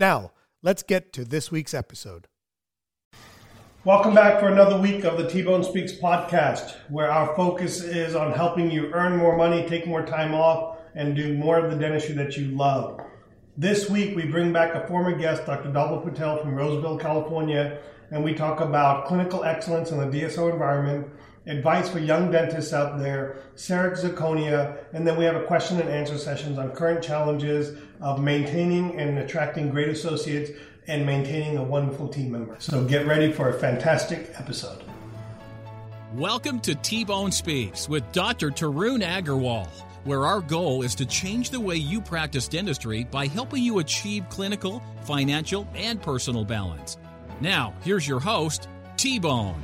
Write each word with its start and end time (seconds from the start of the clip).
Now, 0.00 0.32
let's 0.62 0.82
get 0.82 1.12
to 1.12 1.26
this 1.26 1.52
week's 1.52 1.74
episode. 1.74 2.26
Welcome 3.84 4.14
back 4.14 4.40
for 4.40 4.48
another 4.48 4.78
week 4.78 5.04
of 5.04 5.18
the 5.18 5.28
T 5.28 5.42
Bone 5.42 5.62
Speaks 5.62 5.92
podcast, 5.92 6.74
where 6.88 7.12
our 7.12 7.36
focus 7.36 7.82
is 7.82 8.14
on 8.14 8.32
helping 8.32 8.70
you 8.70 8.90
earn 8.94 9.18
more 9.18 9.36
money, 9.36 9.68
take 9.68 9.86
more 9.86 10.02
time 10.06 10.34
off, 10.34 10.78
and 10.94 11.14
do 11.14 11.36
more 11.36 11.58
of 11.58 11.70
the 11.70 11.76
dentistry 11.76 12.14
that 12.14 12.34
you 12.34 12.46
love. 12.56 12.98
This 13.58 13.90
week, 13.90 14.16
we 14.16 14.24
bring 14.24 14.54
back 14.54 14.74
a 14.74 14.86
former 14.88 15.14
guest, 15.14 15.44
Dr. 15.44 15.68
Dhaval 15.68 16.02
Patel 16.02 16.38
from 16.38 16.54
Roseville, 16.54 16.96
California, 16.96 17.78
and 18.10 18.24
we 18.24 18.32
talk 18.32 18.60
about 18.60 19.04
clinical 19.04 19.44
excellence 19.44 19.90
in 19.90 19.98
the 19.98 20.06
DSO 20.06 20.50
environment, 20.50 21.08
advice 21.44 21.90
for 21.90 21.98
young 21.98 22.30
dentists 22.30 22.72
out 22.72 22.98
there, 22.98 23.36
CEREC 23.54 23.98
zirconia, 23.98 24.82
and 24.94 25.06
then 25.06 25.18
we 25.18 25.26
have 25.26 25.36
a 25.36 25.44
question 25.44 25.78
and 25.78 25.90
answer 25.90 26.16
sessions 26.16 26.56
on 26.56 26.70
current 26.70 27.02
challenges 27.02 27.76
of 28.00 28.22
maintaining 28.22 28.98
and 28.98 29.18
attracting 29.18 29.68
great 29.70 29.88
associates 29.88 30.50
and 30.86 31.04
maintaining 31.04 31.58
a 31.58 31.62
wonderful 31.62 32.08
team 32.08 32.32
member. 32.32 32.56
So 32.58 32.84
get 32.84 33.06
ready 33.06 33.30
for 33.30 33.50
a 33.50 33.52
fantastic 33.52 34.32
episode. 34.36 34.82
Welcome 36.14 36.60
to 36.60 36.74
T 36.74 37.04
Bone 37.04 37.30
Speaks 37.30 37.88
with 37.88 38.10
Dr. 38.12 38.50
Tarun 38.50 39.02
Agarwal, 39.02 39.68
where 40.04 40.24
our 40.24 40.40
goal 40.40 40.82
is 40.82 40.94
to 40.96 41.06
change 41.06 41.50
the 41.50 41.60
way 41.60 41.76
you 41.76 42.00
practice 42.00 42.48
dentistry 42.48 43.04
by 43.04 43.26
helping 43.26 43.62
you 43.62 43.78
achieve 43.80 44.28
clinical, 44.30 44.82
financial, 45.02 45.68
and 45.74 46.02
personal 46.02 46.44
balance. 46.44 46.96
Now, 47.40 47.74
here's 47.82 48.08
your 48.08 48.20
host, 48.20 48.68
T 48.96 49.18
Bone. 49.18 49.62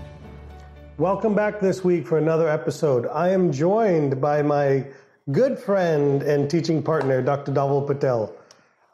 Welcome 0.99 1.35
back 1.35 1.61
this 1.61 1.83
week 1.83 2.07
for 2.07 2.19
another 2.19 2.49
episode. 2.49 3.07
I 3.07 3.31
am 3.31 3.51
joined 3.51 4.21
by 4.21 4.43
my 4.43 4.87
good 5.33 5.59
friend 5.59 6.23
and 6.23 6.49
teaching 6.49 6.83
partner, 6.83 7.21
Dr. 7.21 7.53
Dhaval 7.53 7.87
Patel. 7.87 8.33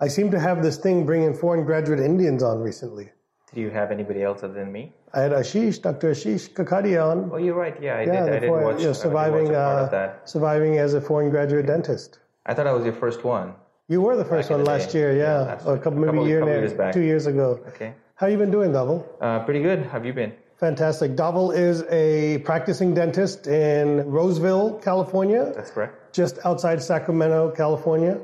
I 0.01 0.09
seem 0.09 0.31
to 0.31 0.41
have 0.41 0.63
this 0.63 0.79
thing 0.79 1.05
bringing 1.05 1.35
foreign 1.35 1.65
graduate 1.65 2.01
Indians 2.01 2.43
on 2.43 2.61
recently. 2.61 3.11
Did 3.53 3.61
you 3.61 3.71
have 3.71 3.91
anybody 3.91 4.23
else 4.23 4.43
other 4.43 4.55
than 4.55 4.73
me? 4.73 4.95
I 5.13 5.21
had 5.21 5.33
Ashish, 5.33 5.83
Dr. 5.83 6.13
Ashish 6.13 6.51
Kakadia 6.55 7.07
on. 7.07 7.31
Oh, 7.33 7.37
you're 7.37 7.55
right. 7.55 7.81
Yeah, 7.83 7.97
I 7.97 8.05
yeah, 8.05 8.25
did. 8.25 8.33
I 8.33 8.39
did 8.39 8.51
watch. 8.51 8.81
Know, 8.81 8.93
surviving, 8.95 9.55
uh, 9.55 10.17
surviving 10.25 10.79
as 10.79 10.95
a 10.95 11.01
foreign 11.01 11.29
graduate 11.29 11.67
dentist. 11.67 12.19
I 12.47 12.55
thought 12.55 12.67
I 12.67 12.73
was 12.73 12.85
your 12.85 12.95
first 12.95 13.25
one. 13.25 13.55
You 13.89 14.01
were 14.01 14.17
the 14.17 14.25
first 14.25 14.49
one 14.51 14.65
last 14.65 14.93
day. 14.93 15.01
year, 15.01 15.17
yeah, 15.17 15.45
yeah 15.45 15.67
or 15.67 15.75
a 15.75 15.79
couple, 15.79 16.01
maybe 16.01 16.19
a 16.19 16.25
year, 16.25 16.41
couple 16.41 16.55
years 16.55 16.73
back. 16.73 16.95
two 16.95 17.03
years 17.03 17.27
ago. 17.27 17.61
Okay. 17.69 17.93
How 18.15 18.27
you 18.27 18.39
been 18.39 18.51
doing, 18.51 18.73
Dhaval? 18.73 19.05
Uh, 19.21 19.41
pretty 19.41 19.61
good. 19.61 19.85
How 19.85 19.91
have 19.91 20.07
you 20.07 20.15
been? 20.15 20.33
Fantastic. 20.63 21.17
Dhaval 21.17 21.53
is 21.57 21.83
a 21.91 22.39
practicing 22.45 22.95
dentist 22.95 23.49
in 23.49 24.09
Roseville, 24.09 24.79
California. 24.79 25.53
That's 25.57 25.73
correct. 25.73 26.15
Just 26.15 26.39
outside 26.45 26.81
Sacramento, 26.81 27.51
California. 27.51 28.21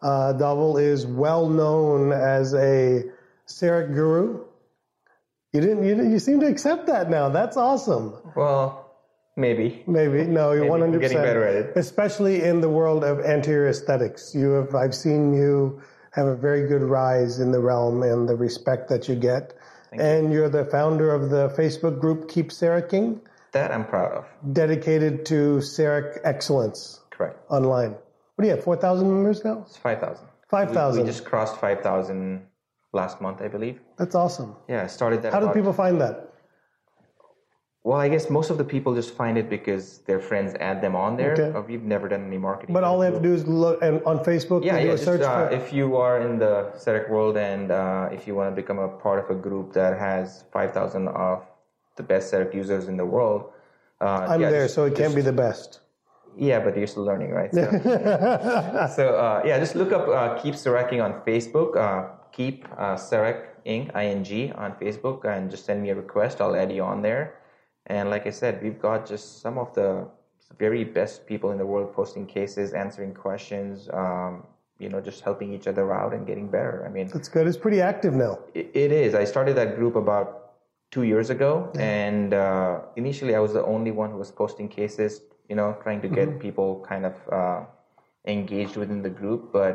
Uh, 0.00 0.76
is 0.78 1.04
well 1.04 1.48
known 1.48 2.12
as 2.12 2.54
a 2.54 3.02
CEREC 3.48 3.92
guru. 3.92 4.44
You 5.52 5.60
didn't, 5.60 5.82
you 5.82 5.96
didn't. 5.96 6.12
You 6.12 6.20
seem 6.20 6.38
to 6.38 6.46
accept 6.46 6.86
that 6.86 7.10
now. 7.10 7.28
That's 7.28 7.56
awesome. 7.56 8.14
Well, 8.36 8.94
maybe. 9.36 9.82
Maybe 9.88 10.22
no. 10.28 10.52
You're 10.52 10.66
one 10.66 10.78
hundred 10.78 11.00
percent. 11.00 11.24
Getting 11.24 11.28
better 11.28 11.44
at 11.44 11.56
it. 11.56 11.72
Especially 11.76 12.44
in 12.44 12.60
the 12.60 12.68
world 12.68 13.02
of 13.02 13.18
anterior 13.18 13.68
aesthetics, 13.68 14.32
you 14.32 14.50
have. 14.50 14.76
I've 14.76 14.94
seen 14.94 15.34
you 15.34 15.82
have 16.12 16.26
a 16.26 16.36
very 16.36 16.68
good 16.68 16.82
rise 16.82 17.40
in 17.40 17.50
the 17.50 17.58
realm 17.60 18.04
and 18.04 18.28
the 18.28 18.36
respect 18.36 18.88
that 18.90 19.08
you 19.08 19.16
get 19.16 19.54
Thank 19.90 20.02
and 20.02 20.32
you. 20.32 20.44
are 20.44 20.48
the 20.48 20.64
founder 20.64 21.12
of 21.12 21.30
the 21.30 21.48
Facebook 21.50 22.00
group 22.00 22.28
Keep 22.28 22.50
CERECing. 22.50 23.20
That 23.52 23.72
I'm 23.72 23.84
proud 23.84 24.12
of. 24.12 24.26
Dedicated 24.52 25.26
to 25.26 25.58
CEREC 25.58 26.20
excellence. 26.24 27.00
Correct. 27.10 27.38
Online. 27.50 27.90
What 27.90 28.42
do 28.42 28.48
you 28.48 28.54
have? 28.54 28.62
Four 28.62 28.76
thousand 28.76 29.08
members 29.08 29.44
now? 29.44 29.64
It's 29.66 29.76
five 29.76 30.00
thousand. 30.00 30.26
Five 30.48 30.70
thousand. 30.70 31.02
We, 31.02 31.06
we, 31.06 31.12
just 31.12 31.24
crossed 31.24 31.56
five 31.60 31.80
thousand 31.80 32.46
last 32.92 33.20
month, 33.20 33.42
I 33.42 33.48
believe. 33.48 33.80
That's 33.98 34.14
awesome. 34.14 34.54
Yeah, 34.68 34.84
I 34.84 34.86
started 34.86 35.22
that. 35.22 35.32
How 35.32 35.40
do 35.40 35.52
people 35.52 35.72
find 35.72 36.00
that? 36.00 36.29
Well, 37.82 37.98
I 37.98 38.10
guess 38.10 38.28
most 38.28 38.50
of 38.50 38.58
the 38.58 38.64
people 38.64 38.94
just 38.94 39.14
find 39.14 39.38
it 39.38 39.48
because 39.48 39.98
their 40.00 40.20
friends 40.20 40.54
add 40.60 40.82
them 40.82 40.94
on 40.94 41.16
there. 41.16 41.32
Okay. 41.32 41.58
We've 41.66 41.82
never 41.82 42.08
done 42.08 42.26
any 42.26 42.36
marketing. 42.36 42.74
But 42.74 42.84
all 42.84 42.98
they 42.98 43.06
have 43.06 43.14
to 43.14 43.22
do 43.22 43.32
is 43.32 43.46
look 43.46 43.80
and 43.80 44.02
on 44.04 44.18
Facebook. 44.18 44.62
Yeah, 44.62 44.76
yeah. 44.78 44.92
Just, 44.92 45.04
search 45.04 45.22
uh, 45.22 45.48
for... 45.48 45.54
If 45.54 45.72
you 45.72 45.96
are 45.96 46.20
in 46.20 46.38
the 46.38 46.72
CEREC 46.76 47.08
world 47.08 47.38
and 47.38 47.70
uh, 47.70 48.10
if 48.12 48.26
you 48.26 48.34
want 48.34 48.54
to 48.54 48.54
become 48.54 48.78
a 48.78 48.88
part 48.88 49.24
of 49.24 49.34
a 49.34 49.40
group 49.40 49.72
that 49.72 49.98
has 49.98 50.44
five 50.52 50.72
thousand 50.72 51.08
of 51.08 51.46
the 51.96 52.02
best 52.02 52.30
CEREC 52.30 52.54
users 52.54 52.86
in 52.86 52.98
the 52.98 53.06
world, 53.06 53.50
uh, 54.02 54.26
I'm 54.28 54.42
yeah, 54.42 54.50
there, 54.50 54.64
just, 54.64 54.74
so 54.74 54.84
it 54.84 54.94
can't 54.94 55.14
be 55.14 55.22
the 55.22 55.32
best. 55.32 55.80
Yeah, 56.36 56.60
but 56.60 56.76
you're 56.76 56.86
still 56.86 57.04
learning, 57.04 57.30
right? 57.30 57.52
So, 57.52 57.64
so 58.94 59.14
uh, 59.16 59.42
yeah, 59.46 59.58
just 59.58 59.74
look 59.74 59.92
up 59.92 60.06
uh, 60.06 60.38
Keep 60.38 60.54
CERECing 60.54 61.02
on 61.02 61.22
Facebook. 61.26 61.78
Uh, 61.78 62.10
keep 62.30 62.66
uh, 62.76 62.96
Inc. 62.96 63.90
Ing 63.96 64.52
on 64.52 64.72
Facebook, 64.74 65.24
and 65.24 65.50
just 65.50 65.64
send 65.64 65.82
me 65.82 65.88
a 65.88 65.94
request. 65.94 66.42
I'll 66.42 66.54
add 66.54 66.70
you 66.70 66.82
on 66.82 67.00
there 67.00 67.39
and 67.90 68.08
like 68.08 68.24
I 68.26 68.30
said, 68.30 68.62
we've 68.62 68.80
got 68.80 69.04
just 69.04 69.42
some 69.42 69.58
of 69.58 69.74
the 69.74 70.06
very 70.58 70.84
best 70.84 71.26
people 71.26 71.50
in 71.50 71.58
the 71.58 71.66
world 71.66 71.92
posting 71.92 72.24
cases, 72.24 72.72
answering 72.72 73.12
questions, 73.12 73.88
um, 73.92 74.44
you 74.78 74.88
know, 74.88 75.00
just 75.00 75.22
helping 75.22 75.52
each 75.52 75.66
other 75.66 75.92
out 75.92 76.14
and 76.14 76.24
getting 76.24 76.46
better. 76.48 76.84
I 76.86 76.88
mean, 76.88 77.08
that's 77.08 77.28
good. 77.28 77.48
It's 77.48 77.56
pretty 77.56 77.80
active 77.80 78.14
now. 78.14 78.38
it, 78.54 78.70
it 78.74 78.92
is. 78.92 79.14
I 79.14 79.24
started 79.24 79.56
that 79.56 79.74
group 79.76 79.96
about 79.96 80.52
two 80.92 81.02
years 81.02 81.30
ago, 81.30 81.52
yeah. 81.74 81.80
and 81.82 82.32
uh, 82.32 82.80
initially 82.94 83.34
I 83.34 83.40
was 83.40 83.52
the 83.54 83.64
only 83.64 83.90
one 83.90 84.10
who 84.12 84.18
was 84.18 84.30
posting 84.30 84.68
cases, 84.68 85.22
you 85.48 85.56
know, 85.56 85.76
trying 85.82 86.00
to 86.02 86.08
get 86.08 86.28
mm-hmm. 86.28 86.46
people 86.46 86.86
kind 86.88 87.04
of 87.10 87.14
uh, 87.32 87.60
engaged 88.24 88.76
within 88.76 89.02
the 89.02 89.10
group. 89.10 89.52
But 89.52 89.74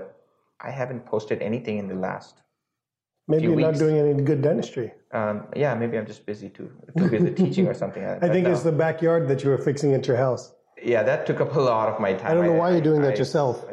I 0.62 0.72
haven't 0.72 1.06
posted 1.06 1.42
anything 1.42 1.80
in 1.80 1.88
the 1.90 2.00
last 2.08 2.36
Maybe 3.28 3.44
you're 3.44 3.56
weeks. 3.56 3.66
not 3.66 3.80
doing 3.80 3.98
any 3.98 4.14
good 4.22 4.42
dentistry. 4.42 4.94
Um, 5.12 5.48
yeah, 5.56 5.74
maybe 5.74 5.98
I'm 5.98 6.06
just 6.06 6.26
busy 6.26 6.50
too, 6.50 6.72
too 6.98 7.10
busy 7.10 7.32
teaching 7.44 7.68
or 7.68 7.74
something. 7.74 8.04
I, 8.06 8.18
I 8.18 8.30
think 8.30 8.48
it's 8.48 8.62
the 8.62 8.72
backyard 8.72 9.28
that 9.30 9.44
you 9.44 9.50
were 9.50 9.58
fixing 9.58 9.94
at 9.94 10.06
your 10.06 10.18
house. 10.18 10.54
Yeah, 10.82 11.02
that 11.04 11.26
took 11.26 11.42
up 11.42 11.56
a 11.56 11.60
lot 11.60 11.90
of 11.90 12.00
my 12.00 12.14
time. 12.14 12.32
I 12.32 12.34
don't 12.36 12.46
know 12.46 12.54
why 12.54 12.70
I, 12.70 12.72
you're 12.74 12.82
doing 12.82 13.02
I, 13.02 13.06
that 13.08 13.18
yourself. 13.18 13.66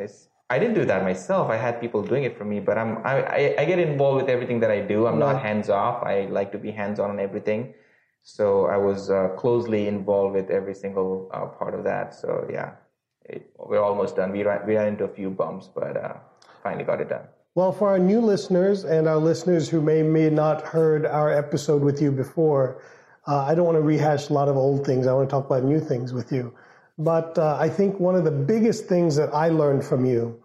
I, 0.48 0.58
didn't 0.58 0.74
do 0.74 0.84
that 0.86 1.02
myself. 1.02 1.50
I 1.50 1.56
had 1.56 1.80
people 1.80 2.02
doing 2.02 2.24
it 2.24 2.38
for 2.38 2.44
me, 2.44 2.60
but 2.60 2.78
I'm 2.78 2.98
I, 3.04 3.54
I, 3.58 3.64
get 3.64 3.78
involved 3.78 4.22
with 4.22 4.30
everything 4.30 4.60
that 4.60 4.70
I 4.70 4.80
do. 4.80 5.06
I'm 5.06 5.18
not 5.18 5.42
hands 5.42 5.68
off. 5.68 6.02
I 6.02 6.26
like 6.26 6.52
to 6.52 6.58
be 6.58 6.70
hands 6.70 6.98
on 7.00 7.10
on 7.10 7.18
everything. 7.20 7.74
So 8.22 8.66
I 8.66 8.76
was 8.76 9.10
uh, 9.10 9.28
closely 9.36 9.88
involved 9.88 10.34
with 10.34 10.50
every 10.50 10.74
single 10.74 11.28
uh, 11.34 11.46
part 11.46 11.74
of 11.74 11.84
that. 11.84 12.14
So 12.14 12.46
yeah, 12.50 12.72
it, 13.24 13.50
we're 13.58 13.82
almost 13.82 14.16
done. 14.16 14.30
We 14.30 14.44
ran, 14.44 14.66
we 14.66 14.76
ran 14.76 14.88
into 14.88 15.04
a 15.04 15.08
few 15.08 15.30
bumps, 15.30 15.68
but 15.74 15.96
uh, 15.96 16.14
finally 16.62 16.84
got 16.84 17.00
it 17.00 17.08
done. 17.08 17.26
Well, 17.54 17.72
for 17.72 17.90
our 17.90 17.98
new 17.98 18.22
listeners 18.22 18.84
and 18.84 19.06
our 19.06 19.18
listeners 19.18 19.68
who 19.68 19.82
may 19.82 20.02
may 20.02 20.30
not 20.30 20.62
heard 20.62 21.04
our 21.04 21.30
episode 21.30 21.82
with 21.82 22.00
you 22.00 22.10
before, 22.10 22.80
uh, 23.28 23.44
I 23.44 23.54
don't 23.54 23.66
want 23.66 23.76
to 23.76 23.82
rehash 23.82 24.30
a 24.30 24.32
lot 24.32 24.48
of 24.48 24.56
old 24.56 24.86
things. 24.86 25.06
I 25.06 25.12
want 25.12 25.28
to 25.28 25.30
talk 25.30 25.44
about 25.44 25.62
new 25.62 25.78
things 25.78 26.14
with 26.14 26.32
you. 26.32 26.54
But 26.96 27.36
uh, 27.36 27.58
I 27.60 27.68
think 27.68 28.00
one 28.00 28.14
of 28.14 28.24
the 28.24 28.30
biggest 28.30 28.86
things 28.86 29.16
that 29.16 29.34
I 29.34 29.50
learned 29.50 29.84
from 29.84 30.06
you 30.06 30.40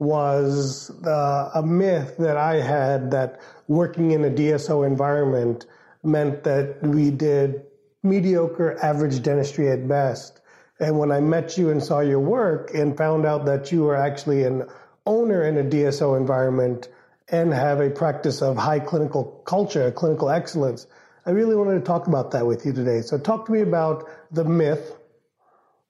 was 0.00 0.90
uh, 1.06 1.50
a 1.54 1.62
myth 1.62 2.16
that 2.18 2.36
I 2.36 2.56
had 2.56 3.12
that 3.12 3.40
working 3.68 4.10
in 4.10 4.24
a 4.24 4.30
DSO 4.30 4.84
environment 4.84 5.66
meant 6.02 6.42
that 6.42 6.82
we 6.82 7.12
did 7.12 7.66
mediocre 8.02 8.76
average 8.82 9.22
dentistry 9.22 9.70
at 9.70 9.86
best. 9.86 10.40
And 10.80 10.98
when 10.98 11.12
I 11.12 11.20
met 11.20 11.56
you 11.56 11.70
and 11.70 11.80
saw 11.80 12.00
your 12.00 12.20
work 12.20 12.74
and 12.74 12.96
found 12.96 13.26
out 13.26 13.44
that 13.46 13.70
you 13.70 13.84
were 13.84 13.96
actually 13.96 14.42
an 14.42 14.64
owner 15.08 15.42
in 15.42 15.56
a 15.56 15.64
DSO 15.64 16.16
environment 16.16 16.88
and 17.30 17.52
have 17.52 17.80
a 17.80 17.90
practice 17.90 18.42
of 18.42 18.56
high 18.56 18.78
clinical 18.78 19.24
culture, 19.46 19.90
clinical 19.90 20.30
excellence, 20.30 20.86
I 21.26 21.30
really 21.30 21.56
wanted 21.56 21.80
to 21.80 21.84
talk 21.84 22.06
about 22.06 22.30
that 22.32 22.46
with 22.46 22.64
you 22.64 22.72
today. 22.72 23.00
So, 23.00 23.18
talk 23.18 23.46
to 23.46 23.52
me 23.52 23.60
about 23.62 24.08
the 24.30 24.44
myth, 24.44 24.96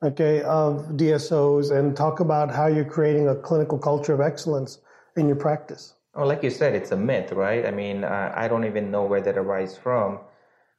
okay, 0.02 0.42
of 0.42 0.86
DSOs, 0.96 1.70
and 1.76 1.96
talk 1.96 2.20
about 2.20 2.50
how 2.50 2.66
you're 2.66 2.92
creating 2.96 3.28
a 3.28 3.34
clinical 3.34 3.78
culture 3.78 4.14
of 4.14 4.20
excellence 4.20 4.78
in 5.16 5.26
your 5.26 5.36
practice. 5.36 5.94
Well, 6.14 6.26
like 6.26 6.42
you 6.42 6.50
said, 6.50 6.74
it's 6.74 6.90
a 6.92 6.96
myth, 6.96 7.32
right? 7.32 7.66
I 7.66 7.70
mean, 7.70 8.04
uh, 8.04 8.32
I 8.34 8.48
don't 8.48 8.64
even 8.64 8.90
know 8.90 9.04
where 9.04 9.20
that 9.20 9.36
arises 9.36 9.76
from. 9.76 10.18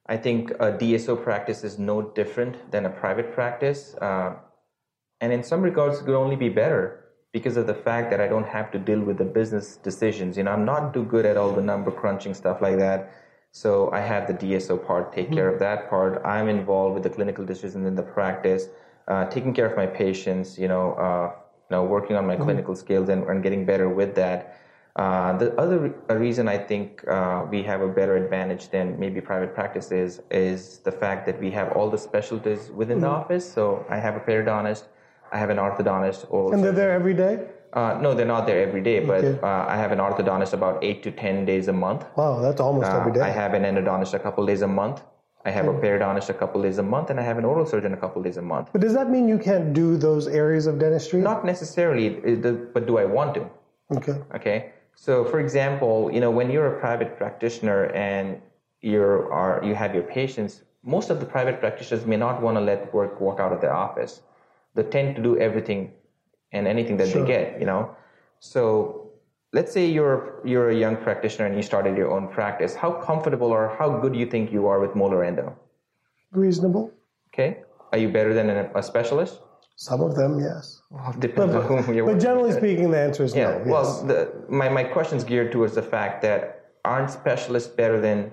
I 0.08 0.18
think 0.18 0.52
a 0.52 0.72
DSO 0.72 1.22
practice 1.24 1.64
is 1.64 1.78
no 1.78 2.02
different 2.02 2.72
than 2.72 2.86
a 2.86 2.90
private 2.90 3.32
practice. 3.34 3.96
Uh, 3.96 4.36
and 5.22 5.32
in 5.32 5.44
some 5.44 5.62
regards, 5.62 6.00
it 6.00 6.06
could 6.06 6.16
only 6.16 6.36
be 6.36 6.50
better 6.50 7.09
because 7.32 7.58
of 7.58 7.68
the 7.68 7.74
fact 7.74 8.10
that 8.10 8.20
I 8.20 8.28
don't 8.28 8.48
have 8.48 8.72
to 8.72 8.80
deal 8.80 9.00
with 9.00 9.18
the 9.18 9.26
business 9.26 9.76
decisions. 9.78 10.38
You 10.38 10.44
know, 10.44 10.52
I'm 10.52 10.66
not 10.66 10.94
too 10.94 11.04
good 11.04 11.26
at 11.26 11.38
all 11.38 11.52
the 11.52 11.62
number 11.62 11.92
crunching 11.92 12.34
stuff 12.34 12.62
like 12.62 12.78
that. 12.78 13.12
So 13.52 13.92
I 13.92 14.00
have 14.00 14.28
the 14.28 14.34
DSO 14.34 14.86
part, 14.86 15.14
take 15.14 15.28
mm-hmm. 15.28 15.36
care 15.36 15.50
of 15.50 15.60
that 15.60 15.90
part. 15.90 16.24
I'm 16.26 16.48
involved 16.48 16.96
with 16.96 17.04
the 17.04 17.10
clinical 17.10 17.46
decisions 17.46 17.88
in 17.88 17.96
the 17.96 18.04
practice, 18.04 18.68
uh, 19.08 19.26
taking 19.26 19.54
care 19.54 19.66
of 19.66 19.76
my 19.76 19.88
patients, 19.88 20.58
you 20.58 20.68
know, 20.68 20.94
uh, 20.94 21.32
you 21.70 21.76
know, 21.76 21.84
working 21.84 22.16
on 22.16 22.26
my 22.26 22.36
mm-hmm. 22.36 22.44
clinical 22.44 22.76
skills 22.76 23.10
and, 23.10 23.24
and 23.24 23.44
getting 23.44 23.66
better 23.66 23.90
with 23.90 24.16
that. 24.16 24.60
Uh, 24.96 25.38
the 25.38 25.56
other 25.60 25.80
re- 25.80 26.16
reason 26.16 26.48
I 26.48 26.58
think 26.58 27.08
uh, 27.08 27.46
we 27.50 27.64
have 27.64 27.82
a 27.82 27.88
better 27.88 28.18
advantage 28.18 28.70
than 28.70 29.00
maybe 29.00 29.22
private 29.22 29.54
practices 29.54 30.20
is, 30.20 30.22
is 30.32 30.80
the 30.80 30.92
fact 30.92 31.26
that 31.28 31.40
we 31.40 31.52
have 31.52 31.72
all 31.72 31.90
the 31.90 31.98
specialties 31.98 32.70
within 32.72 32.98
mm-hmm. 32.98 33.06
the 33.06 33.10
office. 33.10 33.52
So 33.52 33.86
I 33.90 33.98
have 33.98 34.16
a 34.16 34.20
periodontist, 34.20 34.86
I 35.32 35.38
have 35.38 35.50
an 35.50 35.58
orthodontist. 35.58 36.26
Or 36.30 36.54
and 36.54 36.64
they're 36.64 36.72
there 36.72 36.92
every 36.92 37.14
day? 37.14 37.48
Uh, 37.74 38.00
no, 38.02 38.16
they're 38.16 38.26
not 38.26 38.48
there 38.48 38.62
every 38.68 38.82
day, 38.82 39.00
but 39.00 39.24
okay. 39.24 39.40
uh, 39.44 39.66
I 39.68 39.78
have 39.78 39.92
an 39.92 40.00
orthodontist 40.00 40.54
about 40.54 40.84
eight 40.84 41.04
to 41.04 41.12
10 41.12 41.46
days 41.46 41.68
a 41.68 41.74
month. 41.74 42.06
Wow, 42.16 42.42
that's 42.42 42.60
almost 42.60 42.90
uh, 42.90 42.98
every 43.00 43.14
day. 43.14 43.22
I 43.22 43.30
have 43.30 43.54
an 43.54 43.64
endodontist 43.64 44.14
a 44.16 44.20
couple 44.20 44.46
days 44.46 44.64
a 44.64 44.68
month. 44.68 45.02
I 45.46 45.52
have 45.52 45.68
a 45.68 45.72
hmm. 45.72 45.80
periodontist 45.80 46.30
a 46.30 46.34
couple 46.34 46.62
days 46.62 46.80
a 46.80 46.84
month, 46.84 47.12
and 47.12 47.20
I 47.20 47.24
have 47.24 47.38
an 47.38 47.46
oral 47.46 47.66
surgeon 47.66 47.94
a 47.94 47.98
couple 47.98 48.22
days 48.22 48.38
a 48.38 48.42
month. 48.42 48.70
But 48.74 48.82
does 48.82 48.94
that 48.94 49.10
mean 49.10 49.28
you 49.28 49.38
can't 49.38 49.74
do 49.74 49.96
those 49.96 50.28
areas 50.28 50.66
of 50.68 50.80
dentistry? 50.80 51.22
Not 51.22 51.46
necessarily, 51.46 52.10
but 52.74 52.88
do 52.88 52.98
I 52.98 53.06
want 53.06 53.36
to? 53.36 53.50
Okay. 53.92 54.18
Okay. 54.36 54.72
So, 54.96 55.24
for 55.24 55.40
example, 55.40 56.12
you 56.12 56.20
know, 56.20 56.30
when 56.30 56.52
you're 56.52 56.76
a 56.76 56.80
private 56.80 57.18
practitioner 57.18 57.86
and 57.94 58.42
you're 58.82 59.32
are 59.32 59.64
you 59.64 59.76
have 59.76 59.94
your 59.94 60.04
patients, 60.04 60.64
most 60.84 61.10
of 61.10 61.20
the 61.22 61.26
private 61.26 61.60
practitioners 61.60 62.06
may 62.06 62.18
not 62.18 62.42
want 62.42 62.58
to 62.58 62.62
let 62.62 62.94
work 62.94 63.22
walk 63.22 63.40
out 63.40 63.54
of 63.54 63.62
their 63.62 63.74
office. 63.74 64.22
They 64.80 64.90
tend 64.90 65.16
to 65.18 65.22
do 65.22 65.38
everything 65.38 65.92
and 66.52 66.68
anything 66.68 66.98
that 66.98 67.10
sure. 67.10 67.22
they 67.22 67.28
get, 67.28 67.60
you 67.60 67.66
know. 67.66 67.96
So 68.40 69.12
let's 69.54 69.72
say 69.72 69.86
you're 69.98 70.42
you're 70.46 70.70
a 70.70 70.76
young 70.76 70.96
practitioner 70.98 71.46
and 71.48 71.56
you 71.56 71.64
started 71.64 71.98
your 71.98 72.12
own 72.12 72.28
practice. 72.28 72.76
How 72.76 72.92
comfortable 72.92 73.52
or 73.58 73.76
how 73.80 73.90
good 74.02 74.14
do 74.14 74.20
you 74.20 74.30
think 74.34 74.52
you 74.52 74.68
are 74.68 74.80
with 74.80 74.96
molar 74.96 75.24
endo? 75.24 75.58
Reasonable. 76.32 76.92
Okay. 77.34 77.50
Are 77.92 77.98
you 77.98 78.10
better 78.10 78.34
than 78.34 78.50
a, 78.50 78.70
a 78.76 78.84
specialist? 78.84 79.42
Some 79.76 80.02
of 80.02 80.16
them, 80.16 80.40
yes. 80.40 80.82
Well, 80.90 81.16
depends 81.20 81.54
but, 81.54 81.72
on 81.72 81.84
whom 81.84 81.96
you're 81.96 82.06
But 82.06 82.20
generally 82.20 82.50
with. 82.50 82.58
speaking, 82.58 82.92
the 82.92 83.00
answer 83.00 83.24
is 83.24 83.34
yeah, 83.34 83.44
no. 83.44 83.58
Yes. 83.60 83.68
Well, 83.68 84.04
the, 84.08 84.34
my, 84.50 84.68
my 84.68 84.84
is 84.84 85.24
geared 85.24 85.54
towards 85.54 85.74
the 85.74 85.82
fact 85.82 86.22
that 86.22 86.72
aren't 86.84 87.10
specialists 87.10 87.70
better 87.70 88.02
than 88.02 88.32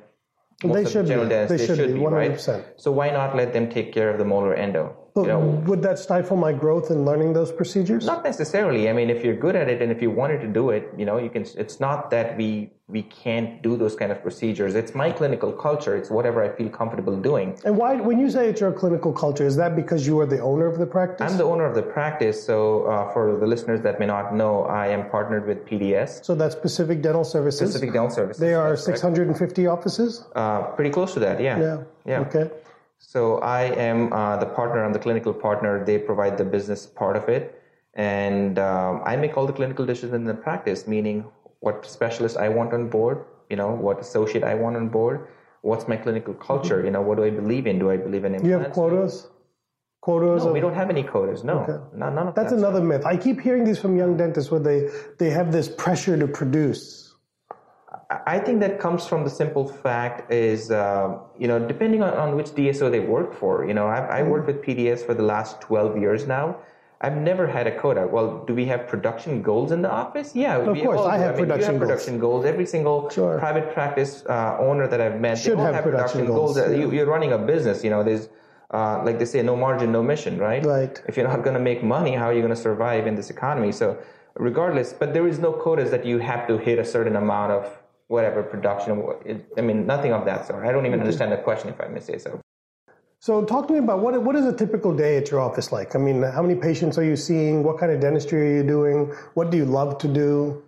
most 0.64 0.74
they 0.74 0.82
of 0.82 0.90
should 0.90 1.04
the 1.04 1.08
general 1.08 1.26
be. 1.26 1.34
dentists? 1.34 1.68
They, 1.68 1.74
they 1.74 1.86
should, 1.86 1.94
be, 1.94 2.00
100%. 2.00 2.48
right? 2.48 2.64
So 2.76 2.90
why 2.90 3.10
not 3.10 3.36
let 3.36 3.52
them 3.52 3.70
take 3.70 3.92
care 3.92 4.10
of 4.10 4.18
the 4.18 4.24
molar 4.24 4.54
endo? 4.54 4.96
You 5.22 5.28
know, 5.28 5.40
would 5.66 5.82
that 5.82 5.98
stifle 5.98 6.36
my 6.36 6.52
growth 6.52 6.90
in 6.90 7.04
learning 7.04 7.32
those 7.32 7.50
procedures? 7.52 8.04
Not 8.04 8.24
necessarily. 8.24 8.88
I 8.90 8.92
mean, 8.92 9.10
if 9.10 9.24
you're 9.24 9.36
good 9.36 9.56
at 9.56 9.68
it 9.68 9.80
and 9.82 9.90
if 9.90 10.02
you 10.02 10.10
wanted 10.10 10.40
to 10.42 10.48
do 10.48 10.70
it, 10.70 10.92
you 10.96 11.04
know, 11.04 11.18
you 11.18 11.30
can. 11.30 11.46
It's 11.56 11.80
not 11.80 12.10
that 12.10 12.36
we 12.36 12.70
we 12.88 13.02
can't 13.02 13.62
do 13.62 13.76
those 13.76 13.96
kind 13.96 14.12
of 14.12 14.22
procedures. 14.22 14.76
It's 14.76 14.94
my 14.94 15.10
clinical 15.10 15.52
culture. 15.52 15.96
It's 15.96 16.08
whatever 16.08 16.42
I 16.44 16.48
feel 16.56 16.68
comfortable 16.68 17.16
doing. 17.16 17.58
And 17.64 17.76
why, 17.76 17.96
when 17.96 18.20
you 18.20 18.30
say 18.30 18.48
it's 18.48 18.60
your 18.60 18.72
clinical 18.72 19.12
culture, 19.12 19.44
is 19.44 19.56
that 19.56 19.74
because 19.74 20.06
you 20.06 20.20
are 20.20 20.26
the 20.26 20.38
owner 20.38 20.66
of 20.66 20.78
the 20.78 20.86
practice? 20.86 21.28
I'm 21.28 21.36
the 21.36 21.44
owner 21.44 21.64
of 21.64 21.74
the 21.74 21.82
practice. 21.82 22.44
So 22.44 22.84
uh, 22.84 23.12
for 23.12 23.38
the 23.38 23.46
listeners 23.46 23.80
that 23.80 23.98
may 23.98 24.06
not 24.06 24.34
know, 24.36 24.64
I 24.64 24.86
am 24.88 25.10
partnered 25.10 25.48
with 25.48 25.66
PDS. 25.66 26.24
So 26.24 26.36
that's 26.36 26.54
Pacific 26.54 27.02
Dental 27.02 27.24
Services. 27.24 27.72
Pacific 27.72 27.92
Dental 27.92 28.10
Services. 28.10 28.40
They 28.40 28.54
are 28.54 28.76
650 28.76 29.64
correct. 29.64 29.78
offices. 29.78 30.24
Uh, 30.36 30.62
pretty 30.62 30.90
close 30.90 31.12
to 31.14 31.20
that. 31.20 31.40
Yeah. 31.40 31.58
Yeah. 31.58 31.82
Yeah. 32.04 32.20
Okay. 32.20 32.50
So 32.98 33.38
I 33.38 33.62
am 33.62 34.12
uh, 34.12 34.36
the 34.36 34.46
partner. 34.46 34.84
I'm 34.84 34.92
the 34.92 34.98
clinical 34.98 35.32
partner. 35.32 35.84
They 35.84 35.98
provide 35.98 36.38
the 36.38 36.44
business 36.44 36.86
part 36.86 37.16
of 37.16 37.28
it, 37.28 37.62
and 37.94 38.58
um, 38.58 39.02
I 39.04 39.16
make 39.16 39.36
all 39.36 39.46
the 39.46 39.52
clinical 39.52 39.86
decisions 39.86 40.14
in 40.14 40.24
the 40.24 40.34
practice. 40.34 40.86
Meaning, 40.86 41.24
what 41.60 41.86
specialist 41.86 42.36
I 42.36 42.48
want 42.48 42.72
on 42.72 42.88
board, 42.88 43.24
you 43.50 43.56
know, 43.56 43.70
what 43.70 44.00
associate 44.00 44.44
I 44.44 44.54
want 44.54 44.76
on 44.76 44.88
board, 44.88 45.28
what's 45.62 45.88
my 45.88 45.96
clinical 45.96 46.34
culture, 46.34 46.76
mm-hmm. 46.76 46.86
you 46.86 46.90
know, 46.90 47.02
what 47.02 47.16
do 47.16 47.24
I 47.24 47.30
believe 47.30 47.66
in? 47.66 47.78
Do 47.78 47.90
I 47.90 47.96
believe 47.96 48.24
in 48.24 48.34
implants? 48.34 48.48
You 48.48 48.58
have 48.58 48.72
quotas. 48.72 49.28
Quotas. 50.00 50.42
No, 50.42 50.48
of... 50.48 50.54
we 50.54 50.60
don't 50.60 50.74
have 50.74 50.90
any 50.90 51.02
quotas. 51.02 51.44
No, 51.44 51.60
okay. 51.60 51.78
no 51.94 52.10
none 52.10 52.28
of 52.28 52.34
That's 52.34 52.50
that 52.50 52.58
another 52.58 52.78
stuff. 52.78 52.88
myth. 52.88 53.06
I 53.06 53.16
keep 53.16 53.40
hearing 53.40 53.64
these 53.64 53.78
from 53.78 53.96
young 53.96 54.16
dentists 54.16 54.50
where 54.50 54.60
they 54.60 54.88
they 55.18 55.30
have 55.30 55.52
this 55.52 55.68
pressure 55.68 56.16
to 56.18 56.26
produce 56.26 57.05
I 58.08 58.38
think 58.38 58.60
that 58.60 58.78
comes 58.78 59.06
from 59.06 59.24
the 59.24 59.30
simple 59.30 59.66
fact 59.66 60.30
is, 60.32 60.70
uh, 60.70 61.18
you 61.36 61.48
know, 61.48 61.58
depending 61.58 62.02
on, 62.02 62.14
on 62.14 62.36
which 62.36 62.46
DSO 62.46 62.90
they 62.90 63.00
work 63.00 63.34
for. 63.34 63.66
You 63.66 63.74
know, 63.74 63.88
I've, 63.88 64.04
I 64.04 64.20
mm-hmm. 64.20 64.30
worked 64.30 64.46
with 64.46 64.62
PDS 64.62 65.04
for 65.04 65.12
the 65.14 65.24
last 65.24 65.60
12 65.60 65.98
years 65.98 66.26
now. 66.26 66.56
I've 67.00 67.16
never 67.16 67.46
had 67.46 67.66
a 67.66 67.78
quota. 67.78 68.06
Well, 68.06 68.44
do 68.46 68.54
we 68.54 68.64
have 68.66 68.86
production 68.86 69.42
goals 69.42 69.70
in 69.72 69.82
the 69.82 69.90
office? 69.90 70.34
Yeah, 70.34 70.56
of 70.56 70.78
course. 70.78 71.00
I 71.00 71.18
have 71.18 71.34
I 71.34 71.36
mean, 71.36 71.46
production, 71.46 71.72
have 71.72 71.80
production 71.80 72.18
goals. 72.18 72.46
Every 72.46 72.64
single 72.64 73.10
sure. 73.10 73.38
private 73.38 73.74
practice 73.74 74.24
uh, 74.26 74.56
owner 74.58 74.86
that 74.88 75.00
I've 75.00 75.20
met, 75.20 75.36
Should 75.36 75.58
they 75.58 75.62
have, 75.62 75.74
have 75.74 75.84
production, 75.84 76.20
production 76.20 76.26
goals. 76.26 76.56
goals. 76.56 76.70
Yeah. 76.70 76.86
You, 76.86 77.02
are 77.02 77.06
running 77.06 77.32
a 77.32 77.38
business. 77.38 77.84
You 77.84 77.90
know, 77.90 78.02
there's 78.02 78.28
uh, 78.70 79.02
like 79.04 79.18
they 79.18 79.24
say, 79.24 79.42
no 79.42 79.56
margin, 79.56 79.92
no 79.92 80.02
mission, 80.02 80.38
right? 80.38 80.64
Right. 80.64 81.00
If 81.06 81.16
you're 81.16 81.28
not 81.28 81.42
going 81.42 81.54
to 81.54 81.60
make 81.60 81.82
money, 81.82 82.14
how 82.14 82.26
are 82.26 82.32
you 82.32 82.40
going 82.40 82.54
to 82.54 82.60
survive 82.60 83.06
in 83.06 83.14
this 83.14 83.30
economy? 83.30 83.72
So, 83.72 83.98
regardless, 84.34 84.92
but 84.92 85.12
there 85.12 85.28
is 85.28 85.38
no 85.38 85.52
quotas 85.52 85.90
that 85.90 86.04
you 86.04 86.18
have 86.18 86.48
to 86.48 86.58
hit 86.58 86.78
a 86.78 86.84
certain 86.84 87.16
amount 87.16 87.52
of 87.52 87.78
whatever 88.08 88.42
production. 88.42 89.02
I 89.56 89.60
mean, 89.60 89.86
nothing 89.86 90.12
of 90.12 90.24
that 90.24 90.46
sort. 90.46 90.64
I 90.64 90.72
don't 90.72 90.86
even 90.86 91.00
understand 91.00 91.32
the 91.32 91.38
question, 91.38 91.70
if 91.70 91.80
I 91.80 91.88
may 91.88 92.00
say 92.00 92.18
so. 92.18 92.40
So, 93.18 93.44
talk 93.44 93.66
to 93.68 93.72
me 93.72 93.78
about 93.78 94.00
what 94.00 94.22
what 94.22 94.36
is 94.36 94.44
a 94.44 94.52
typical 94.52 94.94
day 94.94 95.16
at 95.16 95.30
your 95.30 95.40
office 95.40 95.72
like? 95.72 95.96
I 95.96 95.98
mean, 95.98 96.22
how 96.22 96.42
many 96.42 96.54
patients 96.54 96.98
are 96.98 97.04
you 97.04 97.16
seeing? 97.16 97.62
What 97.62 97.78
kind 97.78 97.90
of 97.90 98.00
dentistry 98.00 98.40
are 98.42 98.56
you 98.58 98.62
doing? 98.62 99.06
What 99.34 99.50
do 99.50 99.56
you 99.56 99.64
love 99.64 99.98
to 99.98 100.08
do? 100.08 100.62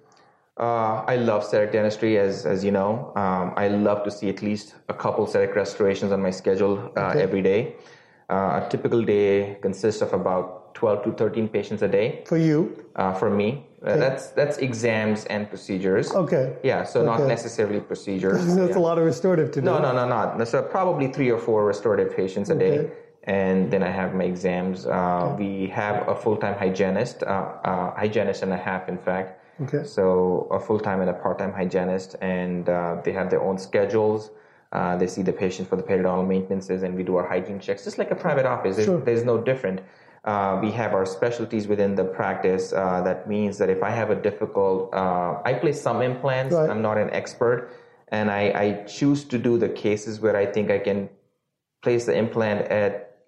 Uh, 0.58 1.04
I 1.06 1.16
love 1.16 1.44
CEREC 1.44 1.70
dentistry, 1.70 2.18
as 2.18 2.44
as 2.46 2.64
you 2.64 2.72
know. 2.72 3.12
Um, 3.14 3.52
I 3.56 3.68
love 3.68 4.02
to 4.04 4.10
see 4.10 4.28
at 4.28 4.42
least 4.42 4.74
a 4.88 4.94
couple 4.94 5.26
CEREC 5.26 5.54
restorations 5.54 6.10
on 6.10 6.20
my 6.20 6.30
schedule 6.30 6.90
uh, 6.96 7.10
okay. 7.10 7.22
every 7.22 7.42
day. 7.42 7.76
Uh, 8.28 8.60
a 8.62 8.68
typical 8.68 9.02
day 9.02 9.56
consists 9.62 10.02
of 10.02 10.12
about 10.12 10.74
12 10.74 11.04
to 11.04 11.12
13 11.12 11.48
patients 11.48 11.82
a 11.82 11.88
day. 11.88 12.22
For 12.26 12.36
you? 12.36 12.84
Uh, 12.96 13.14
for 13.14 13.30
me. 13.30 13.67
Uh, 13.84 13.90
okay. 13.90 14.00
That's 14.00 14.28
that's 14.28 14.58
exams 14.58 15.24
and 15.26 15.48
procedures. 15.48 16.12
Okay. 16.12 16.56
Yeah, 16.64 16.82
so 16.82 17.00
okay. 17.00 17.22
not 17.22 17.28
necessarily 17.28 17.80
procedures. 17.80 18.44
that's 18.56 18.70
yeah. 18.70 18.78
a 18.78 18.80
lot 18.80 18.98
of 18.98 19.04
restorative 19.04 19.52
to 19.52 19.60
do. 19.60 19.64
No, 19.64 19.78
no, 19.78 19.92
no, 19.92 20.06
not. 20.08 20.48
So 20.48 20.62
probably 20.62 21.12
three 21.12 21.30
or 21.30 21.38
four 21.38 21.64
restorative 21.64 22.16
patients 22.16 22.50
a 22.50 22.54
okay. 22.54 22.70
day. 22.70 22.90
And 23.24 23.70
then 23.70 23.82
I 23.82 23.90
have 23.90 24.14
my 24.14 24.24
exams. 24.24 24.86
Uh, 24.86 25.36
we 25.38 25.66
have 25.66 26.08
a 26.08 26.14
full-time 26.14 26.56
hygienist, 26.58 27.22
uh, 27.22 27.26
uh, 27.62 27.94
hygienist 27.94 28.42
and 28.42 28.52
a 28.54 28.56
half, 28.56 28.88
in 28.88 28.96
fact. 28.96 29.44
Okay. 29.60 29.84
So 29.84 30.48
a 30.50 30.58
full-time 30.58 31.02
and 31.02 31.10
a 31.10 31.12
part-time 31.12 31.52
hygienist, 31.52 32.16
and 32.22 32.68
uh, 32.68 33.02
they 33.04 33.12
have 33.12 33.28
their 33.28 33.42
own 33.42 33.58
schedules. 33.58 34.30
they 34.98 35.06
see 35.06 35.22
the 35.22 35.32
patient 35.32 35.68
for 35.68 35.76
the 35.76 35.82
periodontal 35.82 36.26
maintenances, 36.26 36.82
and 36.82 36.94
we 36.94 37.02
do 37.02 37.16
our 37.16 37.28
hygiene 37.28 37.60
checks, 37.60 37.84
just 37.84 37.98
like 37.98 38.10
a 38.10 38.14
private 38.14 38.46
office. 38.46 38.76
There's, 38.76 39.04
there's 39.04 39.24
no 39.24 39.36
different. 39.36 39.80
Uh, 40.24 40.58
we 40.60 40.70
have 40.70 40.94
our 40.94 41.06
specialties 41.06 41.68
within 41.68 41.94
the 41.94 42.04
practice. 42.04 42.72
Uh, 42.72 43.00
that 43.02 43.28
means 43.28 43.58
that 43.58 43.70
if 43.70 43.82
I 43.82 43.90
have 43.90 44.10
a 44.10 44.14
difficult, 44.14 44.92
uh, 44.92 45.40
I 45.44 45.54
place 45.54 45.80
some 45.80 46.02
implants. 46.02 46.54
Right. 46.54 46.68
I'm 46.68 46.82
not 46.82 46.98
an 46.98 47.10
expert, 47.10 47.70
and 48.08 48.30
I, 48.30 48.42
I, 48.54 48.84
choose 48.84 49.24
to 49.24 49.38
do 49.38 49.58
the 49.58 49.68
cases 49.68 50.20
where 50.20 50.36
I 50.36 50.46
think 50.46 50.70
I 50.70 50.78
can 50.78 51.08
place 51.82 52.06
the 52.06 52.16
implant 52.16 52.66
at 52.68 53.20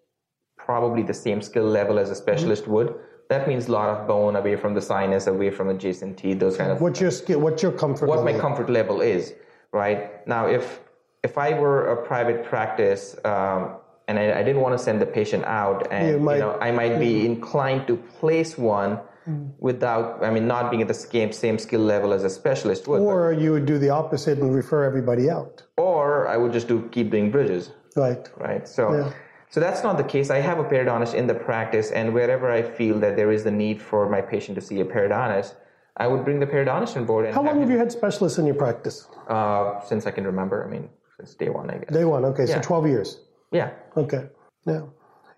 probably 0.56 1.02
the 1.02 1.14
same 1.14 1.40
skill 1.42 1.64
level 1.64 1.99
as 1.99 2.11
a 2.11 2.14
specialist 2.14 2.64
mm-hmm. 2.64 2.73
would. 2.73 2.94
That 3.28 3.47
means 3.47 3.68
a 3.68 3.73
lot 3.73 3.88
of 3.88 4.09
bone 4.09 4.35
away 4.35 4.56
from 4.56 4.75
the 4.75 4.82
sinus, 4.82 5.28
away 5.28 5.50
from 5.50 5.68
adjacent 5.68 6.18
teeth, 6.18 6.40
those 6.40 6.56
kind 6.56 6.73
of. 6.73 6.80
What's 6.80 7.00
your 7.00 7.12
skill? 7.12 7.40
What's 7.40 7.62
your 7.62 7.73
comfort? 7.73 8.09
What 8.09 8.25
level? 8.25 8.32
my 8.32 8.38
comfort 8.38 8.68
level 8.68 9.00
is, 9.00 9.35
right 9.73 10.26
now. 10.26 10.49
If 10.49 10.80
if 11.23 11.38
I 11.38 11.59
were 11.59 11.92
a 11.92 12.04
private 12.04 12.44
practice. 12.44 13.16
Um, 13.25 13.76
and 14.11 14.19
I, 14.19 14.40
I, 14.40 14.43
didn't 14.43 14.61
want 14.61 14.76
to 14.76 14.83
send 14.83 15.00
the 15.00 15.07
patient 15.07 15.45
out, 15.45 15.87
and 15.93 16.09
you, 16.09 16.19
might, 16.19 16.35
you 16.35 16.40
know, 16.40 16.59
I 16.61 16.71
might 16.73 16.99
be 16.99 17.25
inclined 17.25 17.87
to 17.87 17.97
place 17.97 18.59
one 18.59 18.99
mm. 19.29 19.50
without, 19.59 20.25
I 20.25 20.31
mean, 20.31 20.47
not 20.49 20.69
being 20.71 20.83
at 20.83 20.88
the 20.88 20.95
same, 20.95 21.33
same 21.33 21.59
skill 21.59 21.81
level 21.81 22.12
as 22.12 22.25
a 22.25 22.31
specialist 22.31 22.88
would. 22.88 23.00
Or 23.00 23.33
you 23.33 23.52
would 23.52 23.67
do 23.67 23.79
the 23.79 23.90
opposite 23.90 24.38
and 24.38 24.52
refer 24.52 24.83
everybody 24.85 25.31
out. 25.31 25.62
Or 25.76 26.26
I 26.26 26.37
would 26.37 26.52
just 26.52 26.67
do 26.67 26.88
keep 26.90 27.11
doing 27.11 27.31
bridges. 27.31 27.71
Right. 27.95 28.29
Right. 28.37 28.67
So. 28.67 28.93
Yeah. 28.93 29.12
So 29.52 29.59
that's 29.59 29.83
not 29.83 29.97
the 29.97 30.05
case. 30.05 30.31
I 30.31 30.38
have 30.38 30.61
a 30.61 30.64
periodontist 30.64 31.14
in 31.14 31.26
the 31.26 31.35
practice, 31.35 31.90
and 31.90 32.14
wherever 32.14 32.52
I 32.52 32.62
feel 32.62 33.00
that 33.00 33.17
there 33.17 33.33
is 33.33 33.43
the 33.43 33.50
need 33.50 33.83
for 33.83 34.09
my 34.09 34.21
patient 34.21 34.55
to 34.55 34.61
see 34.61 34.79
a 34.81 34.85
periodontist, 34.85 35.55
I 35.97 36.07
would 36.07 36.25
bring 36.25 36.38
the 36.38 36.47
periodontist 36.47 36.97
on 36.97 37.05
board. 37.05 37.35
How 37.35 37.43
long 37.43 37.59
have 37.59 37.69
you 37.69 37.76
had 37.76 37.90
specialists 37.90 38.38
in 38.38 38.47
your 38.47 38.55
practice? 38.55 39.09
Uh, 39.26 39.81
since 39.81 40.07
I 40.07 40.12
can 40.12 40.25
remember. 40.25 40.64
I 40.64 40.71
mean, 40.71 40.88
since 41.17 41.35
day 41.35 41.49
one, 41.49 41.69
I 41.69 41.79
guess. 41.79 41.93
Day 41.93 42.05
one. 42.05 42.25
Okay, 42.26 42.45
Yeah. 42.45 42.61
so 42.61 42.61
12 42.62 42.87
years. 42.87 43.19
Yeah. 43.50 43.71
Okay. 43.97 44.26
Yeah. 44.66 44.83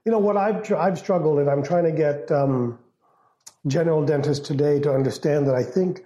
You 0.05 0.13
know 0.13 0.19
what 0.19 0.37
I've 0.37 0.71
I've 0.73 0.99
struggled 0.99 1.39
and 1.39 1.49
I'm 1.49 1.63
trying 1.63 1.85
to 1.85 1.93
get 1.93 2.31
um, 2.31 2.79
general 3.67 4.05
dentists 4.05 4.47
today 4.47 4.81
to 4.81 4.93
understand 4.93 5.47
that 5.47 5.55
I 5.55 5.63
think 5.63 6.05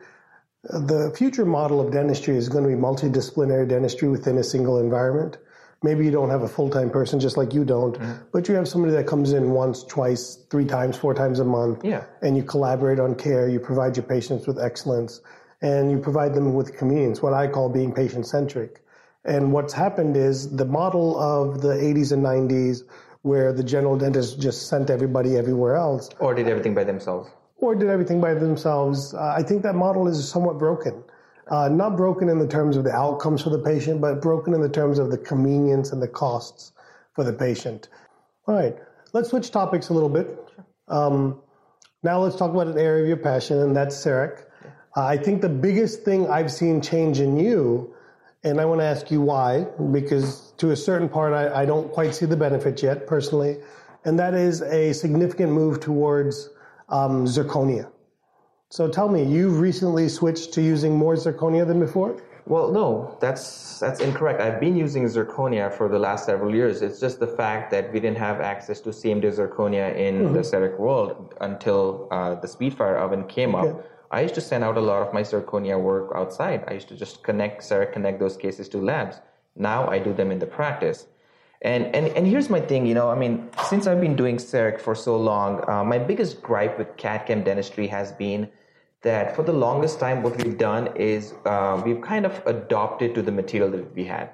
the 0.64 1.12
future 1.16 1.44
model 1.44 1.80
of 1.80 1.92
dentistry 1.92 2.36
is 2.36 2.48
going 2.48 2.64
to 2.64 2.68
be 2.70 2.76
multidisciplinary 2.76 3.68
dentistry 3.68 4.08
within 4.08 4.36
a 4.38 4.44
single 4.44 4.78
environment. 4.78 5.38
Maybe 5.82 6.04
you 6.04 6.10
don't 6.10 6.30
have 6.30 6.42
a 6.42 6.48
full 6.48 6.70
time 6.70 6.90
person 6.90 7.20
just 7.20 7.36
like 7.36 7.54
you 7.54 7.64
don't, 7.64 7.98
but 8.32 8.48
you 8.48 8.54
have 8.54 8.66
somebody 8.66 8.92
that 8.94 9.06
comes 9.06 9.32
in 9.32 9.50
once, 9.50 9.84
twice, 9.84 10.36
three 10.50 10.64
times, 10.64 10.96
four 10.96 11.14
times 11.14 11.38
a 11.38 11.44
month, 11.44 11.84
Yeah. 11.84 12.04
and 12.22 12.36
you 12.36 12.42
collaborate 12.42 12.98
on 12.98 13.14
care. 13.14 13.48
You 13.48 13.60
provide 13.60 13.96
your 13.96 14.04
patients 14.06 14.46
with 14.46 14.58
excellence, 14.58 15.20
and 15.62 15.90
you 15.90 15.98
provide 15.98 16.34
them 16.34 16.54
with 16.54 16.76
convenience. 16.76 17.22
What 17.22 17.34
I 17.34 17.46
call 17.46 17.68
being 17.68 17.92
patient 17.92 18.26
centric. 18.26 18.82
And 19.26 19.52
what's 19.52 19.72
happened 19.74 20.16
is 20.16 20.54
the 20.56 20.64
model 20.64 21.18
of 21.18 21.60
the 21.60 21.74
80s 21.74 22.12
and 22.12 22.24
90s, 22.24 22.82
where 23.22 23.52
the 23.52 23.64
general 23.64 23.96
dentist 23.98 24.40
just 24.40 24.68
sent 24.68 24.88
everybody 24.88 25.36
everywhere 25.36 25.74
else, 25.74 26.08
Or 26.20 26.32
did 26.32 26.46
everything 26.48 26.74
by 26.74 26.84
themselves. 26.84 27.28
or 27.58 27.74
did 27.74 27.88
everything 27.88 28.20
by 28.20 28.34
themselves. 28.34 29.14
Uh, 29.14 29.34
I 29.36 29.42
think 29.42 29.62
that 29.64 29.74
model 29.74 30.06
is 30.06 30.28
somewhat 30.28 30.58
broken. 30.58 31.02
Uh, 31.48 31.68
not 31.68 31.96
broken 31.96 32.28
in 32.28 32.38
the 32.38 32.46
terms 32.46 32.76
of 32.76 32.84
the 32.84 32.92
outcomes 32.92 33.42
for 33.42 33.50
the 33.50 33.58
patient, 33.58 34.00
but 34.00 34.20
broken 34.22 34.54
in 34.54 34.60
the 34.60 34.68
terms 34.68 34.98
of 34.98 35.10
the 35.10 35.18
convenience 35.18 35.90
and 35.92 36.00
the 36.02 36.08
costs 36.08 36.72
for 37.14 37.24
the 37.24 37.32
patient. 37.32 37.88
All 38.46 38.54
right, 38.54 38.76
let's 39.12 39.30
switch 39.30 39.50
topics 39.50 39.88
a 39.88 39.92
little 39.94 40.08
bit. 40.08 40.28
Um, 40.88 41.40
now 42.04 42.20
let's 42.20 42.36
talk 42.36 42.50
about 42.52 42.68
an 42.68 42.78
area 42.78 43.02
of 43.02 43.08
your 43.08 43.16
passion, 43.16 43.58
and 43.58 43.74
that's 43.74 43.96
CEREC. 43.96 44.44
Uh, 44.96 45.04
I 45.04 45.16
think 45.16 45.40
the 45.40 45.48
biggest 45.48 46.02
thing 46.04 46.28
I've 46.28 46.52
seen 46.52 46.80
change 46.80 47.18
in 47.20 47.36
you, 47.38 47.94
and 48.46 48.60
I 48.60 48.64
want 48.64 48.80
to 48.80 48.84
ask 48.84 49.10
you 49.10 49.20
why, 49.20 49.66
because 49.90 50.52
to 50.58 50.70
a 50.70 50.76
certain 50.76 51.08
part, 51.08 51.32
I, 51.32 51.62
I 51.62 51.66
don't 51.66 51.92
quite 51.92 52.14
see 52.14 52.26
the 52.26 52.36
benefits 52.36 52.80
yet 52.80 53.06
personally, 53.06 53.58
and 54.04 54.16
that 54.20 54.34
is 54.34 54.62
a 54.62 54.92
significant 54.92 55.50
move 55.50 55.80
towards 55.80 56.50
um, 56.88 57.26
zirconia. 57.26 57.90
So 58.68 58.88
tell 58.88 59.08
me, 59.08 59.24
you've 59.24 59.58
recently 59.58 60.08
switched 60.08 60.52
to 60.54 60.62
using 60.62 60.96
more 60.96 61.14
zirconia 61.16 61.66
than 61.66 61.80
before? 61.80 62.22
Well, 62.46 62.70
no, 62.70 63.18
that's 63.20 63.80
that's 63.80 63.98
incorrect. 64.00 64.40
I've 64.40 64.60
been 64.60 64.76
using 64.76 65.04
zirconia 65.06 65.72
for 65.76 65.88
the 65.88 65.98
last 65.98 66.26
several 66.26 66.54
years. 66.54 66.80
It's 66.80 67.00
just 67.00 67.18
the 67.18 67.26
fact 67.26 67.72
that 67.72 67.92
we 67.92 67.98
didn't 67.98 68.18
have 68.18 68.40
access 68.40 68.80
to 68.82 68.90
CMD 68.90 69.24
zirconia 69.24 69.96
in 69.96 70.32
the 70.32 70.40
CEREC 70.40 70.78
world 70.78 71.34
until 71.40 72.06
uh, 72.12 72.36
the 72.36 72.46
Speedfire 72.46 72.96
oven 73.00 73.26
came 73.26 73.56
up. 73.56 73.84
I 74.10 74.20
used 74.22 74.34
to 74.34 74.40
send 74.40 74.64
out 74.64 74.76
a 74.76 74.80
lot 74.80 75.06
of 75.06 75.12
my 75.12 75.22
zirconia 75.22 75.80
work 75.80 76.12
outside. 76.14 76.64
I 76.68 76.74
used 76.74 76.88
to 76.88 76.96
just 76.96 77.22
connect 77.22 77.68
connect 77.68 78.18
those 78.20 78.36
cases 78.36 78.68
to 78.70 78.78
labs. 78.78 79.20
Now 79.56 79.88
I 79.88 79.98
do 79.98 80.12
them 80.12 80.30
in 80.30 80.38
the 80.38 80.46
practice. 80.46 81.06
And, 81.62 81.86
and, 81.96 82.08
and 82.08 82.26
here's 82.26 82.50
my 82.50 82.60
thing, 82.60 82.86
you 82.86 82.94
know, 82.94 83.10
I 83.10 83.14
mean, 83.14 83.48
since 83.68 83.86
I've 83.86 84.00
been 84.00 84.14
doing 84.14 84.36
CEREC 84.36 84.78
for 84.78 84.94
so 84.94 85.16
long, 85.16 85.68
uh, 85.68 85.82
my 85.84 85.98
biggest 85.98 86.42
gripe 86.42 86.78
with 86.78 86.96
CAD-CAM 86.98 87.44
dentistry 87.44 87.86
has 87.86 88.12
been 88.12 88.48
that 89.02 89.34
for 89.34 89.42
the 89.42 89.52
longest 89.52 89.98
time, 89.98 90.22
what 90.22 90.36
we've 90.42 90.58
done 90.58 90.94
is 90.96 91.32
uh, 91.46 91.80
we've 91.84 92.02
kind 92.02 92.26
of 92.26 92.42
adopted 92.46 93.14
to 93.14 93.22
the 93.22 93.32
material 93.32 93.70
that 93.70 93.94
we 93.94 94.04
had. 94.04 94.30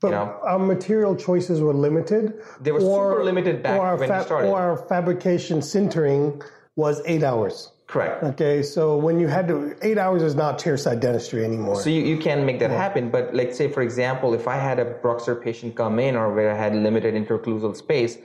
But 0.00 0.08
You 0.08 0.10
know? 0.10 0.38
our 0.42 0.58
material 0.58 1.14
choices 1.14 1.60
were 1.60 1.74
limited. 1.74 2.42
They 2.60 2.72
were 2.72 2.80
super 2.80 3.22
limited 3.22 3.62
back 3.62 3.78
or 3.78 3.96
when 3.96 4.00
we 4.00 4.06
started. 4.24 4.48
Or 4.48 4.58
our 4.58 4.76
fabrication 4.76 5.60
sintering 5.60 6.42
was 6.74 7.00
eight 7.06 7.22
hours. 7.22 7.72
Correct. 7.90 8.22
Okay, 8.22 8.62
so 8.62 8.96
when 8.96 9.18
you 9.18 9.26
had 9.26 9.48
to, 9.48 9.74
eight 9.82 9.98
hours 9.98 10.22
is 10.22 10.36
not 10.36 10.60
chairside 10.60 11.00
dentistry 11.00 11.44
anymore. 11.44 11.74
So 11.74 11.90
you, 11.90 12.02
you 12.02 12.18
can 12.18 12.46
make 12.46 12.60
that 12.60 12.70
happen, 12.70 13.10
but 13.10 13.34
like 13.34 13.52
say 13.52 13.68
for 13.68 13.82
example, 13.82 14.32
if 14.32 14.46
I 14.46 14.56
had 14.56 14.78
a 14.78 14.84
Bruxer 14.84 15.42
patient 15.42 15.74
come 15.74 15.98
in 15.98 16.14
or 16.14 16.32
where 16.32 16.52
I 16.52 16.56
had 16.56 16.72
limited 16.72 17.14
interocclusal 17.14 17.74
space, 17.74 18.16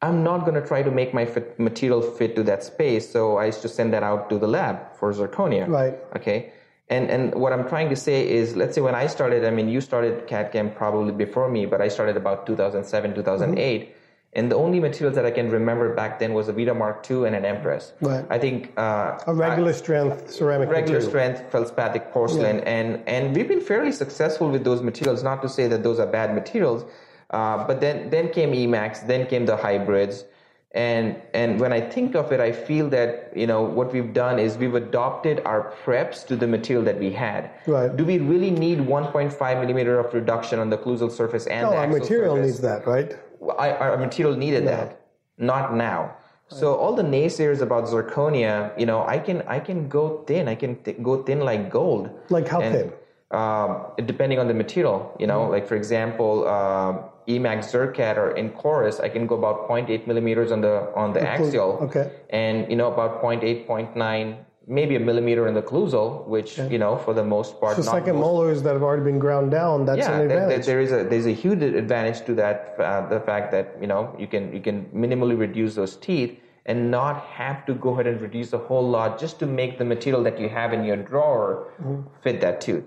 I'm 0.00 0.24
not 0.24 0.46
going 0.46 0.54
to 0.54 0.66
try 0.66 0.82
to 0.82 0.90
make 0.90 1.12
my 1.12 1.26
fit, 1.26 1.60
material 1.60 2.00
fit 2.00 2.34
to 2.36 2.42
that 2.44 2.64
space. 2.64 3.10
So 3.10 3.36
I 3.36 3.46
used 3.46 3.60
to 3.60 3.68
send 3.68 3.92
that 3.92 4.02
out 4.02 4.30
to 4.30 4.38
the 4.38 4.48
lab 4.48 4.96
for 4.96 5.12
zirconia. 5.12 5.68
Right. 5.68 5.98
Okay. 6.16 6.52
And 6.88 7.10
and 7.10 7.34
what 7.34 7.52
I'm 7.52 7.68
trying 7.68 7.90
to 7.90 7.96
say 7.96 8.26
is, 8.26 8.56
let's 8.56 8.74
say 8.74 8.80
when 8.80 8.94
I 8.94 9.06
started, 9.06 9.44
I 9.44 9.50
mean, 9.50 9.68
you 9.68 9.82
started 9.82 10.26
CAD 10.28 10.50
CAM 10.50 10.72
probably 10.74 11.12
before 11.12 11.50
me, 11.50 11.66
but 11.66 11.82
I 11.82 11.88
started 11.88 12.16
about 12.16 12.46
2007, 12.46 13.14
2008. 13.14 13.82
Mm-hmm. 13.82 13.99
And 14.32 14.48
the 14.50 14.54
only 14.54 14.78
materials 14.78 15.16
that 15.16 15.26
I 15.26 15.32
can 15.32 15.50
remember 15.50 15.92
back 15.92 16.20
then 16.20 16.34
was 16.34 16.46
a 16.48 16.52
Vita 16.52 16.72
Mark 16.72 17.04
II 17.10 17.26
and 17.26 17.34
an 17.34 17.44
Empress. 17.44 17.92
Right. 18.00 18.24
I 18.30 18.38
think 18.38 18.72
uh, 18.78 19.18
a 19.26 19.34
regular 19.34 19.72
strength 19.72 20.30
ceramic 20.30 20.68
regular 20.68 21.00
material. 21.00 21.08
strength 21.10 21.50
feldspathic 21.50 22.12
porcelain 22.12 22.60
and 22.60 23.02
and 23.08 23.34
we've 23.34 23.48
been 23.48 23.60
fairly 23.60 23.90
successful 23.90 24.48
with 24.48 24.62
those 24.62 24.82
materials 24.82 25.24
not 25.24 25.42
to 25.42 25.48
say 25.48 25.66
that 25.66 25.82
those 25.82 25.98
are 25.98 26.06
bad 26.06 26.32
materials 26.32 26.84
uh, 27.30 27.64
but 27.66 27.80
then 27.80 28.08
then 28.10 28.28
came 28.36 28.52
emax 28.52 29.04
then 29.06 29.26
came 29.26 29.44
the 29.46 29.56
hybrids 29.56 30.24
and 30.72 31.16
and 31.34 31.58
when 31.58 31.72
i 31.72 31.80
think 31.80 32.14
of 32.14 32.30
it 32.30 32.38
i 32.38 32.52
feel 32.52 32.88
that 32.88 33.32
you 33.34 33.46
know 33.52 33.62
what 33.62 33.92
we've 33.92 34.12
done 34.12 34.38
is 34.38 34.56
we've 34.56 34.76
adopted 34.76 35.42
our 35.44 35.72
preps 35.84 36.24
to 36.24 36.36
the 36.36 36.46
material 36.46 36.84
that 36.84 36.98
we 37.00 37.10
had 37.10 37.50
Right. 37.66 37.90
do 37.96 38.04
we 38.04 38.18
really 38.18 38.52
need 38.52 38.78
1.5 38.78 39.60
millimeter 39.60 39.98
of 39.98 40.14
reduction 40.14 40.60
on 40.60 40.70
the 40.70 40.78
occlusal 40.78 41.10
surface 41.10 41.46
and 41.48 41.62
No, 41.64 41.70
the 41.72 41.76
our 41.78 41.88
material 41.88 42.36
surface? 42.36 42.46
needs 42.46 42.60
that, 42.60 42.86
right? 42.86 43.18
I, 43.58 43.70
our 43.72 43.96
material 43.96 44.36
needed 44.36 44.66
that, 44.66 45.00
not 45.38 45.74
now. 45.74 46.16
So 46.50 46.74
all 46.74 46.94
the 46.94 47.02
naysayers 47.02 47.60
about 47.60 47.84
zirconia, 47.84 48.76
you 48.78 48.84
know, 48.84 49.06
I 49.06 49.18
can 49.18 49.42
I 49.46 49.60
can 49.60 49.88
go 49.88 50.24
thin. 50.26 50.48
I 50.48 50.56
can 50.56 50.76
th- 50.82 51.00
go 51.02 51.22
thin 51.22 51.40
like 51.40 51.70
gold. 51.70 52.10
Like 52.28 52.48
how 52.48 52.60
And, 52.60 52.74
thin? 52.74 52.92
Um, 53.30 53.86
depending 54.04 54.40
on 54.40 54.48
the 54.48 54.54
material, 54.54 55.14
you 55.20 55.28
know, 55.28 55.48
like 55.48 55.68
for 55.68 55.76
example, 55.76 56.48
um, 56.48 57.04
Emax 57.28 57.70
ZirCAD 57.70 58.16
or 58.16 58.34
inCoris, 58.34 59.00
I 59.00 59.08
can 59.08 59.28
go 59.28 59.36
about 59.36 59.68
0.8 59.68 60.08
millimeters 60.08 60.50
on 60.50 60.60
the 60.60 60.92
on 60.96 61.12
the 61.12 61.20
axial, 61.22 61.78
okay. 61.82 62.10
and 62.30 62.68
you 62.68 62.76
know 62.76 62.90
about 62.92 63.22
0.8, 63.22 63.68
0.9, 63.68 64.36
maybe 64.66 64.96
a 64.96 65.00
millimeter 65.00 65.46
in 65.48 65.54
the 65.54 65.62
occlusal, 65.62 66.26
which 66.26 66.58
you 66.58 66.78
know 66.78 66.96
for 66.96 67.14
the 67.14 67.24
most 67.24 67.60
part, 67.60 67.76
not 67.78 67.84
second 67.84 68.14
most 68.16 68.20
molars 68.22 68.62
that 68.62 68.72
have 68.74 68.82
already 68.82 69.04
been 69.04 69.18
ground 69.18 69.50
down, 69.50 69.84
that's 69.84 69.98
yeah, 69.98 70.18
an 70.20 70.28
there- 70.28 70.38
advantage. 70.44 70.66
there 70.66 70.80
is 70.80 70.92
a 70.92 71.04
there's 71.04 71.26
a 71.26 71.32
huge 71.32 71.62
advantage 71.62 72.24
to 72.26 72.34
that. 72.34 72.74
Uh, 72.78 73.08
the 73.08 73.20
fact 73.20 73.50
that 73.52 73.76
you 73.80 73.86
know 73.86 74.14
you 74.18 74.26
can 74.26 74.52
you 74.52 74.60
can 74.60 74.84
minimally 74.86 75.38
reduce 75.38 75.74
those 75.74 75.96
teeth 75.96 76.38
and 76.66 76.90
not 76.90 77.24
have 77.24 77.64
to 77.66 77.74
go 77.74 77.90
ahead 77.94 78.06
and 78.06 78.20
reduce 78.20 78.52
a 78.52 78.58
whole 78.58 78.86
lot 78.86 79.18
just 79.18 79.38
to 79.38 79.46
make 79.46 79.78
the 79.78 79.84
material 79.84 80.22
that 80.22 80.38
you 80.38 80.48
have 80.48 80.72
in 80.72 80.84
your 80.84 80.96
drawer 80.96 81.72
Mm-hmm. 81.80 82.02
fit 82.22 82.40
that 82.42 82.60
tooth. 82.60 82.84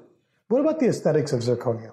what 0.49 0.61
about 0.61 0.79
the 0.79 0.87
aesthetics 0.87 1.33
of 1.33 1.39
zirconia? 1.41 1.91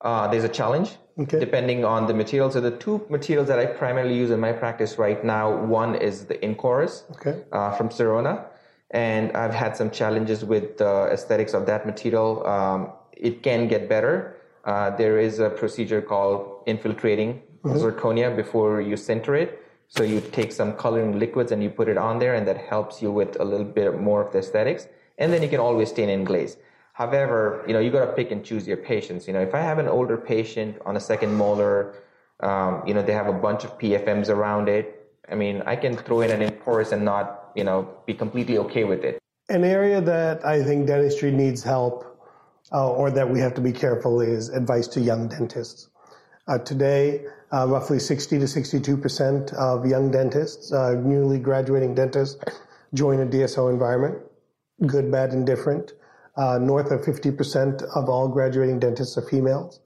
Uh, 0.00 0.28
there's 0.28 0.44
a 0.44 0.48
challenge 0.60 0.90
Okay. 1.22 1.40
depending 1.40 1.84
on 1.84 2.06
the 2.06 2.14
material. 2.14 2.48
So 2.52 2.60
the 2.60 2.70
two 2.84 3.04
materials 3.10 3.48
that 3.48 3.58
I 3.58 3.66
primarily 3.66 4.14
use 4.16 4.30
in 4.30 4.38
my 4.38 4.52
practice 4.52 4.96
right 4.98 5.24
now, 5.24 5.44
one 5.78 5.96
is 5.96 6.26
the 6.26 6.36
inCoris 6.36 7.02
Okay. 7.16 7.42
uh, 7.50 7.72
from 7.72 7.88
Sirona, 7.88 8.44
and 8.90 9.32
I've 9.36 9.54
had 9.54 9.76
some 9.76 9.90
challenges 9.90 10.44
with 10.44 10.78
the 10.78 11.08
aesthetics 11.12 11.54
of 11.54 11.66
that 11.66 11.86
material. 11.86 12.46
Um, 12.46 12.92
it 13.12 13.42
can 13.42 13.68
get 13.68 13.88
better. 13.88 14.36
Uh, 14.64 14.90
there 14.96 15.18
is 15.18 15.38
a 15.38 15.50
procedure 15.50 16.00
called 16.00 16.62
infiltrating 16.66 17.42
zirconia 17.64 18.34
before 18.34 18.80
you 18.80 18.96
sinter 18.96 19.40
it. 19.40 19.62
So 19.88 20.02
you 20.02 20.20
take 20.20 20.52
some 20.52 20.74
coloring 20.74 21.18
liquids 21.18 21.50
and 21.52 21.62
you 21.62 21.70
put 21.70 21.88
it 21.88 21.96
on 21.96 22.18
there, 22.18 22.34
and 22.34 22.46
that 22.46 22.58
helps 22.58 23.00
you 23.00 23.10
with 23.10 23.40
a 23.40 23.44
little 23.44 23.64
bit 23.64 23.98
more 23.98 24.22
of 24.22 24.32
the 24.32 24.38
aesthetics. 24.38 24.86
And 25.16 25.32
then 25.32 25.42
you 25.42 25.48
can 25.48 25.60
always 25.60 25.88
stain 25.88 26.10
and 26.10 26.26
glaze. 26.26 26.58
However, 26.92 27.64
you 27.66 27.72
know 27.72 27.80
you 27.80 27.90
got 27.90 28.04
to 28.06 28.12
pick 28.12 28.30
and 28.30 28.44
choose 28.44 28.66
your 28.66 28.76
patients. 28.76 29.26
You 29.26 29.32
know, 29.32 29.40
if 29.40 29.54
I 29.54 29.60
have 29.60 29.78
an 29.78 29.88
older 29.88 30.16
patient 30.16 30.76
on 30.84 30.96
a 30.96 31.00
second 31.00 31.32
molar, 31.34 31.94
um, 32.40 32.82
you 32.86 32.92
know 32.92 33.02
they 33.02 33.12
have 33.12 33.28
a 33.28 33.32
bunch 33.32 33.64
of 33.64 33.78
PFMs 33.78 34.28
around 34.28 34.68
it. 34.68 34.98
I 35.30 35.34
mean, 35.34 35.62
I 35.64 35.76
can 35.76 35.96
throw 35.96 36.20
in 36.22 36.30
an 36.30 36.40
inCoris 36.48 36.92
and 36.92 37.04
not, 37.04 37.47
you 37.54 37.64
know, 37.64 37.88
be 38.06 38.14
completely 38.14 38.58
okay 38.58 38.84
with 38.84 39.04
it. 39.04 39.18
An 39.48 39.64
area 39.64 40.00
that 40.00 40.44
I 40.44 40.62
think 40.62 40.86
dentistry 40.86 41.30
needs 41.30 41.62
help, 41.62 42.04
uh, 42.72 42.90
or 42.90 43.10
that 43.10 43.30
we 43.30 43.40
have 43.40 43.54
to 43.54 43.60
be 43.60 43.72
careful, 43.72 44.20
is 44.20 44.50
advice 44.50 44.88
to 44.88 45.00
young 45.00 45.28
dentists. 45.28 45.88
Uh, 46.46 46.58
today, 46.58 47.24
uh, 47.52 47.66
roughly 47.68 47.98
60 47.98 48.38
to 48.38 48.48
62 48.48 48.96
percent 48.96 49.52
of 49.54 49.86
young 49.86 50.10
dentists, 50.10 50.72
uh, 50.72 50.92
newly 50.94 51.38
graduating 51.38 51.94
dentists, 51.94 52.42
join 52.94 53.20
a 53.20 53.26
DSO 53.26 53.70
environment, 53.70 54.18
good, 54.86 55.10
bad, 55.10 55.32
and 55.32 55.46
different. 55.46 55.92
Uh, 56.36 56.58
north 56.58 56.90
of 56.90 57.04
50 57.04 57.32
percent 57.32 57.82
of 57.94 58.08
all 58.08 58.28
graduating 58.28 58.78
dentists 58.78 59.18
are 59.18 59.22
females, 59.22 59.80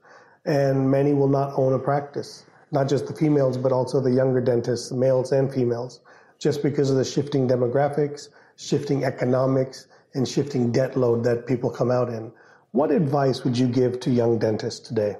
and 0.45 0.89
many 0.89 1.13
will 1.13 1.27
not 1.27 1.53
own 1.57 1.73
a 1.73 1.79
practice. 1.79 2.45
Not 2.71 2.89
just 2.89 3.07
the 3.07 3.13
females, 3.13 3.57
but 3.57 3.71
also 3.71 4.01
the 4.01 4.11
younger 4.11 4.41
dentists, 4.41 4.91
males 4.91 5.31
and 5.31 5.53
females, 5.53 6.01
just 6.43 6.61
because 6.61 6.89
of 6.89 6.97
the 6.97 7.05
shifting 7.05 7.47
demographics, 7.47 8.27
shifting 8.57 9.05
economics, 9.05 9.87
and 10.13 10.27
shifting 10.27 10.73
debt 10.73 10.97
load 10.97 11.23
that 11.23 11.47
people 11.47 11.69
come 11.69 11.89
out 11.89 12.09
in. 12.09 12.29
What 12.71 12.91
advice 12.91 13.45
would 13.45 13.57
you 13.57 13.67
give 13.67 14.01
to 14.01 14.11
young 14.11 14.39
dentists 14.39 14.85
today? 14.85 15.15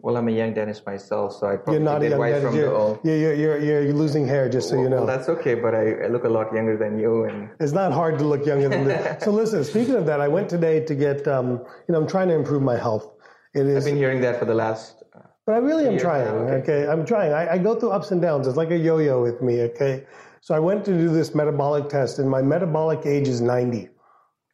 Well, 0.00 0.16
I'm 0.16 0.26
a 0.28 0.32
young 0.32 0.52
dentist 0.52 0.84
myself, 0.84 1.36
so 1.38 1.46
I 1.46 1.56
probably 1.56 1.74
You're 1.74 1.82
not 1.84 2.02
a 2.02 2.08
get 2.08 2.10
young 2.10 2.20
dentist. 2.20 2.42
from 2.46 2.54
the 2.56 2.60
You're, 2.60 2.74
old. 2.74 2.98
you're, 3.04 3.16
you're, 3.16 3.34
you're, 3.34 3.58
you're, 3.58 3.82
you're 3.84 3.94
losing 3.94 4.26
hair, 4.26 4.48
just 4.48 4.68
so 4.68 4.74
you 4.74 4.88
know. 4.88 4.96
Well, 4.96 5.06
that's 5.06 5.28
okay, 5.28 5.54
but 5.54 5.72
I, 5.72 5.92
I 6.04 6.08
look 6.08 6.24
a 6.24 6.28
lot 6.28 6.52
younger 6.52 6.76
than 6.76 6.98
you, 6.98 7.24
and 7.24 7.48
It's 7.60 7.72
not 7.72 7.92
hard 7.92 8.18
to 8.18 8.24
look 8.24 8.44
younger 8.44 8.68
than 8.68 8.84
this. 8.84 9.22
so 9.24 9.30
listen, 9.30 9.62
speaking 9.62 9.94
of 9.94 10.04
that, 10.06 10.20
I 10.20 10.26
went 10.26 10.48
today 10.50 10.84
to 10.84 10.94
get, 10.96 11.28
um, 11.28 11.50
you 11.86 11.92
know, 11.92 12.00
I'm 12.00 12.08
trying 12.08 12.28
to 12.28 12.34
improve 12.34 12.60
my 12.60 12.76
health. 12.76 13.08
It 13.54 13.66
is. 13.66 13.76
I've 13.76 13.84
been 13.92 13.96
hearing 13.96 14.20
that 14.22 14.40
for 14.40 14.46
the 14.46 14.54
last. 14.54 15.03
But 15.46 15.56
I 15.56 15.58
really 15.58 15.86
am 15.86 15.98
trying. 15.98 16.26
Okay. 16.26 16.72
okay. 16.72 16.90
I'm 16.90 17.04
trying. 17.04 17.32
I, 17.32 17.54
I 17.54 17.58
go 17.58 17.74
through 17.78 17.90
ups 17.90 18.10
and 18.10 18.22
downs. 18.22 18.46
It's 18.46 18.56
like 18.56 18.70
a 18.70 18.78
yo-yo 18.78 19.22
with 19.22 19.42
me. 19.42 19.60
Okay. 19.62 20.06
So 20.40 20.54
I 20.54 20.58
went 20.58 20.84
to 20.86 20.92
do 20.92 21.08
this 21.08 21.34
metabolic 21.34 21.88
test, 21.88 22.18
and 22.18 22.28
my 22.28 22.42
metabolic 22.42 23.06
age 23.06 23.28
is 23.28 23.40
90. 23.40 23.88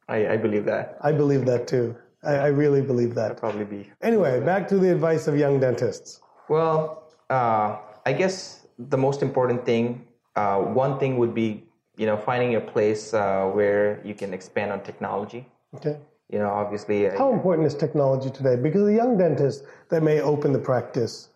I, 0.08 0.34
I 0.34 0.36
believe 0.36 0.64
that. 0.64 0.98
I 1.00 1.12
believe 1.12 1.44
that 1.46 1.68
too. 1.68 1.96
I, 2.24 2.34
I 2.34 2.46
really 2.48 2.82
believe 2.82 3.14
that. 3.14 3.36
Probably 3.36 3.64
be. 3.64 3.90
Anyway, 4.02 4.40
back 4.40 4.68
to 4.68 4.78
the 4.78 4.90
advice 4.90 5.28
of 5.28 5.36
young 5.36 5.60
dentists. 5.60 6.20
Well, 6.48 7.10
uh, 7.28 7.78
I 8.04 8.12
guess 8.12 8.66
the 8.78 8.98
most 8.98 9.22
important 9.22 9.64
thing, 9.64 10.06
uh, 10.36 10.58
one 10.58 10.98
thing 10.98 11.18
would 11.18 11.34
be, 11.34 11.64
you 11.96 12.06
know, 12.06 12.16
finding 12.16 12.56
a 12.56 12.60
place 12.60 13.14
uh, 13.14 13.44
where 13.46 14.00
you 14.04 14.14
can 14.14 14.34
expand 14.34 14.72
on 14.72 14.82
technology. 14.82 15.46
Okay. 15.76 15.98
You 16.32 16.38
know, 16.38 16.50
obviously, 16.50 17.08
uh, 17.08 17.18
How 17.18 17.32
important 17.32 17.66
is 17.66 17.74
technology 17.74 18.30
today? 18.30 18.54
Because 18.54 18.86
a 18.86 18.94
young 18.94 19.18
dentist 19.18 19.64
that 19.88 20.02
may 20.02 20.20
open 20.20 20.52
the 20.52 20.60
practice 20.60 21.28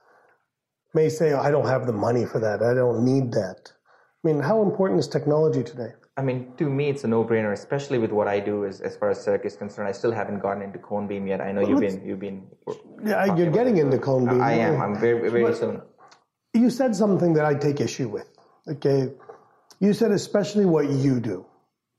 may 0.94 1.08
say, 1.08 1.32
oh, 1.32 1.40
I 1.40 1.50
don't 1.50 1.66
have 1.66 1.86
the 1.86 1.92
money 1.92 2.24
for 2.24 2.38
that. 2.38 2.62
I 2.62 2.74
don't 2.74 3.04
need 3.04 3.32
that. 3.32 3.72
I 4.24 4.28
mean, 4.28 4.40
how 4.40 4.62
important 4.62 5.00
is 5.00 5.08
technology 5.08 5.64
today? 5.64 5.92
I 6.16 6.22
mean, 6.22 6.52
to 6.58 6.70
me, 6.70 6.90
it's 6.90 7.02
a 7.02 7.08
no-brainer, 7.08 7.52
especially 7.52 7.98
with 7.98 8.12
what 8.12 8.28
I 8.28 8.38
do. 8.38 8.64
As, 8.64 8.80
as 8.80 8.96
far 8.96 9.10
as 9.10 9.18
CEREC 9.18 9.44
is 9.44 9.56
concerned, 9.56 9.88
I 9.88 9.92
still 9.92 10.12
haven't 10.12 10.38
gotten 10.38 10.62
into 10.62 10.78
cone 10.78 11.08
beam 11.08 11.26
yet. 11.26 11.40
I 11.40 11.50
know 11.50 11.62
you've 11.62 11.80
been, 11.80 12.06
you've 12.06 12.20
been. 12.20 12.46
Yeah, 13.04 13.34
you're 13.34 13.50
getting 13.50 13.78
into 13.78 13.98
cone 13.98 14.26
beam. 14.26 14.40
I 14.40 14.52
am. 14.52 14.80
I'm 14.80 14.96
very, 14.96 15.28
very 15.28 15.54
soon. 15.56 15.82
You 16.52 16.70
said 16.70 16.94
something 16.94 17.34
that 17.34 17.44
I 17.44 17.54
take 17.54 17.80
issue 17.80 18.08
with. 18.08 18.28
Okay. 18.68 19.12
You 19.80 19.92
said 19.92 20.12
especially 20.12 20.66
what 20.66 20.88
you 20.88 21.18
do 21.18 21.44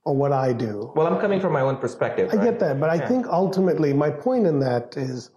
or 0.06 0.16
what 0.16 0.32
I 0.32 0.54
do. 0.54 0.94
Well, 0.96 1.08
I'm 1.08 1.20
coming 1.20 1.40
from 1.40 1.52
my 1.52 1.62
own 1.62 1.78
perspective. 1.78 2.30
I 2.32 2.38
get 2.38 2.60
that, 2.60 2.80
but 2.80 2.90
I 2.90 3.00
think 3.00 3.26
ultimately 3.28 3.92
my 3.92 4.12
point 4.12 4.46
in 4.46 4.60
that 4.60 4.96
is 4.96 5.32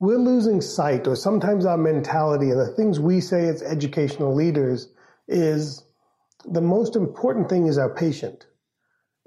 we're 0.00 0.18
losing 0.18 0.60
sight, 0.60 1.06
or 1.06 1.14
sometimes 1.14 1.64
our 1.64 1.76
mentality 1.76 2.50
and 2.50 2.58
the 2.58 2.72
things 2.74 2.98
we 2.98 3.20
say 3.20 3.46
as 3.46 3.62
educational 3.62 4.34
leaders 4.34 4.88
is 5.28 5.84
the 6.44 6.60
most 6.60 6.96
important 6.96 7.48
thing 7.48 7.66
is 7.68 7.78
our 7.78 7.94
patient. 7.94 8.46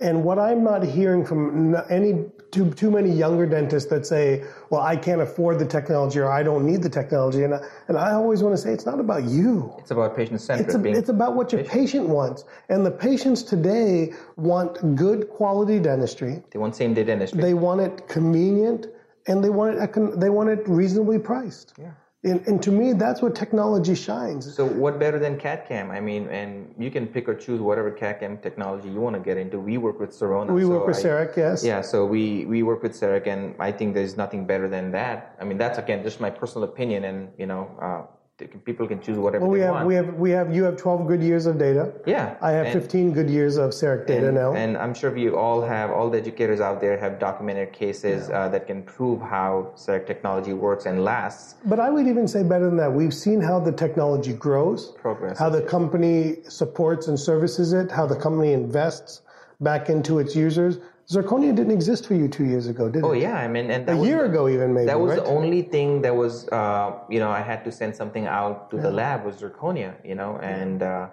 And 0.01 0.25
what 0.25 0.37
I'm 0.39 0.63
not 0.63 0.83
hearing 0.83 1.25
from 1.25 1.75
any 1.89 2.25
too 2.51 2.71
too 2.71 2.91
many 2.91 3.09
younger 3.09 3.45
dentists 3.45 3.89
that 3.89 4.05
say, 4.05 4.43
"Well, 4.69 4.81
I 4.81 4.95
can't 4.95 5.21
afford 5.21 5.59
the 5.59 5.65
technology," 5.65 6.19
or 6.19 6.31
"I 6.31 6.43
don't 6.43 6.65
need 6.65 6.81
the 6.81 6.89
technology," 6.89 7.43
and 7.43 7.55
I, 7.55 7.59
and 7.87 7.97
I 7.97 8.11
always 8.11 8.43
want 8.43 8.55
to 8.55 8.61
say, 8.61 8.71
it's 8.71 8.85
not 8.85 8.99
about 8.99 9.23
you. 9.23 9.73
It's 9.77 9.91
about 9.91 10.15
patient-centric. 10.15 10.67
It's, 10.67 10.75
a, 10.75 10.99
it's 10.99 11.09
about 11.09 11.35
what 11.35 11.51
your 11.51 11.63
patient 11.63 12.07
wants. 12.07 12.45
And 12.69 12.85
the 12.85 12.91
patients 12.91 13.43
today 13.43 14.13
want 14.37 14.95
good 14.95 15.29
quality 15.29 15.79
dentistry. 15.79 16.43
they 16.51 16.59
want 16.59 16.75
same-day 16.75 17.03
dentistry. 17.03 17.41
They 17.41 17.53
want 17.53 17.81
it 17.81 18.07
convenient 18.07 18.87
and 19.27 19.43
they 19.43 19.49
want 19.49 19.77
it 19.77 20.19
they 20.19 20.29
want 20.29 20.49
it 20.49 20.67
reasonably 20.67 21.19
priced. 21.19 21.73
Yeah. 21.79 21.91
And, 22.25 22.45
and 22.47 22.61
to 22.63 22.71
me, 22.71 22.93
that's 22.93 23.21
where 23.21 23.31
technology 23.31 23.93
shines. 23.93 24.55
So 24.55 24.65
what 24.65 24.97
better 24.99 25.19
than 25.19 25.39
CAD 25.39 25.67
CAM? 25.67 25.91
I 25.91 25.99
mean, 25.99 26.27
and 26.29 26.73
you 26.75 26.89
can 26.89 27.05
pick 27.05 27.29
or 27.29 27.35
choose 27.35 27.61
whatever 27.61 27.91
CAD 27.91 28.19
CAM 28.19 28.39
technology 28.39 28.89
you 28.89 28.99
want 28.99 29.15
to 29.15 29.21
get 29.21 29.37
into. 29.37 29.59
We 29.59 29.77
work 29.77 29.99
with 29.99 30.09
Sirona. 30.09 30.51
we 30.51 30.63
so 30.63 30.69
work 30.69 30.87
with 30.87 30.97
I- 30.97 31.03
CEREC, 31.03 31.37
yes. 31.37 31.63
Yeah, 31.63 31.81
so 31.81 32.03
we, 32.03 32.45
we 32.45 32.63
work 32.63 32.81
with 32.81 32.93
CEREC, 32.93 33.27
and 33.27 33.53
I 33.59 33.71
think 33.71 33.93
there's 33.93 34.17
nothing 34.17 34.47
better 34.47 34.67
than 34.67 34.91
that. 34.91 35.35
I 35.39 35.43
mean, 35.43 35.59
that's 35.59 35.77
again 35.77 36.01
just 36.01 36.19
my 36.19 36.31
personal 36.31 36.67
opinion, 36.67 37.03
and 37.05 37.29
you 37.37 37.45
know, 37.45 37.69
uh, 37.79 38.01
can- 38.37 38.59
people 38.61 38.85
can 38.87 38.99
choose 38.99 39.17
whatever 39.17 39.43
Well, 39.45 39.51
we 39.53 39.59
they 39.59 39.65
have 39.65 39.75
want. 39.75 39.87
we 39.87 39.95
have 39.95 40.13
we 40.15 40.31
have 40.31 40.53
you 40.53 40.63
have 40.65 40.75
12 40.75 41.07
good 41.07 41.23
years 41.23 41.45
of 41.45 41.57
data. 41.57 41.93
yeah, 42.05 42.35
I 42.41 42.51
have 42.51 42.65
and, 42.67 42.73
15 42.81 43.13
good 43.13 43.29
years 43.29 43.55
of 43.57 43.71
CEREC 43.71 44.07
data 44.07 44.27
and, 44.27 44.35
now. 44.35 44.53
and 44.53 44.77
I'm 44.77 44.93
sure 44.93 45.09
we 45.11 45.29
all 45.29 45.61
have 45.61 45.89
all 45.89 46.09
the 46.09 46.17
educators 46.17 46.59
out 46.59 46.81
there 46.81 46.97
have 46.97 47.17
documented 47.17 47.71
cases 47.71 48.29
uh, 48.29 48.49
that 48.49 48.67
can 48.67 48.83
prove 48.83 49.21
how 49.21 49.71
CEREC 49.75 50.05
technology 50.05 50.51
works 50.53 50.85
and 50.85 51.03
lasts. 51.03 51.55
But 51.65 51.79
I 51.79 51.89
would 51.89 52.07
even 52.07 52.27
say 52.27 52.43
better 52.43 52.65
than 52.65 52.77
that. 52.77 52.91
We've 52.91 53.13
seen 53.13 53.39
how 53.39 53.59
the 53.59 53.71
technology 53.71 54.33
grows, 54.33 54.91
Progress. 55.01 55.39
how 55.39 55.49
the 55.49 55.61
company 55.61 56.37
supports 56.49 57.07
and 57.07 57.17
services 57.17 57.71
it, 57.71 57.89
how 57.89 58.05
the 58.05 58.17
company 58.17 58.51
invests 58.51 59.21
back 59.61 59.89
into 59.89 60.19
its 60.19 60.35
users. 60.35 60.79
Zirconia 61.07 61.53
didn't 61.55 61.71
exist 61.71 62.07
for 62.07 62.15
you 62.15 62.27
two 62.27 62.45
years 62.45 62.67
ago, 62.67 62.89
did 62.89 63.03
Oh 63.03 63.11
it? 63.11 63.11
Oh 63.11 63.13
yeah, 63.13 63.37
I 63.37 63.47
mean, 63.47 63.69
and 63.69 63.85
that 63.87 63.97
A 63.99 64.05
year 64.05 64.23
the- 64.23 64.31
ago, 64.31 64.47
even 64.49 64.73
maybe. 64.73 64.87
That 64.87 64.99
was 64.99 65.11
right? 65.11 65.23
the 65.23 65.29
only 65.29 65.61
thing 65.61 66.01
that 66.01 66.15
was, 66.15 66.47
uh, 66.49 66.93
you 67.09 67.19
know, 67.19 67.29
I 67.29 67.41
had 67.41 67.63
to 67.65 67.71
send 67.71 67.95
something 67.95 68.25
out 68.25 68.69
to 68.71 68.77
the 68.77 68.89
lab 68.89 69.23
was 69.23 69.35
zirconia, 69.35 69.93
you 70.03 70.15
know, 70.15 70.39
and 70.41 70.81
uh, 70.81 71.07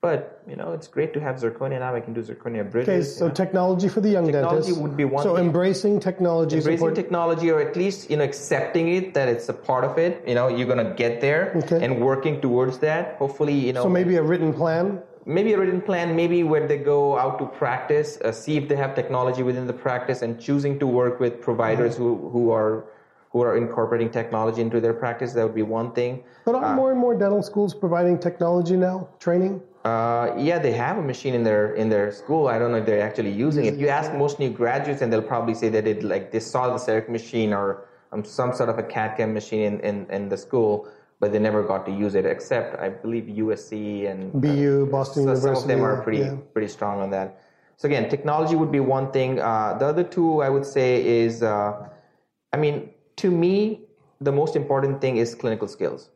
but 0.00 0.42
you 0.48 0.56
know, 0.56 0.72
it's 0.72 0.88
great 0.88 1.12
to 1.14 1.20
have 1.20 1.36
zirconia 1.36 1.78
now. 1.80 1.94
I 1.94 2.00
can 2.00 2.14
do 2.14 2.22
zirconia 2.22 2.68
bridges. 2.68 2.88
Okay, 2.88 2.96
you 2.98 3.02
so 3.04 3.28
know. 3.28 3.34
technology 3.34 3.88
for 3.88 4.00
the 4.00 4.08
young 4.10 4.26
Technology 4.26 4.56
dentist. 4.66 4.80
would 4.82 4.96
be 4.96 5.04
one 5.04 5.22
So 5.22 5.36
thing. 5.36 5.46
embracing 5.46 6.00
technology, 6.00 6.56
embracing 6.56 6.78
support, 6.78 6.94
technology, 6.96 7.50
or 7.50 7.60
at 7.60 7.76
least 7.76 8.10
you 8.10 8.16
know, 8.16 8.24
accepting 8.24 8.88
it 8.88 9.14
that 9.14 9.28
it's 9.28 9.48
a 9.48 9.52
part 9.54 9.84
of 9.84 9.98
it. 9.98 10.22
You 10.26 10.34
know, 10.34 10.48
you're 10.48 10.68
gonna 10.68 10.94
get 10.94 11.20
there, 11.20 11.52
Okay. 11.62 11.84
and 11.84 12.00
working 12.00 12.40
towards 12.40 12.78
that. 12.78 13.14
Hopefully, 13.18 13.54
you 13.54 13.72
know, 13.72 13.82
so 13.84 13.88
maybe 13.88 14.16
a 14.16 14.22
written 14.22 14.52
plan. 14.52 15.00
Maybe 15.28 15.52
a 15.52 15.58
written 15.58 15.80
plan, 15.80 16.16
maybe 16.16 16.42
when 16.42 16.66
they 16.66 16.78
go 16.78 17.18
out 17.18 17.38
to 17.38 17.46
practice, 17.46 18.18
uh, 18.24 18.32
see 18.32 18.56
if 18.56 18.66
they 18.68 18.74
have 18.76 18.94
technology 18.94 19.42
within 19.42 19.66
the 19.66 19.72
practice, 19.72 20.22
and 20.22 20.40
choosing 20.40 20.78
to 20.80 20.86
work 20.86 21.20
with 21.20 21.40
providers 21.40 21.94
Mm-hmm. 21.94 22.02
who 22.02 22.30
who 22.30 22.50
are 22.50 22.84
who 23.30 23.42
are 23.42 23.56
incorporating 23.58 24.10
technology 24.10 24.60
into 24.62 24.80
their 24.80 24.94
practice. 24.94 25.34
That 25.34 25.44
would 25.44 25.54
be 25.54 25.68
one 25.80 25.92
thing. 25.92 26.24
But 26.46 26.54
are 26.54 26.74
more 26.74 26.90
and 26.90 26.98
more 26.98 27.14
dental 27.14 27.42
schools 27.42 27.74
providing 27.74 28.18
technology 28.18 28.76
now, 28.76 29.08
training? 29.20 29.60
Uh, 29.84 30.32
yeah, 30.38 30.58
they 30.58 30.72
have 30.72 30.96
a 30.98 31.02
machine 31.02 31.34
in 31.34 31.44
their 31.44 31.74
in 31.74 31.88
their 31.90 32.10
school. 32.10 32.48
I 32.48 32.58
don't 32.58 32.72
know 32.72 32.78
if 32.78 32.86
they're 32.86 33.06
actually 33.10 33.32
using 33.46 33.66
it. 33.66 33.74
If 33.74 33.80
you 33.80 33.88
ask 33.88 34.12
most 34.14 34.38
new 34.38 34.50
graduates, 34.50 35.02
and 35.02 35.12
they'll 35.12 35.30
probably 35.34 35.54
say 35.54 35.68
that 35.76 35.86
it 35.86 36.02
like 36.02 36.32
they 36.32 36.40
saw 36.40 36.62
the 36.74 36.80
CEREC 36.86 37.08
machine 37.08 37.52
or 37.52 37.66
um, 38.12 38.24
some 38.24 38.54
sort 38.54 38.70
of 38.70 38.78
a 38.78 38.82
CAD 38.82 39.16
CAM 39.18 39.34
machine 39.34 39.62
in, 39.70 39.80
in, 39.80 40.06
in 40.10 40.28
the 40.30 40.36
school, 40.36 40.88
but 41.20 41.32
they 41.32 41.38
never 41.38 41.62
got 41.62 41.84
to 41.86 41.92
use 41.92 42.14
it. 42.14 42.24
Except 42.24 42.78
I 42.78 42.88
believe 42.88 43.24
USC 43.24 44.10
and 44.10 44.34
uh, 44.34 44.38
BU, 44.38 44.86
Boston 44.86 45.24
so 45.24 45.30
University. 45.30 45.54
some 45.54 45.62
of 45.62 45.68
them 45.68 45.84
are 45.84 46.02
pretty 46.02 46.18
yeah. 46.18 46.36
pretty 46.52 46.68
strong 46.68 47.00
on 47.00 47.10
that. 47.10 47.42
So 47.76 47.86
again, 47.86 48.08
technology 48.08 48.56
would 48.56 48.72
be 48.72 48.80
one 48.80 49.12
thing. 49.12 49.40
Uh, 49.40 49.76
the 49.78 49.86
other 49.86 50.02
two 50.02 50.42
I 50.42 50.48
would 50.48 50.66
say 50.66 51.06
is, 51.06 51.42
uh, 51.44 51.88
I 52.52 52.56
mean, 52.56 52.90
to 53.16 53.30
me, 53.30 53.82
the 54.20 54.32
most 54.32 54.56
important 54.56 55.00
thing 55.00 55.18
is 55.18 55.34
clinical 55.34 55.68
skills. 55.68 56.10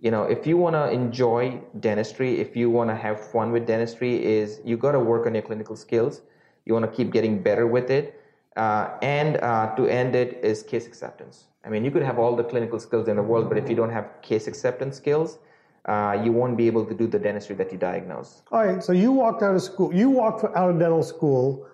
You 0.00 0.10
know, 0.10 0.24
if 0.24 0.46
you 0.46 0.56
want 0.56 0.74
to 0.74 0.90
enjoy 0.90 1.60
dentistry, 1.78 2.40
if 2.40 2.56
you 2.56 2.68
want 2.68 2.90
to 2.90 2.96
have 2.96 3.20
fun 3.30 3.52
with 3.52 3.64
dentistry, 3.66 4.24
is 4.24 4.60
you 4.64 4.76
got 4.76 4.92
to 4.92 5.00
work 5.00 5.26
on 5.26 5.34
your 5.34 5.42
clinical 5.42 5.76
skills. 5.76 6.20
You 6.66 6.74
want 6.74 6.84
to 6.84 6.94
keep 6.94 7.12
getting 7.12 7.42
better 7.42 7.66
with 7.66 7.90
it, 7.90 8.20
uh, 8.56 8.90
and 9.00 9.36
uh, 9.36 9.74
to 9.76 9.86
end 9.86 10.14
it 10.14 10.40
is 10.42 10.62
case 10.62 10.86
acceptance. 10.86 11.44
I 11.64 11.70
mean, 11.70 11.84
you 11.84 11.90
could 11.90 12.02
have 12.02 12.18
all 12.18 12.36
the 12.36 12.44
clinical 12.44 12.78
skills 12.78 13.08
in 13.08 13.16
the 13.16 13.22
world, 13.22 13.48
but 13.48 13.56
if 13.56 13.68
you 13.68 13.74
don't 13.74 13.90
have 13.90 14.20
case 14.22 14.46
acceptance 14.46 14.96
skills, 14.96 15.38
uh, 15.86 16.18
you 16.22 16.32
won't 16.32 16.56
be 16.56 16.66
able 16.66 16.84
to 16.86 16.94
do 16.94 17.06
the 17.06 17.18
dentistry 17.18 17.54
that 17.56 17.72
you 17.72 17.78
diagnose. 17.78 18.42
All 18.52 18.64
right, 18.64 18.82
so 18.82 18.92
you 18.92 19.12
walked 19.12 19.42
out 19.42 19.54
of 19.54 19.62
school. 19.62 19.94
You 19.94 20.10
walked 20.10 20.44
out 20.56 20.70
of 20.70 20.78
dental 20.78 21.02
school 21.02 21.66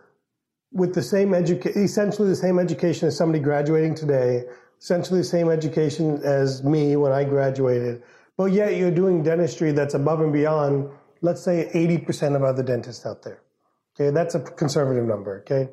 with 0.73 0.95
the 0.95 1.03
same 1.03 1.35
education, 1.35 1.83
essentially 1.83 2.29
the 2.29 2.37
same 2.37 2.59
education 2.59 3.09
as 3.09 3.17
somebody 3.17 3.43
graduating 3.43 3.95
today, 3.95 4.45
essentially 4.81 5.21
the 5.21 5.25
same 5.25 5.49
education 5.49 6.21
as 6.25 6.63
me 6.63 6.97
when 6.97 7.13
I 7.13 7.25
graduated. 7.25 8.03
But 8.37 8.53
yet 8.53 8.77
you're 8.77 8.91
doing 8.91 9.23
dentistry 9.23 9.73
that's 9.73 9.95
above 9.95 10.21
and 10.21 10.33
beyond, 10.33 10.89
let's 11.21 11.43
say, 11.43 11.71
80% 11.75 12.37
of 12.37 12.43
other 12.43 12.63
dentists 12.63 13.05
out 13.05 13.23
there. 13.23 13.43
Okay, 13.95 14.11
that's 14.11 14.35
a 14.35 14.41
conservative 14.41 15.05
number. 15.05 15.41
Okay, 15.41 15.69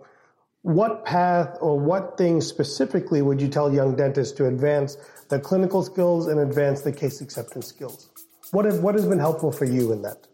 what 0.62 1.06
path 1.06 1.58
or 1.62 1.80
what 1.80 2.18
things 2.18 2.46
specifically 2.46 3.22
would 3.22 3.42
you 3.42 3.48
tell 3.48 3.74
young 3.74 3.96
dentists 3.96 4.36
to 4.38 4.48
advance 4.48 4.98
the 5.30 5.40
clinical 5.40 5.84
skills 5.84 6.28
and 6.28 6.40
advance 6.40 6.82
the 6.82 6.92
case 6.92 7.22
acceptance 7.22 7.68
skills? 7.68 8.10
What, 8.52 8.66
have, 8.66 8.80
what 8.80 8.96
has 8.96 9.06
been 9.06 9.20
helpful 9.20 9.52
for 9.52 9.66
you 9.66 9.92
in 9.92 10.02
that? 10.02 10.28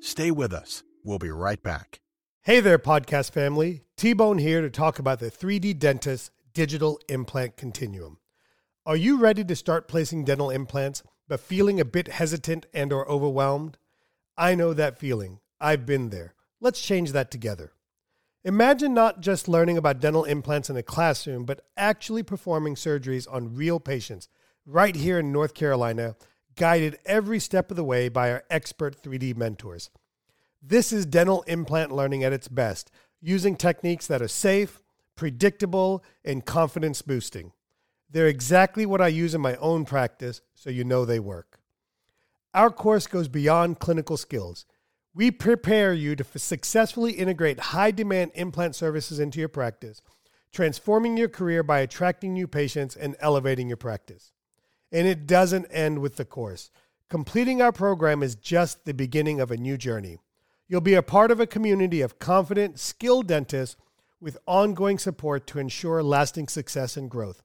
Stay 0.00 0.30
with 0.30 0.52
us. 0.52 0.82
We'll 1.02 1.18
be 1.18 1.30
right 1.30 1.62
back. 1.62 2.00
Hey 2.42 2.60
there, 2.60 2.78
podcast 2.78 3.32
family. 3.32 3.84
T 3.96 4.12
Bone 4.12 4.38
here 4.38 4.60
to 4.60 4.70
talk 4.70 4.98
about 4.98 5.18
the 5.18 5.30
3D 5.30 5.78
Dentist 5.78 6.30
Digital 6.52 7.00
Implant 7.08 7.56
Continuum. 7.56 8.18
Are 8.86 8.96
you 8.96 9.18
ready 9.18 9.44
to 9.44 9.56
start 9.56 9.88
placing 9.88 10.24
dental 10.24 10.50
implants 10.50 11.02
but 11.26 11.40
feeling 11.40 11.80
a 11.80 11.84
bit 11.84 12.08
hesitant 12.08 12.66
and 12.74 12.92
or 12.92 13.08
overwhelmed? 13.08 13.78
I 14.36 14.54
know 14.54 14.74
that 14.74 14.98
feeling. 14.98 15.40
I've 15.60 15.86
been 15.86 16.10
there. 16.10 16.34
Let's 16.60 16.80
change 16.80 17.12
that 17.12 17.30
together. 17.30 17.72
Imagine 18.44 18.92
not 18.92 19.20
just 19.20 19.48
learning 19.48 19.78
about 19.78 20.00
dental 20.00 20.24
implants 20.24 20.68
in 20.68 20.76
a 20.76 20.82
classroom, 20.82 21.44
but 21.44 21.64
actually 21.76 22.22
performing 22.22 22.74
surgeries 22.74 23.26
on 23.30 23.54
real 23.54 23.80
patients 23.80 24.28
right 24.66 24.94
here 24.94 25.18
in 25.18 25.32
North 25.32 25.54
Carolina, 25.54 26.16
guided 26.56 26.98
every 27.04 27.38
step 27.38 27.70
of 27.70 27.76
the 27.76 27.84
way 27.84 28.08
by 28.08 28.30
our 28.30 28.44
expert 28.50 29.02
3D 29.02 29.36
mentors. 29.36 29.90
This 30.62 30.92
is 30.92 31.04
dental 31.04 31.42
implant 31.42 31.92
learning 31.92 32.24
at 32.24 32.32
its 32.32 32.48
best, 32.48 32.90
using 33.20 33.56
techniques 33.56 34.06
that 34.06 34.22
are 34.22 34.28
safe, 34.28 34.80
predictable, 35.16 36.04
and 36.24 36.44
confidence 36.44 37.02
boosting. 37.02 37.52
They're 38.10 38.28
exactly 38.28 38.86
what 38.86 39.00
I 39.00 39.08
use 39.08 39.34
in 39.34 39.40
my 39.40 39.56
own 39.56 39.84
practice, 39.84 40.40
so 40.54 40.70
you 40.70 40.84
know 40.84 41.04
they 41.04 41.18
work. 41.18 41.58
Our 42.52 42.70
course 42.70 43.06
goes 43.06 43.28
beyond 43.28 43.80
clinical 43.80 44.16
skills. 44.16 44.64
We 45.14 45.30
prepare 45.30 45.94
you 45.94 46.16
to 46.16 46.38
successfully 46.38 47.12
integrate 47.12 47.60
high 47.60 47.92
demand 47.92 48.32
implant 48.34 48.74
services 48.74 49.20
into 49.20 49.38
your 49.38 49.48
practice, 49.48 50.02
transforming 50.52 51.16
your 51.16 51.28
career 51.28 51.62
by 51.62 51.80
attracting 51.80 52.32
new 52.32 52.48
patients 52.48 52.96
and 52.96 53.14
elevating 53.20 53.68
your 53.68 53.76
practice. 53.76 54.32
And 54.90 55.06
it 55.06 55.26
doesn't 55.26 55.66
end 55.66 56.00
with 56.00 56.16
the 56.16 56.24
course. 56.24 56.70
Completing 57.08 57.62
our 57.62 57.70
program 57.70 58.24
is 58.24 58.34
just 58.34 58.84
the 58.84 58.94
beginning 58.94 59.40
of 59.40 59.52
a 59.52 59.56
new 59.56 59.76
journey. 59.76 60.18
You'll 60.66 60.80
be 60.80 60.94
a 60.94 61.02
part 61.02 61.30
of 61.30 61.38
a 61.38 61.46
community 61.46 62.00
of 62.00 62.18
confident, 62.18 62.80
skilled 62.80 63.28
dentists 63.28 63.76
with 64.20 64.38
ongoing 64.46 64.98
support 64.98 65.46
to 65.48 65.60
ensure 65.60 66.02
lasting 66.02 66.48
success 66.48 66.96
and 66.96 67.08
growth. 67.08 67.42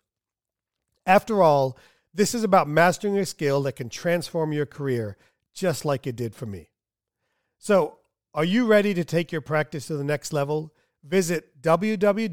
After 1.06 1.44
all, 1.44 1.78
this 2.14 2.34
is 2.34 2.44
about 2.44 2.68
mastering 2.68 3.18
a 3.20 3.26
skill 3.26 3.62
that 3.64 3.76
can 3.76 3.90
transform 3.90 4.54
your 4.54 4.66
career, 4.66 5.18
just 5.54 5.86
like 5.86 6.08
it 6.08 6.16
did 6.16 6.34
for 6.34 6.46
me. 6.48 6.69
So, 7.60 7.98
are 8.34 8.46
you 8.46 8.66
ready 8.66 8.94
to 8.94 9.04
take 9.04 9.34
your 9.34 9.42
practice 9.42 9.88
to 9.88 9.98
the 9.98 10.04
next 10.04 10.32
level? 10.32 10.74
Visit 11.04 11.62
www.3d 11.62 12.26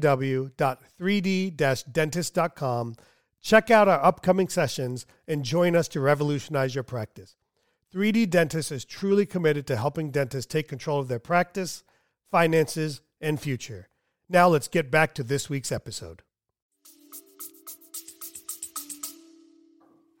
dentist.com, 1.91 2.95
check 3.41 3.69
out 3.69 3.87
our 3.89 4.03
upcoming 4.03 4.47
sessions, 4.47 5.05
and 5.27 5.43
join 5.43 5.75
us 5.75 5.89
to 5.89 5.99
revolutionize 5.99 6.73
your 6.75 6.85
practice. 6.85 7.35
3D 7.93 8.29
Dentist 8.29 8.71
is 8.71 8.85
truly 8.85 9.25
committed 9.25 9.67
to 9.67 9.75
helping 9.75 10.11
dentists 10.11 10.51
take 10.51 10.67
control 10.67 10.99
of 10.99 11.07
their 11.07 11.19
practice, 11.19 11.83
finances, 12.31 13.01
and 13.21 13.39
future. 13.39 13.89
Now 14.29 14.47
let's 14.47 14.67
get 14.67 14.91
back 14.91 15.13
to 15.15 15.23
this 15.23 15.49
week's 15.49 15.71
episode. 15.71 16.21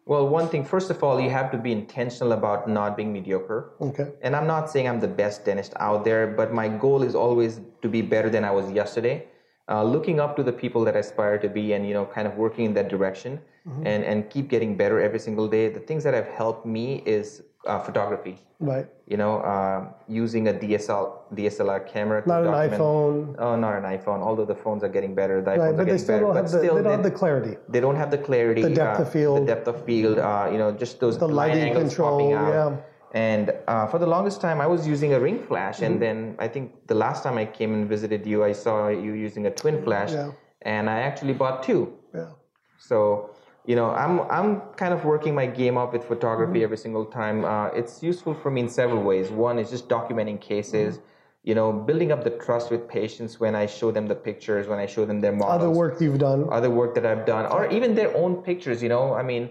Well, 0.07 0.27
one 0.29 0.47
thing, 0.47 0.63
first 0.63 0.89
of 0.89 1.03
all, 1.03 1.19
you 1.19 1.29
have 1.29 1.51
to 1.51 1.57
be 1.57 1.73
intentional 1.73 2.31
about 2.31 2.69
not 2.69 2.95
being 2.95 3.11
mediocre. 3.11 3.71
Okay. 3.81 4.07
And 4.21 4.35
I'm 4.37 4.47
not 4.47 4.69
saying 4.71 4.87
I'm 4.87 5.01
the 5.01 5.07
best 5.07 5.43
dentist 5.43 5.73
out 5.81 6.05
there, 6.05 6.27
but 6.27 6.53
my 6.53 6.69
goal 6.69 7.03
is 7.03 7.13
always 7.13 7.59
to 7.81 7.89
be 7.89 8.01
better 8.01 8.29
than 8.29 8.45
I 8.45 8.51
was 8.51 8.71
yesterday. 8.71 9.27
Uh, 9.69 9.83
looking 9.83 10.21
up 10.21 10.37
to 10.37 10.43
the 10.43 10.53
people 10.53 10.85
that 10.85 10.95
I 10.95 10.99
aspire 10.99 11.37
to 11.39 11.49
be 11.49 11.73
and, 11.73 11.85
you 11.85 11.93
know, 11.93 12.05
kind 12.05 12.25
of 12.25 12.35
working 12.35 12.63
in 12.63 12.73
that 12.75 12.87
direction 12.87 13.41
mm-hmm. 13.67 13.85
and, 13.85 14.05
and 14.05 14.29
keep 14.29 14.47
getting 14.47 14.77
better 14.77 15.01
every 15.01 15.19
single 15.19 15.49
day. 15.49 15.67
The 15.67 15.81
things 15.81 16.05
that 16.05 16.13
have 16.13 16.27
helped 16.27 16.65
me 16.65 17.03
is 17.05 17.43
uh, 17.67 17.79
photography. 17.79 18.39
Right. 18.59 18.87
You 19.07 19.17
know, 19.17 19.37
uh, 19.41 19.91
using 20.07 20.47
a 20.47 20.53
DSL, 20.53 21.33
DSLR 21.35 21.85
camera. 21.87 22.23
not 22.25 22.43
an 22.43 22.53
iPhone. 22.53 23.35
Oh, 23.37 23.55
not 23.55 23.75
an 23.75 23.83
iPhone. 23.83 24.21
Although 24.21 24.45
the 24.45 24.55
phones 24.55 24.83
are 24.83 24.89
getting 24.89 25.13
better, 25.13 25.41
the 25.41 25.51
right, 25.51 25.59
iPhones 25.59 25.77
but 25.77 25.81
are 25.81 25.85
getting 25.85 25.99
still 25.99 26.15
better. 26.15 26.25
Don't 26.25 26.33
but 26.33 26.43
the, 26.43 26.49
still, 26.49 26.75
they 26.75 26.83
don't 26.83 26.91
have 26.91 27.03
the 27.03 27.11
clarity. 27.11 27.57
They 27.69 27.79
don't 27.79 27.95
have 27.95 28.11
the 28.11 28.17
clarity. 28.17 28.61
The 28.63 28.69
depth 28.69 28.99
uh, 28.99 29.03
of 29.03 29.11
field. 29.11 29.41
The 29.41 29.45
depth 29.45 29.67
of 29.67 29.85
field. 29.85 30.17
Uh, 30.17 30.49
you 30.51 30.57
know, 30.57 30.71
just 30.71 30.99
those 30.99 31.17
the 31.17 31.27
lighting 31.27 31.73
control. 31.73 32.29
Yeah. 32.31 32.77
And 33.13 33.53
uh, 33.67 33.87
for 33.87 33.99
the 33.99 34.07
longest 34.07 34.41
time, 34.41 34.59
I 34.59 34.67
was 34.67 34.85
using 34.85 35.13
a 35.13 35.19
ring 35.19 35.41
flash, 35.41 35.75
mm-hmm. 35.75 35.85
and 35.85 36.01
then 36.01 36.35
I 36.39 36.47
think 36.47 36.87
the 36.87 36.95
last 36.95 37.23
time 37.23 37.37
I 37.37 37.45
came 37.45 37.73
and 37.73 37.87
visited 37.87 38.25
you, 38.25 38.43
I 38.43 38.51
saw 38.51 38.89
you 38.89 39.13
using 39.13 39.45
a 39.45 39.51
twin 39.51 39.81
flash, 39.81 40.11
yeah. 40.11 40.31
and 40.63 40.89
I 40.89 40.99
actually 40.99 41.33
bought 41.33 41.63
two. 41.63 41.93
Yeah. 42.13 42.31
So 42.77 43.31
you 43.67 43.75
know, 43.75 43.91
I'm 43.91 44.21
I'm 44.31 44.61
kind 44.77 44.93
of 44.93 45.03
working 45.03 45.35
my 45.35 45.45
game 45.45 45.77
up 45.77 45.91
with 45.91 46.05
photography 46.05 46.59
mm-hmm. 46.59 46.63
every 46.63 46.77
single 46.77 47.05
time. 47.05 47.43
Uh, 47.43 47.67
it's 47.67 48.01
useful 48.01 48.33
for 48.33 48.49
me 48.49 48.61
in 48.61 48.69
several 48.69 49.03
ways. 49.03 49.29
One 49.29 49.59
is 49.59 49.69
just 49.69 49.89
documenting 49.89 50.39
cases. 50.39 50.95
Mm-hmm. 50.95 51.03
You 51.43 51.55
know, 51.55 51.71
building 51.71 52.11
up 52.13 52.23
the 52.23 52.31
trust 52.31 52.71
with 52.71 52.87
patients 52.87 53.39
when 53.39 53.55
I 53.55 53.65
show 53.65 53.91
them 53.91 54.07
the 54.07 54.15
pictures, 54.15 54.67
when 54.67 54.79
I 54.79 54.85
show 54.85 55.05
them 55.05 55.19
their 55.21 55.33
models. 55.33 55.61
Other 55.61 55.69
work 55.69 56.01
you've 56.01 56.17
done. 56.17 56.47
Other 56.49 56.69
work 56.69 56.95
that 56.95 57.05
I've 57.05 57.25
done, 57.25 57.45
or 57.45 57.69
even 57.69 57.93
their 57.93 58.15
own 58.15 58.37
pictures. 58.37 58.81
You 58.81 58.89
know, 58.89 59.13
I 59.13 59.21
mean, 59.21 59.49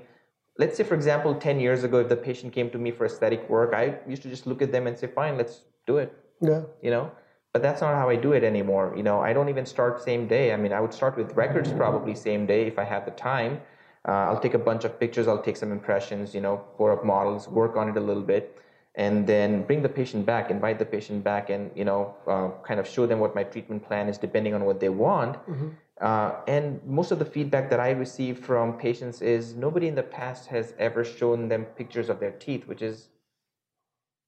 let's 0.58 0.78
say 0.78 0.84
for 0.84 0.94
example, 0.94 1.34
ten 1.34 1.60
years 1.60 1.84
ago, 1.84 1.98
if 1.98 2.08
the 2.08 2.16
patient 2.16 2.54
came 2.54 2.70
to 2.70 2.78
me 2.78 2.90
for 2.92 3.04
aesthetic 3.04 3.48
work, 3.50 3.74
I 3.74 3.98
used 4.08 4.22
to 4.22 4.30
just 4.30 4.46
look 4.46 4.62
at 4.62 4.72
them 4.72 4.86
and 4.86 4.98
say, 4.98 5.08
"Fine, 5.08 5.36
let's 5.36 5.60
do 5.86 5.98
it." 5.98 6.10
Yeah. 6.40 6.62
You 6.82 6.90
know, 6.90 7.10
but 7.52 7.60
that's 7.60 7.82
not 7.82 7.94
how 7.94 8.08
I 8.08 8.16
do 8.16 8.32
it 8.32 8.44
anymore. 8.44 8.94
You 8.96 9.02
know, 9.02 9.20
I 9.20 9.34
don't 9.34 9.50
even 9.50 9.66
start 9.66 10.02
same 10.02 10.26
day. 10.26 10.54
I 10.54 10.56
mean, 10.56 10.72
I 10.72 10.80
would 10.80 10.94
start 10.94 11.18
with 11.18 11.34
records 11.34 11.70
probably 11.84 12.14
same 12.14 12.46
day 12.46 12.66
if 12.66 12.78
I 12.78 12.84
had 12.84 13.04
the 13.04 13.10
time 13.12 13.60
uh, 14.06 14.28
I'll 14.28 14.40
take 14.40 14.54
a 14.54 14.58
bunch 14.58 14.84
of 14.84 14.98
pictures, 15.00 15.26
I'll 15.26 15.42
take 15.42 15.56
some 15.56 15.72
impressions, 15.72 16.34
you 16.34 16.40
know, 16.40 16.64
pour 16.76 16.92
up 16.92 17.04
models, 17.04 17.48
work 17.48 17.76
on 17.76 17.88
it 17.88 17.96
a 17.96 18.00
little 18.00 18.22
bit, 18.22 18.56
and 18.94 19.26
then 19.26 19.62
bring 19.64 19.82
the 19.82 19.88
patient 19.88 20.24
back, 20.24 20.50
invite 20.50 20.78
the 20.78 20.84
patient 20.84 21.24
back, 21.24 21.50
and 21.50 21.70
you 21.74 21.84
know, 21.84 22.14
uh, 22.26 22.50
kind 22.66 22.78
of 22.78 22.86
show 22.86 23.06
them 23.06 23.18
what 23.18 23.34
my 23.34 23.42
treatment 23.42 23.84
plan 23.86 24.08
is 24.08 24.16
depending 24.16 24.54
on 24.54 24.64
what 24.64 24.78
they 24.78 24.88
want. 24.88 25.34
Mm-hmm. 25.48 25.68
Uh, 26.00 26.32
and 26.46 26.80
most 26.84 27.10
of 27.10 27.18
the 27.18 27.24
feedback 27.24 27.70
that 27.70 27.80
I 27.80 27.90
receive 27.90 28.38
from 28.38 28.74
patients 28.74 29.22
is 29.22 29.54
nobody 29.54 29.88
in 29.88 29.94
the 29.94 30.02
past 30.02 30.46
has 30.48 30.74
ever 30.78 31.04
shown 31.04 31.48
them 31.48 31.64
pictures 31.64 32.08
of 32.08 32.20
their 32.20 32.32
teeth, 32.32 32.66
which 32.66 32.82
is 32.82 33.08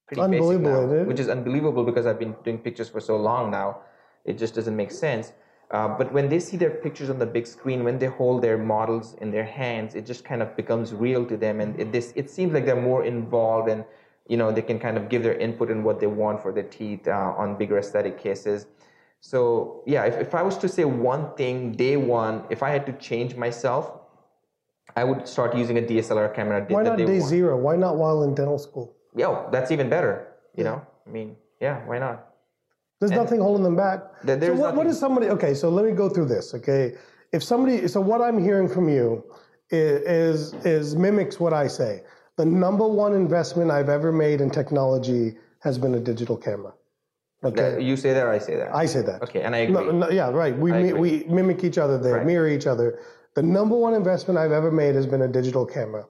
pretty 0.06 0.22
unbelievable, 0.22 0.86
now, 0.86 1.04
which 1.04 1.20
is 1.20 1.28
unbelievable 1.28 1.84
because 1.84 2.06
I've 2.06 2.18
been 2.18 2.34
doing 2.42 2.58
pictures 2.58 2.88
for 2.88 3.00
so 3.00 3.16
long 3.16 3.50
now. 3.50 3.80
It 4.24 4.38
just 4.38 4.54
doesn't 4.54 4.74
make 4.74 4.90
sense. 4.90 5.32
Uh, 5.70 5.87
but 5.87 6.11
when 6.12 6.28
they 6.28 6.40
see 6.40 6.57
their 6.57 6.70
pictures 6.70 7.11
on 7.11 7.18
the 7.18 7.26
big 7.26 7.46
screen, 7.46 7.85
when 7.85 7.98
they 7.98 8.07
hold 8.07 8.42
their 8.42 8.57
models 8.57 9.14
in 9.20 9.31
their 9.31 9.44
hands, 9.44 9.94
it 9.94 10.07
just 10.07 10.24
kind 10.24 10.40
of 10.40 10.57
becomes 10.57 10.94
real 10.94 11.26
to 11.26 11.37
them, 11.37 11.61
and 11.61 11.78
it, 11.78 11.92
this, 11.92 12.12
it 12.16 12.31
seems 12.31 12.54
like 12.54 12.64
they're 12.64 12.81
more 12.81 13.04
involved, 13.04 13.68
and 13.68 13.85
you 14.28 14.38
know 14.38 14.50
they 14.50 14.62
can 14.62 14.78
kind 14.78 14.96
of 14.96 15.11
give 15.11 15.22
their 15.22 15.35
input 15.35 15.70
in 15.70 15.85
what 15.85 16.00
they 16.00 16.07
want 16.07 16.40
for 16.40 16.52
their 16.52 16.62
teeth 16.64 17.07
uh, 17.07 17.35
on 17.37 17.57
bigger 17.57 17.76
aesthetic 17.78 18.18
cases. 18.18 18.66
So 19.20 19.83
yeah, 19.87 20.04
if, 20.04 20.16
if 20.16 20.35
I 20.35 20.42
was 20.42 20.57
to 20.59 20.68
say 20.68 20.87
one 20.87 21.35
thing, 21.35 21.72
day 21.72 21.98
one, 21.98 22.44
if 22.48 22.62
I 22.62 22.70
had 22.70 22.87
to 22.87 22.92
change 22.92 23.37
myself, 23.37 23.92
I 24.96 25.04
would 25.04 25.28
start 25.28 25.54
using 25.54 25.76
a 25.76 25.83
DSLR 25.83 26.35
camera. 26.35 26.64
Why 26.68 26.83
not 26.83 26.96
day, 26.96 27.04
day 27.04 27.20
zero? 27.20 27.59
Why 27.59 27.76
not 27.76 27.96
while 27.96 28.22
in 28.22 28.35
dental 28.35 28.59
school? 28.59 28.96
Yeah, 29.14 29.46
that's 29.52 29.70
even 29.70 29.90
better. 29.90 30.28
You 30.57 30.64
know, 30.64 30.87
I 31.07 31.11
mean, 31.11 31.37
yeah, 31.61 31.85
why 31.87 31.98
not? 31.98 32.27
There's 33.00 33.12
and 33.12 33.20
nothing 33.20 33.40
holding 33.40 33.62
them 33.62 33.76
back. 33.76 34.00
There's 34.24 34.44
so 34.44 34.54
what, 34.54 34.74
what 34.74 34.87
is 34.87 34.98
somebody? 34.98 35.28
Okay, 35.28 35.54
so 35.54 35.68
let 35.68 35.84
me 35.84 35.92
go 35.92 36.08
through 36.08 36.26
this. 36.26 36.54
Okay, 36.54 36.94
if 37.32 37.42
somebody, 37.42 37.87
so 37.87 38.00
what 38.00 38.20
I'm 38.20 38.42
hearing 38.42 38.68
from 38.68 38.88
you 38.88 39.24
is 39.70 40.54
is 40.64 40.96
mimics 40.96 41.38
what 41.38 41.52
I 41.52 41.68
say. 41.68 42.02
The 42.37 42.44
number 42.44 42.87
one 42.87 43.14
investment 43.14 43.70
I've 43.70 43.88
ever 43.88 44.12
made 44.12 44.40
in 44.40 44.50
technology 44.50 45.37
has 45.61 45.78
been 45.78 45.94
a 45.94 46.00
digital 46.00 46.37
camera. 46.37 46.72
Okay. 47.44 47.80
You 47.80 47.96
say 47.96 48.12
that, 48.12 48.26
or 48.26 48.30
I 48.30 48.38
say 48.38 48.56
that. 48.56 48.74
I 48.74 48.87
say 48.87 49.02
that. 49.02 49.22
Okay, 49.22 49.42
and 49.42 49.54
I 49.54 49.58
agree. 49.58 49.74
No, 49.74 49.90
no, 49.92 50.11
yeah, 50.11 50.30
right. 50.30 50.56
We 50.56 50.72
mi- 50.72 50.92
we 50.92 51.24
mimic 51.28 51.62
each 51.62 51.78
other. 51.78 51.98
They 51.98 52.12
right. 52.12 52.26
mirror 52.26 52.48
each 52.48 52.66
other. 52.66 52.98
The 53.34 53.42
number 53.42 53.76
one 53.76 53.94
investment 53.94 54.38
I've 54.38 54.50
ever 54.50 54.72
made 54.72 54.96
has 54.96 55.06
been 55.06 55.22
a 55.22 55.28
digital 55.28 55.64
camera. 55.64 56.06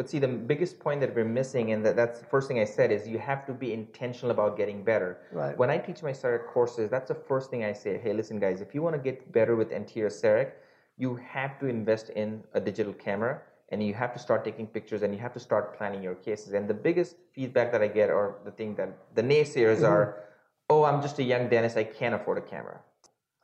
But 0.00 0.08
see, 0.08 0.18
the 0.18 0.28
biggest 0.28 0.80
point 0.80 1.02
that 1.02 1.14
we're 1.14 1.26
missing, 1.26 1.72
and 1.72 1.84
that, 1.84 1.94
that's 1.94 2.20
the 2.20 2.24
first 2.24 2.48
thing 2.48 2.58
I 2.58 2.64
said, 2.64 2.90
is 2.90 3.06
you 3.06 3.18
have 3.18 3.44
to 3.44 3.52
be 3.52 3.74
intentional 3.74 4.30
about 4.30 4.56
getting 4.56 4.82
better. 4.82 5.18
Right. 5.30 5.54
When 5.58 5.68
I 5.68 5.76
teach 5.76 6.02
my 6.02 6.12
CEREC 6.12 6.46
courses, 6.46 6.88
that's 6.88 7.08
the 7.08 7.14
first 7.14 7.50
thing 7.50 7.64
I 7.64 7.74
say. 7.74 7.98
Hey, 7.98 8.14
listen, 8.14 8.40
guys, 8.40 8.62
if 8.62 8.74
you 8.74 8.80
want 8.80 8.96
to 8.96 8.98
get 8.98 9.30
better 9.30 9.56
with 9.56 9.72
anterior 9.72 10.08
CEREC, 10.08 10.52
you 10.96 11.16
have 11.16 11.58
to 11.58 11.66
invest 11.66 12.08
in 12.08 12.42
a 12.54 12.60
digital 12.60 12.94
camera 12.94 13.42
and 13.68 13.82
you 13.86 13.92
have 13.92 14.14
to 14.14 14.18
start 14.18 14.42
taking 14.42 14.66
pictures 14.66 15.02
and 15.02 15.12
you 15.12 15.20
have 15.20 15.34
to 15.34 15.38
start 15.38 15.76
planning 15.76 16.02
your 16.02 16.14
cases. 16.14 16.54
And 16.54 16.66
the 16.66 16.80
biggest 16.88 17.16
feedback 17.34 17.70
that 17.70 17.82
I 17.82 17.88
get, 17.88 18.08
or 18.08 18.38
the 18.46 18.52
thing 18.52 18.76
that 18.76 18.96
the 19.14 19.22
naysayers 19.22 19.80
mm-hmm. 19.80 19.84
are, 19.84 20.24
oh, 20.70 20.82
I'm 20.84 21.02
just 21.02 21.18
a 21.18 21.22
young 21.22 21.50
dentist, 21.50 21.76
I 21.76 21.84
can't 21.84 22.14
afford 22.14 22.38
a 22.38 22.40
camera. 22.40 22.80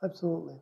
Absolutely. 0.01 0.55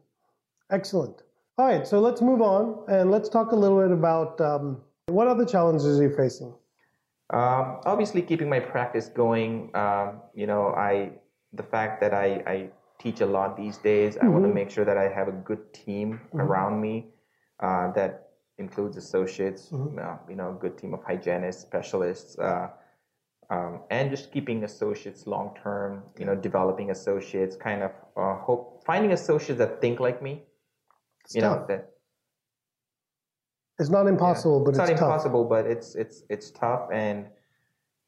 Excellent. 0.69 1.23
All 1.57 1.65
right, 1.65 1.87
so 1.87 2.01
let's 2.01 2.21
move 2.21 2.41
on 2.41 2.83
and 2.89 3.11
let's 3.11 3.29
talk 3.29 3.53
a 3.53 3.55
little 3.55 3.81
bit 3.81 3.91
about 3.91 4.41
um, 4.41 4.81
what 5.07 5.27
other 5.27 5.45
challenges 5.45 5.99
are 5.99 6.03
you 6.03 6.15
facing? 6.15 6.53
Um, 7.31 7.79
obviously, 7.85 8.21
keeping 8.21 8.49
my 8.49 8.59
practice 8.59 9.09
going. 9.09 9.75
Um, 9.75 10.21
you 10.33 10.47
know, 10.47 10.67
I 10.69 11.11
the 11.53 11.63
fact 11.63 12.01
that 12.01 12.13
I, 12.13 12.43
I 12.45 12.69
teach 12.99 13.21
a 13.21 13.25
lot 13.25 13.57
these 13.57 13.77
days. 13.77 14.15
Mm-hmm. 14.15 14.25
I 14.25 14.29
want 14.29 14.45
to 14.45 14.53
make 14.53 14.69
sure 14.69 14.85
that 14.85 14.97
I 14.97 15.09
have 15.09 15.27
a 15.27 15.31
good 15.31 15.73
team 15.73 16.19
mm-hmm. 16.27 16.41
around 16.41 16.81
me 16.81 17.07
uh, 17.59 17.91
that 17.93 18.29
includes 18.57 18.97
associates. 18.97 19.69
Mm-hmm. 19.71 19.99
Uh, 19.99 20.17
you 20.29 20.35
know, 20.35 20.51
a 20.51 20.53
good 20.53 20.77
team 20.77 20.93
of 20.93 21.03
hygienists, 21.03 21.61
specialists. 21.61 22.37
Uh, 22.37 22.69
um, 23.49 23.81
and 23.91 24.09
just 24.09 24.31
keeping 24.31 24.63
associates 24.63 25.27
long 25.27 25.55
term, 25.61 26.01
you 26.17 26.25
know, 26.25 26.35
developing 26.35 26.89
associates, 26.89 27.55
kind 27.55 27.83
of 27.83 27.91
uh, 28.17 28.35
hope 28.41 28.83
finding 28.85 29.11
associates 29.11 29.59
that 29.59 29.81
think 29.81 29.99
like 29.99 30.21
me, 30.21 30.41
it's 31.23 31.35
you 31.35 31.41
tough. 31.41 31.61
know, 31.61 31.65
that 31.67 31.94
it's 33.79 33.89
not 33.89 34.07
impossible, 34.07 34.59
yeah. 34.59 34.63
but 34.65 34.69
it's, 34.71 34.79
it's 34.79 34.89
not 34.89 34.97
tough. 34.97 35.07
impossible, 35.07 35.43
but 35.45 35.65
it's 35.65 35.95
it's 35.95 36.23
it's 36.29 36.51
tough. 36.51 36.89
And 36.91 37.25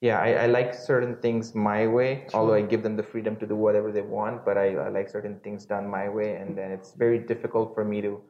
yeah, 0.01 0.19
I, 0.19 0.43
I 0.43 0.45
like 0.45 0.73
certain 0.73 1.15
things 1.17 1.56
my 1.56 1.88
way, 1.88 2.25
sure. 2.30 2.39
although 2.39 2.53
I 2.53 2.62
give 2.62 2.84
them 2.84 2.95
the 2.95 3.03
freedom 3.03 3.36
to 3.38 3.47
do 3.47 3.56
whatever 3.56 3.91
they 3.91 4.01
want. 4.01 4.45
But 4.45 4.58
I, 4.58 4.75
I 4.75 4.89
like 4.89 5.10
certain 5.10 5.39
things 5.39 5.65
done 5.65 5.88
my 5.89 6.08
way, 6.08 6.36
and 6.36 6.58
then 6.58 6.71
it's 6.71 6.93
very 6.93 7.19
difficult 7.19 7.73
for 7.73 7.84
me 7.84 8.01
to 8.01 8.21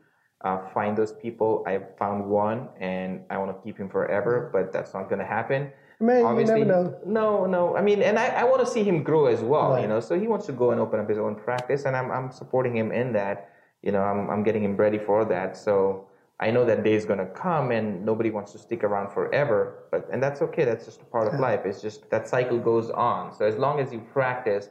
uh, 0.41 0.60
find 0.73 0.97
those 0.97 1.12
people. 1.12 1.63
I 1.67 1.80
found 2.00 2.26
one, 2.26 2.69
and 2.80 3.21
I 3.30 3.38
want 3.38 3.56
to 3.56 3.63
keep 3.63 3.78
him 3.78 3.89
forever, 3.89 4.50
but 4.52 4.71
that's 4.71 4.93
not 4.93 5.10
going 5.10 5.19
to 5.19 5.26
happen. 5.26 5.71
Man, 6.00 6.23
Obviously, 6.26 6.60
you 6.60 6.65
never 6.65 6.84
know. 6.84 7.00
No, 7.06 7.45
no. 7.45 7.76
I 7.76 7.82
mean, 7.82 8.02
and 8.04 8.17
I, 8.19 8.28
I 8.28 8.43
want 8.43 8.63
to 8.65 8.71
see 8.71 8.84
him 8.84 9.04
grow 9.04 9.26
as 9.26 9.41
well. 9.41 9.71
Right. 9.71 9.82
You 9.82 9.88
know, 9.88 10.00
so 10.00 10.17
he 10.17 10.28
wants 10.28 10.45
to 10.45 10.54
go 10.54 10.71
and 10.71 10.80
open 10.80 11.00
up 11.00 11.10
his 11.10 11.17
own 11.17 11.36
practice, 11.36 11.86
and 11.86 11.95
I'm 11.95 12.12
I'm 12.12 12.32
supporting 12.32 12.76
him 12.76 12.91
in 12.91 13.13
that. 13.13 13.52
You 13.82 13.91
know, 13.91 14.02
I'm 14.02 14.30
I'm 14.30 14.43
getting 14.43 14.63
him 14.63 14.76
ready 14.76 15.00
for 15.00 15.26
that. 15.26 15.58
So 15.58 16.08
I 16.39 16.52
know 16.52 16.65
that 16.65 16.84
day 16.84 16.93
is 16.93 17.06
going 17.06 17.19
to 17.19 17.26
come 17.26 17.71
and 17.71 18.06
nobody 18.06 18.30
wants 18.30 18.52
to 18.52 18.60
stick 18.60 18.84
around 18.84 19.12
forever, 19.12 19.86
but 19.91 20.08
and 20.12 20.21
that's 20.21 20.41
okay. 20.43 20.65
That's 20.65 20.86
just 20.86 21.02
a 21.02 21.06
part 21.06 21.34
of 21.34 21.39
life. 21.39 21.62
It's 21.65 21.82
just 21.82 22.10
that 22.12 22.28
cycle 22.28 22.60
goes 22.60 22.91
on. 22.91 23.34
So 23.34 23.45
as 23.45 23.56
long 23.56 23.80
as 23.80 23.91
you 23.91 24.00
practice, 24.13 24.69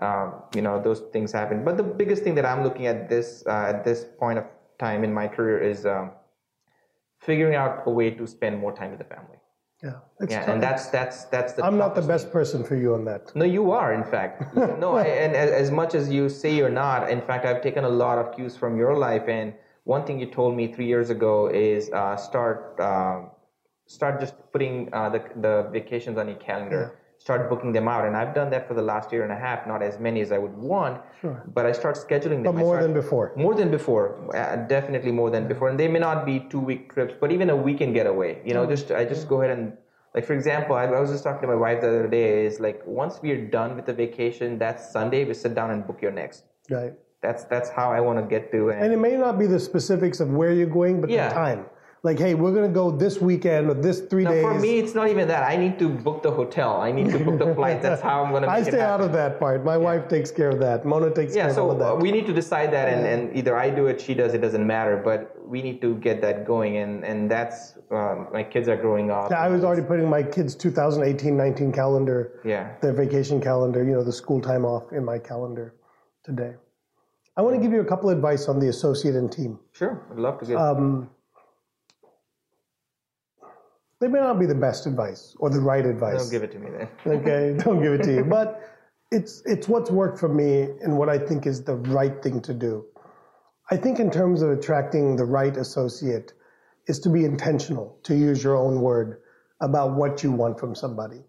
um, 0.00 0.34
you 0.54 0.62
know, 0.62 0.80
those 0.80 1.00
things 1.12 1.32
happen. 1.32 1.64
But 1.64 1.76
the 1.76 1.82
biggest 1.82 2.22
thing 2.22 2.36
that 2.36 2.46
I'm 2.46 2.62
looking 2.62 2.86
at 2.86 3.08
this 3.08 3.42
uh, 3.46 3.72
at 3.74 3.84
this 3.84 4.06
point 4.18 4.38
of 4.38 4.44
time 4.78 5.02
in 5.02 5.12
my 5.12 5.26
career 5.26 5.58
is 5.58 5.86
um, 5.86 6.12
figuring 7.18 7.56
out 7.56 7.82
a 7.86 7.90
way 7.90 8.10
to 8.10 8.26
spend 8.26 8.60
more 8.60 8.72
time 8.72 8.90
with 8.90 9.00
the 9.00 9.04
family. 9.04 9.38
Yeah, 9.82 9.94
yeah, 10.28 10.50
and 10.50 10.62
that's 10.62 10.86
that's 10.86 11.24
that's 11.26 11.52
the. 11.52 11.64
I'm 11.64 11.78
not 11.78 11.96
the 11.96 12.02
best 12.02 12.26
thing. 12.26 12.32
person 12.32 12.64
for 12.64 12.76
you 12.76 12.94
on 12.94 13.04
that. 13.06 13.34
No, 13.34 13.44
you 13.44 13.72
are, 13.72 13.92
in 13.92 14.04
fact. 14.04 14.54
no, 14.56 14.96
I, 14.96 15.04
and 15.04 15.36
as, 15.36 15.50
as 15.50 15.70
much 15.70 15.94
as 15.94 16.10
you 16.10 16.28
say 16.28 16.54
you're 16.54 16.68
not, 16.68 17.10
in 17.10 17.22
fact, 17.22 17.44
I've 17.44 17.62
taken 17.62 17.84
a 17.84 17.88
lot 17.88 18.18
of 18.18 18.34
cues 18.34 18.56
from 18.56 18.76
your 18.76 18.96
life. 18.96 19.28
And 19.28 19.54
one 19.88 20.04
thing 20.06 20.20
you 20.20 20.26
told 20.26 20.54
me 20.54 20.64
three 20.74 20.86
years 20.86 21.08
ago 21.08 21.34
is 21.48 21.90
uh, 21.90 22.14
start 22.28 22.78
um, 22.78 23.30
start 23.86 24.20
just 24.20 24.34
putting 24.52 24.74
uh, 24.92 25.08
the 25.14 25.20
the 25.44 25.54
vacations 25.72 26.18
on 26.18 26.28
your 26.32 26.40
calendar. 26.48 26.82
Start 27.20 27.50
booking 27.50 27.72
them 27.76 27.88
out, 27.92 28.04
and 28.06 28.16
I've 28.16 28.32
done 28.32 28.48
that 28.50 28.68
for 28.68 28.74
the 28.74 28.82
last 28.90 29.12
year 29.12 29.22
and 29.24 29.32
a 29.32 29.40
half. 29.44 29.66
Not 29.66 29.82
as 29.82 29.98
many 29.98 30.20
as 30.26 30.30
I 30.30 30.38
would 30.38 30.56
want, 30.56 31.00
Sure. 31.20 31.42
but 31.56 31.66
I 31.70 31.72
start 31.72 31.96
scheduling 31.96 32.44
them. 32.44 32.54
But 32.54 32.66
more 32.66 32.80
than 32.80 32.94
before. 32.94 33.32
more 33.44 33.54
than 33.60 33.72
before, 33.72 34.04
uh, 34.36 34.54
definitely 34.76 35.10
more 35.20 35.30
than 35.36 35.48
before. 35.52 35.68
And 35.70 35.80
they 35.82 35.88
may 35.88 35.98
not 35.98 36.24
be 36.30 36.36
two 36.52 36.60
week 36.70 36.94
trips, 36.94 37.14
but 37.22 37.32
even 37.36 37.50
a 37.50 37.56
weekend 37.56 37.94
getaway. 37.94 38.30
You 38.48 38.54
know, 38.54 38.64
just 38.74 38.92
I 39.00 39.04
just 39.14 39.26
go 39.32 39.40
ahead 39.40 39.58
and 39.58 39.72
like 40.14 40.24
for 40.30 40.34
example, 40.34 40.76
I, 40.76 40.84
I 40.84 41.00
was 41.00 41.10
just 41.10 41.24
talking 41.24 41.42
to 41.46 41.50
my 41.54 41.60
wife 41.66 41.80
the 41.80 41.88
other 41.88 42.08
day. 42.18 42.46
Is 42.46 42.60
like 42.68 42.86
once 42.86 43.18
we're 43.24 43.44
done 43.58 43.74
with 43.74 43.86
the 43.90 43.96
vacation, 44.04 44.58
that 44.64 44.80
Sunday. 44.94 45.24
We 45.24 45.34
sit 45.44 45.54
down 45.60 45.72
and 45.74 45.84
book 45.88 46.00
your 46.06 46.14
next. 46.22 46.44
Right. 46.78 46.94
That's 47.28 47.44
that's 47.44 47.68
how 47.68 47.88
I 47.92 48.00
want 48.00 48.18
to 48.22 48.24
get 48.34 48.50
to. 48.52 48.70
It. 48.70 48.78
And 48.82 48.90
it 48.90 49.00
may 49.08 49.14
not 49.24 49.38
be 49.38 49.46
the 49.46 49.60
specifics 49.60 50.18
of 50.24 50.28
where 50.30 50.50
you're 50.58 50.74
going, 50.80 50.94
but 51.02 51.10
Yeah. 51.10 51.28
the 51.28 51.34
time. 51.34 51.60
Like, 52.08 52.18
hey, 52.26 52.32
we're 52.42 52.52
going 52.58 52.68
to 52.72 52.76
go 52.82 52.86
this 53.04 53.20
weekend 53.20 53.68
or 53.70 53.74
this 53.74 53.98
three 54.10 54.24
days. 54.24 54.40
for 54.48 54.54
me, 54.66 54.78
it's 54.78 54.94
not 54.94 55.08
even 55.08 55.26
that. 55.28 55.42
I 55.52 55.56
need 55.56 55.78
to 55.80 55.88
book 56.06 56.22
the 56.22 56.30
hotel. 56.30 56.70
I 56.88 56.90
need 56.92 57.08
to 57.10 57.18
book 57.18 57.38
the 57.46 57.52
flight. 57.56 57.82
That's 57.86 58.00
how 58.00 58.22
I'm 58.22 58.30
going 58.30 58.44
to. 58.44 58.48
I 58.48 58.62
stay 58.62 58.80
out 58.80 59.02
of 59.06 59.12
that 59.20 59.38
part. 59.42 59.58
My 59.72 59.76
wife 59.76 60.04
takes 60.08 60.30
care 60.30 60.48
of 60.48 60.58
that. 60.60 60.86
Mona 60.86 61.10
takes 61.20 61.34
Yeah, 61.36 61.42
care 61.42 61.50
of 61.50 61.56
so 61.56 61.70
of 61.72 61.78
that. 61.80 61.92
uh, 61.92 61.96
we 62.06 62.10
need 62.16 62.26
to 62.28 62.32
decide 62.42 62.70
that, 62.76 62.86
and, 62.92 63.02
and 63.12 63.36
either 63.36 63.54
I 63.58 63.68
do 63.80 63.88
it, 63.88 64.00
she 64.00 64.14
does. 64.14 64.32
It 64.32 64.42
doesn't 64.46 64.66
matter, 64.76 64.96
but 65.10 65.20
we 65.54 65.60
need 65.60 65.78
to 65.86 65.90
get 65.96 66.16
that 66.26 66.36
going, 66.52 66.72
and 66.82 67.04
and 67.10 67.18
that's 67.34 67.58
um, 67.90 68.28
my 68.32 68.44
kids 68.52 68.66
are 68.72 68.80
growing 68.86 69.10
up. 69.10 69.26
Yeah, 69.32 69.40
I 69.48 69.48
was 69.48 69.62
already 69.64 69.82
putting 69.92 70.08
my 70.18 70.22
kids' 70.22 70.54
2018-19 70.56 71.74
calendar, 71.74 72.40
Yeah. 72.44 72.64
their 72.80 72.92
vacation 73.04 73.38
calendar, 73.40 73.80
you 73.88 73.92
know, 73.96 74.04
the 74.12 74.16
school 74.22 74.40
time 74.40 74.64
off 74.64 74.84
in 74.92 75.04
my 75.04 75.18
calendar 75.18 75.74
today. 76.24 76.54
I 77.38 77.40
want 77.40 77.54
to 77.54 77.62
give 77.62 77.72
you 77.72 77.80
a 77.80 77.84
couple 77.84 78.10
of 78.10 78.16
advice 78.16 78.48
on 78.48 78.58
the 78.58 78.68
associate 78.68 79.14
and 79.14 79.30
team. 79.30 79.60
Sure, 79.72 80.04
I'd 80.10 80.18
love 80.18 80.40
to 80.40 80.46
get. 80.46 80.56
Um, 80.56 81.08
they 84.00 84.08
may 84.08 84.18
not 84.18 84.40
be 84.40 84.46
the 84.46 84.54
best 84.54 84.86
advice 84.86 85.36
or 85.38 85.48
the 85.48 85.60
right 85.60 85.86
advice. 85.86 86.22
Don't 86.22 86.30
give 86.30 86.42
it 86.42 86.52
to 86.52 86.58
me 86.58 86.70
then. 86.70 86.88
okay 87.06 87.56
don't 87.64 87.82
give 87.82 87.92
it 87.92 88.02
to 88.04 88.14
you 88.14 88.24
but 88.24 88.62
it's 89.10 89.42
it's 89.44 89.68
what's 89.68 89.90
worked 89.90 90.18
for 90.18 90.28
me 90.28 90.68
and 90.82 90.96
what 90.96 91.08
i 91.08 91.18
think 91.18 91.46
is 91.46 91.64
the 91.64 91.74
right 91.74 92.22
thing 92.22 92.40
to 92.40 92.54
do 92.54 92.84
i 93.70 93.76
think 93.76 93.98
in 93.98 94.10
terms 94.10 94.42
of 94.42 94.50
attracting 94.50 95.16
the 95.16 95.24
right 95.24 95.56
associate 95.56 96.32
is 96.86 96.98
to 97.00 97.08
be 97.08 97.24
intentional 97.24 97.98
to 98.02 98.14
use 98.14 98.44
your 98.44 98.56
own 98.56 98.80
word 98.80 99.20
about 99.60 99.94
what 99.94 100.22
you 100.22 100.30
want 100.30 100.60
from 100.60 100.74
somebody 100.74 101.24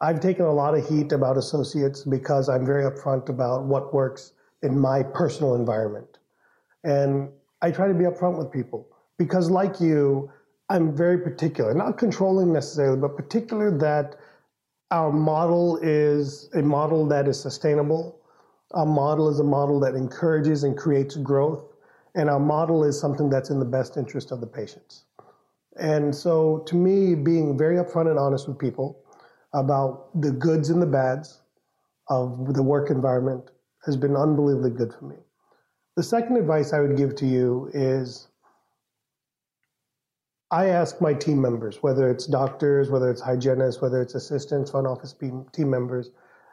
i've 0.00 0.20
taken 0.20 0.44
a 0.44 0.52
lot 0.52 0.76
of 0.76 0.86
heat 0.88 1.10
about 1.12 1.36
associates 1.36 2.04
because 2.04 2.48
i'm 2.48 2.64
very 2.64 2.88
upfront 2.88 3.28
about 3.28 3.64
what 3.64 3.92
works 3.94 4.32
in 4.62 4.78
my 4.78 5.02
personal 5.02 5.54
environment 5.54 6.18
and 6.86 7.28
I 7.62 7.70
try 7.72 7.88
to 7.88 7.94
be 7.94 8.04
upfront 8.04 8.38
with 8.38 8.52
people 8.52 8.86
because, 9.18 9.50
like 9.50 9.80
you, 9.80 10.30
I'm 10.68 10.96
very 10.96 11.18
particular, 11.18 11.74
not 11.74 11.98
controlling 11.98 12.52
necessarily, 12.52 12.98
but 12.98 13.16
particular 13.16 13.76
that 13.78 14.16
our 14.92 15.10
model 15.10 15.78
is 15.82 16.48
a 16.54 16.62
model 16.62 17.06
that 17.06 17.26
is 17.26 17.40
sustainable. 17.40 18.20
Our 18.72 18.86
model 18.86 19.28
is 19.28 19.40
a 19.40 19.44
model 19.44 19.80
that 19.80 19.94
encourages 19.94 20.62
and 20.62 20.76
creates 20.76 21.16
growth. 21.16 21.64
And 22.14 22.30
our 22.30 22.38
model 22.38 22.84
is 22.84 22.98
something 22.98 23.28
that's 23.28 23.50
in 23.50 23.58
the 23.58 23.64
best 23.64 23.96
interest 23.96 24.30
of 24.30 24.40
the 24.40 24.46
patients. 24.46 25.04
And 25.78 26.14
so, 26.14 26.58
to 26.68 26.76
me, 26.76 27.14
being 27.16 27.58
very 27.58 27.76
upfront 27.76 28.08
and 28.10 28.18
honest 28.18 28.48
with 28.48 28.58
people 28.58 29.02
about 29.52 30.20
the 30.20 30.30
goods 30.30 30.70
and 30.70 30.80
the 30.80 30.86
bads 30.86 31.40
of 32.08 32.54
the 32.54 32.62
work 32.62 32.90
environment 32.90 33.50
has 33.86 33.96
been 33.96 34.16
unbelievably 34.16 34.70
good 34.70 34.92
for 34.92 35.04
me. 35.06 35.16
The 35.96 36.02
second 36.02 36.36
advice 36.36 36.72
I 36.72 36.80
would 36.80 36.96
give 36.96 37.14
to 37.16 37.26
you 37.26 37.70
is 37.72 38.28
I 40.50 40.66
ask 40.66 41.00
my 41.00 41.14
team 41.14 41.40
members, 41.40 41.82
whether 41.82 42.10
it's 42.10 42.26
doctors, 42.26 42.90
whether 42.90 43.10
it's 43.10 43.20
hygienists, 43.22 43.80
whether 43.80 44.02
it's 44.02 44.14
assistants, 44.14 44.70
front 44.70 44.86
office 44.86 45.14
team 45.14 45.70
members, 45.70 46.10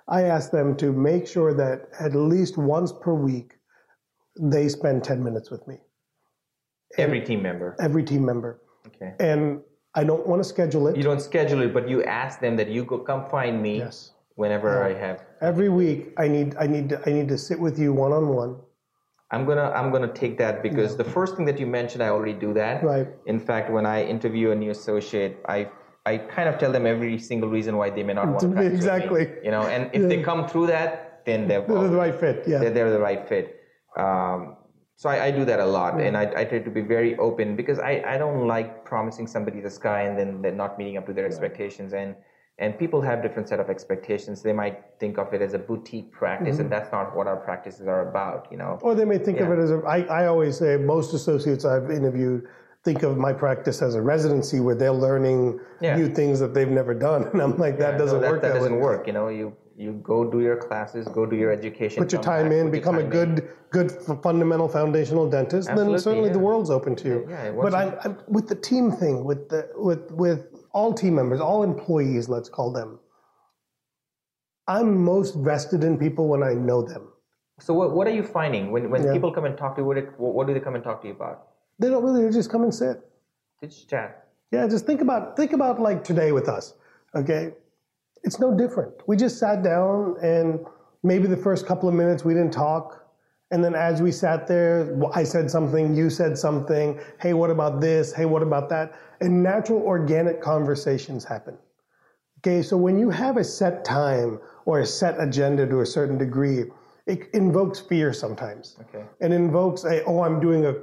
I 0.07 0.23
ask 0.23 0.51
them 0.51 0.75
to 0.77 0.91
make 0.91 1.27
sure 1.27 1.53
that 1.53 1.89
at 1.99 2.15
least 2.15 2.57
once 2.57 2.91
per 2.91 3.13
week 3.13 3.53
they 4.39 4.67
spend 4.67 5.03
10 5.03 5.23
minutes 5.23 5.51
with 5.51 5.67
me, 5.67 5.77
Every 6.97 7.21
team 7.21 7.41
member. 7.41 7.75
every 7.79 8.03
team 8.03 8.25
member. 8.25 8.61
Okay. 8.87 9.13
And 9.19 9.61
I 9.95 10.03
don't 10.03 10.25
want 10.27 10.41
to 10.41 10.47
schedule 10.47 10.87
it. 10.87 10.97
You 10.97 11.03
don't 11.03 11.21
schedule 11.21 11.61
it, 11.61 11.73
but 11.73 11.87
you 11.87 12.03
ask 12.03 12.39
them 12.39 12.55
that 12.57 12.69
you 12.69 12.83
go 12.83 12.97
come 12.97 13.29
find 13.29 13.61
me 13.61 13.77
Yes. 13.77 14.12
Whenever 14.35 14.83
I 14.83 14.93
have. 14.93 15.23
Every 15.41 15.69
week 15.69 16.13
I 16.17 16.27
need 16.27 16.55
I 16.59 16.67
need 16.67 16.89
to, 16.89 17.01
I 17.05 17.11
need 17.11 17.27
to 17.29 17.37
sit 17.37 17.59
with 17.59 17.77
you 17.79 17.93
one 17.93 18.11
on 18.11 18.27
one. 18.29 18.57
I'm 19.31 19.45
gonna 19.45 19.71
I'm 19.71 19.91
gonna 19.91 20.13
take 20.13 20.37
that 20.37 20.61
because 20.61 20.95
the 20.95 21.03
first 21.03 21.35
thing 21.35 21.45
that 21.45 21.59
you 21.59 21.65
mentioned, 21.65 22.03
I 22.03 22.09
already 22.09 22.33
do 22.33 22.53
that. 22.53 22.83
Right. 22.83 23.07
In 23.25 23.39
fact, 23.39 23.71
when 23.71 23.85
I 23.85 24.03
interview 24.03 24.51
a 24.51 24.55
new 24.55 24.71
associate, 24.71 25.37
I 25.47 25.69
I 26.05 26.17
kind 26.17 26.49
of 26.49 26.57
tell 26.59 26.71
them 26.71 26.85
every 26.85 27.17
single 27.17 27.49
reason 27.49 27.77
why 27.77 27.89
they 27.89 28.03
may 28.03 28.13
not 28.13 28.27
want 28.27 28.39
to 28.45 28.47
practice 28.49 28.63
with 28.63 28.73
me, 28.73 28.77
Exactly. 28.77 29.27
you 29.43 29.51
know, 29.51 29.63
and 29.63 29.89
if 29.93 30.07
they 30.09 30.21
come 30.21 30.47
through 30.47 30.67
that, 30.67 31.21
then 31.25 31.47
they're 31.47 31.65
They're 31.65 31.87
the 31.89 31.95
right 31.95 32.15
fit. 32.19 32.43
Yeah. 32.45 32.59
they're, 32.59 32.71
they're 32.71 32.91
the 32.91 32.99
right 32.99 33.27
fit. 33.27 33.61
Um, 33.95 34.57
so 34.95 35.09
I, 35.09 35.25
I 35.25 35.31
do 35.31 35.45
that 35.45 35.59
a 35.59 35.65
lot, 35.65 35.99
and 35.99 36.15
I, 36.15 36.23
I 36.35 36.43
try 36.45 36.59
to 36.59 36.69
be 36.69 36.81
very 36.81 37.17
open 37.17 37.55
because 37.55 37.79
I, 37.79 38.03
I 38.05 38.17
don't 38.17 38.47
like 38.47 38.85
promising 38.85 39.27
somebody 39.27 39.59
the 39.61 39.69
sky 39.69 40.01
and 40.01 40.17
then 40.17 40.41
they're 40.41 40.51
not 40.51 40.77
meeting 40.77 40.97
up 40.97 41.05
to 41.07 41.13
their 41.13 41.25
expectations. 41.25 41.93
And 41.93 42.15
and 42.59 42.77
people 42.77 43.01
have 43.01 43.21
different 43.21 43.49
set 43.49 43.59
of 43.59 43.69
expectations. 43.69 44.41
They 44.41 44.53
might 44.53 44.83
think 44.99 45.17
of 45.17 45.33
it 45.33 45.41
as 45.41 45.53
a 45.53 45.59
boutique 45.59 46.11
practice, 46.11 46.59
and 46.59 46.65
mm-hmm. 46.65 46.69
that's 46.69 46.91
not 46.91 47.15
what 47.15 47.27
our 47.27 47.37
practices 47.37 47.87
are 47.87 48.07
about. 48.09 48.47
You 48.51 48.57
know. 48.57 48.79
Or 48.81 48.93
they 48.95 49.05
may 49.05 49.17
think 49.17 49.39
of 49.39 49.49
it 49.51 49.59
as 49.59 49.71
a. 49.71 49.77
I, 49.87 50.01
I 50.03 50.25
always 50.27 50.57
say 50.57 50.77
most 50.77 51.13
associates 51.13 51.65
I've 51.65 51.89
interviewed 51.89 52.47
think 52.83 53.03
of 53.03 53.17
my 53.17 53.31
practice 53.31 53.81
as 53.81 53.95
a 53.95 54.01
residency 54.01 54.59
where 54.59 54.75
they're 54.75 54.91
learning 54.91 55.59
Yeah. 55.79 55.95
new 55.95 56.09
things 56.09 56.39
that 56.41 56.53
they've 56.53 56.69
never 56.69 56.93
done. 56.93 57.29
And 57.31 57.41
I'm 57.41 57.57
like, 57.57 57.79
that 57.79 57.93
Yeah, 57.93 57.97
doesn't 57.97 58.17
no, 58.17 58.21
that, 58.21 58.31
work. 58.31 58.41
That 58.41 58.53
way. 58.53 58.59
doesn't 58.59 58.79
work. 58.79 59.07
You 59.07 59.13
know, 59.13 59.29
you 59.29 59.55
you 59.75 59.93
go 60.03 60.29
do 60.29 60.39
your 60.41 60.55
classes, 60.55 61.07
go 61.07 61.25
do 61.25 61.35
your 61.35 61.51
education. 61.51 62.03
Put 62.03 62.11
your 62.11 62.21
time 62.21 62.49
back, 62.49 62.57
in, 62.59 62.71
become 62.71 62.97
a 62.97 63.01
time 63.01 63.11
in. 63.11 63.35
good, 63.35 63.49
good 63.71 63.91
fundamental 64.21 64.67
foundational 64.67 65.27
dentist. 65.27 65.67
Absolutely, 65.67 65.93
then 65.93 66.01
certainly 66.01 66.29
the 66.29 66.39
world's 66.39 66.69
open 66.69 66.95
to 66.97 67.07
you. 67.07 67.27
Yeah, 67.27 67.45
yeah, 67.45 67.51
but 67.51 67.73
I'm, 67.73 67.95
I'm 68.03 68.17
with 68.27 68.47
the 68.47 68.55
team 68.55 68.91
thing, 68.91 69.23
with 69.23 69.49
the 69.49 69.69
with 69.75 70.11
with 70.11 70.52
all 70.73 70.93
team 70.93 71.15
members, 71.15 71.39
all 71.39 71.63
employees, 71.63 72.27
let's 72.27 72.49
call 72.49 72.71
them. 72.71 72.99
I'm 74.67 75.03
most 75.03 75.35
vested 75.35 75.83
in 75.83 75.97
people 75.97 76.27
when 76.27 76.41
I 76.43 76.53
know 76.53 76.81
them. 76.81 77.09
So 77.59 77.73
what 77.73 77.91
what 77.91 78.07
are 78.07 78.11
you 78.11 78.23
finding 78.23 78.71
when 78.71 78.89
when 78.89 79.03
Yeah. 79.03 79.13
people 79.13 79.31
come 79.31 79.45
and 79.45 79.57
talk 79.57 79.75
to 79.75 79.81
you? 79.81 79.85
What, 79.87 80.19
what 80.19 80.47
do 80.47 80.53
they 80.53 80.59
come 80.59 80.75
and 80.75 80.83
talk 80.83 81.01
to 81.01 81.07
you 81.07 81.13
about? 81.13 81.47
They 81.79 81.89
don't 81.89 82.03
really 82.03 82.23
they 82.25 82.31
just 82.31 82.49
come 82.49 82.63
and 82.63 82.73
sit. 82.73 82.99
They 83.61 83.67
just 83.67 83.89
chat. 83.89 84.27
Yeah, 84.51 84.67
just 84.67 84.85
think 84.85 85.01
about 85.01 85.37
think 85.37 85.53
about 85.53 85.79
like 85.79 86.03
today 86.03 86.31
with 86.31 86.49
us. 86.49 86.73
Okay, 87.15 87.51
it's 88.23 88.39
no 88.39 88.55
different. 88.57 88.93
We 89.07 89.17
just 89.17 89.37
sat 89.37 89.63
down 89.63 90.15
and 90.21 90.65
maybe 91.03 91.27
the 91.27 91.37
first 91.37 91.65
couple 91.65 91.87
of 91.87 91.95
minutes 91.95 92.25
we 92.25 92.33
didn't 92.33 92.53
talk, 92.53 93.05
and 93.51 93.63
then 93.63 93.75
as 93.75 94.01
we 94.01 94.11
sat 94.11 94.47
there, 94.47 94.97
I 95.13 95.23
said 95.23 95.51
something, 95.51 95.93
you 95.95 96.09
said 96.09 96.37
something. 96.37 96.99
Hey, 97.19 97.33
what 97.33 97.49
about 97.51 97.81
this? 97.81 98.13
Hey, 98.13 98.25
what 98.25 98.41
about 98.41 98.69
that? 98.69 98.93
And 99.23 99.41
natural, 99.41 99.81
organic 99.81 100.41
conversations 100.41 101.23
happen. 101.23 101.57
Okay, 102.39 102.61
so 102.61 102.75
when 102.75 102.99
you 102.99 103.09
have 103.09 103.37
a 103.37 103.43
set 103.43 103.85
time 103.85 104.41
or 104.65 104.81
a 104.81 104.85
set 104.85 105.15
agenda 105.17 105.65
to 105.65 105.79
a 105.79 105.85
certain 105.85 106.17
degree, 106.17 106.65
it 107.05 107.29
invokes 107.33 107.79
fear 107.79 108.11
sometimes. 108.11 108.75
Okay. 108.81 109.05
It 109.21 109.31
invokes 109.31 109.85
a 109.85 110.03
oh, 110.03 110.23
I'm 110.23 110.41
doing 110.41 110.65
a 110.65 110.73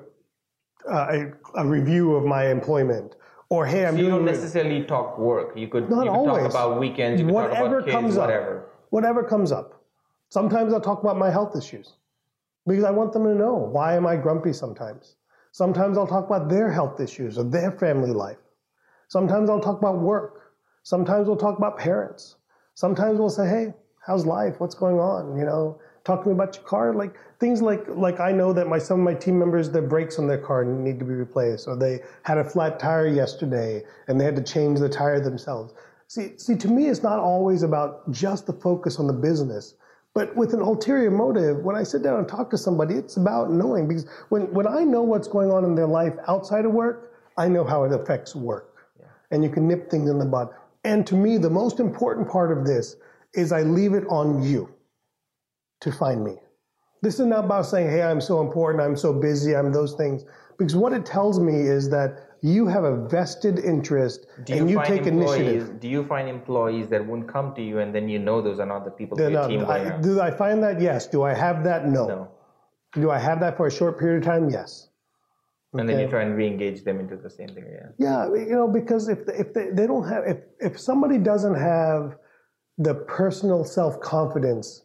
uh, 0.91 1.27
a, 1.55 1.63
a 1.63 1.67
review 1.67 2.15
of 2.15 2.25
my 2.25 2.51
employment, 2.51 3.17
or 3.51 3.67
hey, 3.67 3.85
I'm 3.85 3.97
So 3.97 4.03
you 4.03 4.09
don't 4.09 4.25
necessarily 4.25 4.85
talk 4.85 5.19
work. 5.19 5.53
You 5.55 5.69
could 5.69 5.91
Not 5.91 6.07
you 6.07 6.11
could 6.11 6.17
always. 6.17 6.43
talk 6.45 6.51
about 6.51 6.81
weekends. 6.81 7.21
You 7.21 7.27
could 7.27 7.35
talk 7.35 7.51
whatever 7.51 7.77
about 7.81 7.85
kids, 7.85 7.95
comes 7.95 8.17
whatever. 8.17 8.59
up. 8.61 8.75
Whatever 8.89 9.23
comes 9.23 9.53
up. 9.53 9.85
Sometimes 10.31 10.73
I'll 10.73 10.81
talk 10.81 11.03
about 11.03 11.19
my 11.19 11.31
health 11.31 11.55
issues 11.57 11.93
because 12.67 12.85
I 12.85 12.91
want 12.91 13.13
them 13.13 13.25
to 13.25 13.35
know 13.35 13.55
why 13.55 13.97
am 13.97 14.07
I 14.07 14.17
grumpy 14.17 14.55
sometimes. 14.55 15.17
Sometimes 15.53 15.99
I'll 15.99 16.07
talk 16.07 16.27
about 16.27 16.49
their 16.49 16.71
health 16.71 17.01
issues 17.01 17.39
or 17.39 17.45
their 17.45 17.73
family 17.73 18.13
life. 18.13 18.39
Sometimes 19.09 19.51
I'll 19.51 19.61
talk 19.61 19.79
about 19.79 19.99
work. 19.99 20.53
Sometimes 20.83 21.27
we'll 21.27 21.37
talk 21.37 21.59
about 21.59 21.79
parents. 21.79 22.37
Sometimes 22.75 23.19
we'll 23.19 23.31
say, 23.31 23.49
"Hey, 23.49 23.75
how's 24.07 24.25
life? 24.25 24.61
What's 24.61 24.75
going 24.75 24.99
on?" 24.99 25.37
You 25.37 25.45
know, 25.45 25.81
talk 26.05 26.23
to 26.23 26.29
me 26.29 26.35
about 26.35 26.57
your 26.57 26.65
car. 26.65 26.95
Like 26.95 27.17
things 27.39 27.61
like 27.61 27.85
like 27.89 28.21
I 28.21 28.33
know 28.33 28.53
that 28.53 28.69
my 28.69 28.79
some 28.79 29.01
of 29.01 29.05
my 29.05 29.15
team 29.15 29.39
members 29.39 29.71
their 29.71 29.83
brakes 29.83 30.19
on 30.19 30.27
their 30.29 30.39
car 30.39 30.65
need 30.65 30.99
to 31.01 31.05
be 31.05 31.15
replaced, 31.15 31.67
or 31.67 31.77
they 31.77 32.03
had 32.23 32.39
a 32.39 32.45
flat 32.45 32.79
tire 32.79 33.09
yesterday 33.09 33.83
and 34.07 34.21
they 34.21 34.25
had 34.25 34.37
to 34.37 34.43
change 34.43 34.79
the 34.79 34.89
tire 34.89 35.21
themselves. 35.21 35.75
See, 36.07 36.37
see, 36.39 36.57
to 36.57 36.69
me, 36.69 36.89
it's 36.89 37.03
not 37.03 37.19
always 37.19 37.63
about 37.63 38.11
just 38.11 38.47
the 38.47 38.53
focus 38.53 38.99
on 38.99 39.07
the 39.07 39.13
business, 39.13 39.75
But 40.15 40.35
with 40.37 40.55
an 40.55 40.61
ulterior 40.61 41.11
motive, 41.11 41.59
when 41.59 41.77
I 41.77 41.85
sit 41.85 42.03
down 42.03 42.19
and 42.19 42.29
talk 42.29 42.51
to 42.51 42.59
somebody, 42.59 42.95
it's 42.97 43.17
about 43.17 43.53
knowing 43.53 43.87
because 43.87 44.07
when, 44.29 44.53
when 44.53 44.67
I 44.67 44.83
know 44.83 45.03
what's 45.03 45.29
going 45.29 45.51
on 45.51 45.65
in 45.65 45.75
their 45.75 45.87
life 45.87 46.15
outside 46.27 46.65
of 46.65 46.73
work, 46.73 47.13
I 47.37 47.47
know 47.49 47.65
how 47.65 47.85
it 47.85 47.93
affects 47.93 48.35
work. 48.35 48.75
Yeah. 48.99 49.07
And 49.31 49.45
you 49.45 49.51
can 49.51 49.69
nip 49.69 49.89
things 49.91 50.11
in 50.11 50.19
the 50.19 50.25
bud. 50.25 50.49
And 50.85 51.07
to 51.07 51.15
me, 51.15 51.39
the 51.39 51.51
most 51.51 51.79
important 51.79 52.29
part 52.29 52.57
of 52.57 52.67
this 52.67 52.97
is 53.35 53.53
I 53.53 53.63
leave 53.63 53.95
it 53.95 54.05
on 54.09 54.43
you 54.43 54.69
to 55.83 55.93
find 55.93 56.25
me. 56.25 56.37
This 57.03 57.21
is 57.21 57.27
not 57.27 57.45
about 57.45 57.67
saying, 57.67 57.89
hey, 57.89 58.03
I'm 58.03 58.21
so 58.21 58.41
important, 58.41 58.83
I'm 58.83 58.97
so 58.97 59.13
busy, 59.13 59.57
I'm 59.57 59.73
those 59.73 59.95
things. 59.95 60.25
Because 60.59 60.77
what 60.77 60.93
it 60.93 61.07
tells 61.07 61.39
me 61.41 61.55
is 61.55 61.89
that 61.91 62.30
you 62.43 62.67
have 62.67 62.85
a 62.85 62.97
vested 63.09 63.59
interest 63.59 64.27
you 64.49 64.57
and 64.57 64.71
you 64.71 64.83
take 64.85 65.07
initiative. 65.07 65.79
Do 65.81 65.89
you 65.89 66.05
find 66.05 66.29
employees 66.29 66.89
that 66.89 67.05
won't 67.05 67.29
come 67.29 67.55
to 67.55 67.63
you 67.63 67.79
and 67.81 67.95
then 67.95 68.09
you 68.09 68.19
know 68.19 68.41
those 68.41 68.59
are 68.59 68.67
not 68.67 68.85
the 68.85 68.91
people 68.91 69.21
in 69.21 69.33
your 69.33 69.49
team 69.49 69.65
I, 69.67 69.99
Do 70.01 70.21
I 70.21 70.31
find 70.31 70.63
that? 70.63 70.81
Yes. 70.81 71.07
Do 71.07 71.23
I 71.23 71.35
have 71.35 71.65
that? 71.65 71.87
No. 71.87 72.07
no. 72.07 72.29
Do 72.93 73.11
I 73.11 73.19
have 73.19 73.41
that 73.41 73.57
for 73.57 73.67
a 73.67 73.71
short 73.71 73.99
period 73.99 74.23
of 74.23 74.25
time? 74.25 74.51
Yes. 74.51 74.89
And 75.73 75.89
then 75.89 76.01
you 76.01 76.09
try 76.09 76.23
and 76.23 76.37
re-engage 76.37 76.83
them 76.83 76.99
into 76.99 77.17
the 77.17 77.31
same 77.31 77.49
thing, 77.49 77.65
yeah. 77.71 77.91
Yeah, 77.97 78.27
you 78.35 78.57
know, 78.57 78.67
because 78.67 79.09
if 79.09 79.21
if 79.29 79.55
they, 79.55 79.71
they 79.71 79.87
don't 79.87 80.09
have 80.09 80.25
if 80.27 80.39
if 80.59 80.81
somebody 80.81 81.17
doesn't 81.17 81.55
have 81.55 82.17
the 82.79 82.95
personal 82.95 83.65
self 83.65 84.01
confidence 84.01 84.83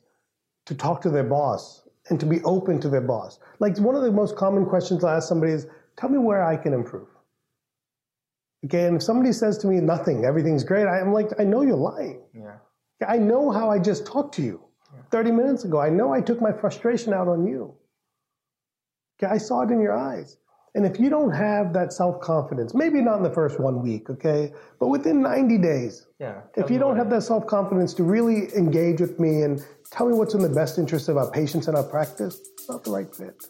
to 0.67 0.75
talk 0.75 1.01
to 1.01 1.09
their 1.09 1.23
boss 1.23 1.87
and 2.09 2.19
to 2.19 2.27
be 2.27 2.39
open 2.43 2.79
to 2.81 2.89
their 2.89 3.01
boss, 3.01 3.39
like 3.57 3.79
one 3.79 3.95
of 3.95 4.03
the 4.03 4.11
most 4.11 4.35
common 4.35 4.63
questions 4.63 5.03
I 5.03 5.15
ask 5.15 5.27
somebody 5.27 5.53
is, 5.53 5.65
"Tell 5.97 6.09
me 6.09 6.19
where 6.19 6.43
I 6.43 6.55
can 6.55 6.71
improve." 6.71 7.07
Okay, 8.65 8.85
and 8.85 8.97
if 8.97 9.03
somebody 9.03 9.31
says 9.31 9.57
to 9.59 9.67
me 9.67 9.79
nothing, 9.79 10.25
everything's 10.25 10.63
great, 10.63 10.87
I'm 10.87 11.13
like, 11.13 11.29
I 11.39 11.43
know 11.43 11.61
you're 11.61 11.75
lying. 11.75 12.21
Yeah. 12.33 12.57
I 13.07 13.17
know 13.17 13.51
how 13.51 13.69
I 13.69 13.77
just 13.77 14.05
talked 14.07 14.33
to 14.35 14.41
you 14.41 14.61
yeah. 14.93 15.01
30 15.11 15.31
minutes 15.31 15.65
ago. 15.65 15.79
I 15.79 15.89
know 15.89 16.13
I 16.13 16.21
took 16.21 16.41
my 16.41 16.51
frustration 16.51 17.13
out 17.13 17.27
on 17.27 17.45
you. 17.45 17.75
Okay, 19.17 19.31
I 19.31 19.37
saw 19.37 19.61
it 19.61 19.71
in 19.71 19.79
your 19.79 19.95
eyes. 19.95 20.37
And 20.73 20.85
if 20.85 20.99
you 20.99 21.09
don't 21.09 21.31
have 21.31 21.71
that 21.73 21.93
self 21.93 22.19
confidence, 22.19 22.73
maybe 22.73 23.01
not 23.01 23.17
in 23.17 23.23
the 23.23 23.29
first 23.29 23.59
one 23.61 23.81
week, 23.81 24.09
okay, 24.09 24.51
but 24.79 24.87
within 24.87 25.21
90 25.21 25.57
days, 25.59 26.07
yeah, 26.19 26.41
if 26.57 26.69
you 26.69 26.79
don't 26.79 26.97
have 26.97 27.09
that 27.11 27.23
self 27.23 27.47
confidence 27.47 27.93
to 27.93 28.03
really 28.03 28.53
engage 28.55 28.99
with 28.99 29.17
me 29.17 29.43
and 29.43 29.65
tell 29.91 30.07
me 30.07 30.15
what's 30.15 30.33
in 30.33 30.41
the 30.41 30.49
best 30.49 30.77
interest 30.77 31.07
of 31.07 31.15
our 31.15 31.31
patients 31.31 31.67
and 31.67 31.77
our 31.77 31.83
practice, 31.83 32.41
it's 32.53 32.67
not 32.67 32.83
the 32.83 32.91
right 32.91 33.15
fit. 33.15 33.47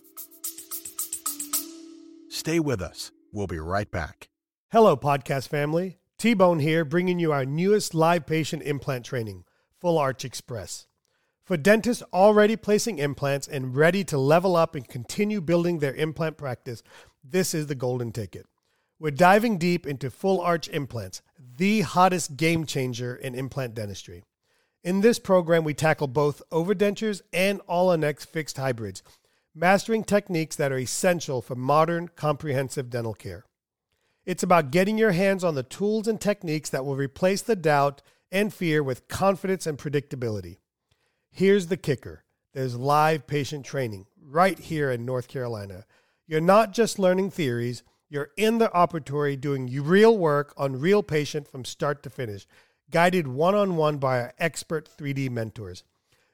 Stay 2.29 2.59
with 2.59 2.79
us. 2.79 3.11
We'll 3.31 3.47
be 3.47 3.59
right 3.59 3.89
back. 3.89 4.29
Hello, 4.75 4.97
podcast 4.97 5.47
family. 5.47 5.99
T 6.17 6.33
Bone 6.33 6.59
here, 6.59 6.83
bringing 6.83 7.17
you 7.17 7.31
our 7.31 7.45
newest 7.45 7.95
live 7.95 8.25
patient 8.25 8.61
implant 8.63 9.05
training, 9.05 9.45
Full 9.79 9.97
Arch 9.97 10.25
Express. 10.25 10.87
For 11.45 11.55
dentists 11.55 12.03
already 12.11 12.57
placing 12.57 12.97
implants 12.97 13.47
and 13.47 13.73
ready 13.73 14.03
to 14.03 14.17
level 14.17 14.57
up 14.57 14.75
and 14.75 14.85
continue 14.85 15.39
building 15.39 15.79
their 15.79 15.95
implant 15.95 16.35
practice, 16.35 16.83
this 17.23 17.53
is 17.53 17.67
the 17.67 17.73
golden 17.73 18.11
ticket. 18.11 18.47
We're 18.99 19.11
diving 19.11 19.59
deep 19.59 19.87
into 19.87 20.11
full 20.11 20.41
arch 20.41 20.67
implants, 20.67 21.21
the 21.55 21.79
hottest 21.79 22.35
game 22.35 22.65
changer 22.65 23.15
in 23.15 23.33
implant 23.33 23.75
dentistry. 23.75 24.25
In 24.83 24.99
this 24.99 25.19
program, 25.19 25.63
we 25.63 25.73
tackle 25.73 26.07
both 26.07 26.43
overdentures 26.51 27.21
and 27.31 27.61
all-on-X 27.61 28.25
fixed 28.25 28.57
hybrids, 28.57 29.03
mastering 29.55 30.03
techniques 30.03 30.57
that 30.57 30.73
are 30.73 30.77
essential 30.77 31.41
for 31.41 31.55
modern, 31.55 32.09
comprehensive 32.09 32.89
dental 32.89 33.13
care. 33.13 33.45
It's 34.25 34.43
about 34.43 34.71
getting 34.71 34.97
your 34.97 35.11
hands 35.11 35.43
on 35.43 35.53
the 35.53 35.63
tools 35.63 36.07
and 36.07 36.19
techniques 36.19 36.71
that 36.71 36.83
will 36.83 36.95
replace 36.95 37.43
the 37.43 37.55
doubt 37.55 38.01
and 38.31 38.51
fear 38.51 38.81
with 38.81 39.07
confidence 39.07 39.67
and 39.67 39.77
predictability. 39.77 40.57
Here's 41.29 41.67
the 41.67 41.77
kicker 41.77 42.23
there's 42.53 42.75
live 42.75 43.27
patient 43.27 43.65
training 43.65 44.07
right 44.19 44.57
here 44.57 44.89
in 44.89 45.05
North 45.05 45.27
Carolina. 45.27 45.85
You're 46.25 46.41
not 46.41 46.73
just 46.73 46.97
learning 46.97 47.31
theories, 47.31 47.83
you're 48.09 48.29
in 48.35 48.57
the 48.57 48.69
operatory 48.69 49.39
doing 49.39 49.67
real 49.83 50.17
work 50.17 50.53
on 50.57 50.79
real 50.79 51.03
patient 51.03 51.47
from 51.47 51.65
start 51.65 52.01
to 52.03 52.09
finish, 52.09 52.47
guided 52.89 53.27
one 53.27 53.53
on 53.53 53.75
one 53.75 53.97
by 53.97 54.21
our 54.21 54.33
expert 54.39 54.89
3D 54.89 55.29
mentors. 55.29 55.83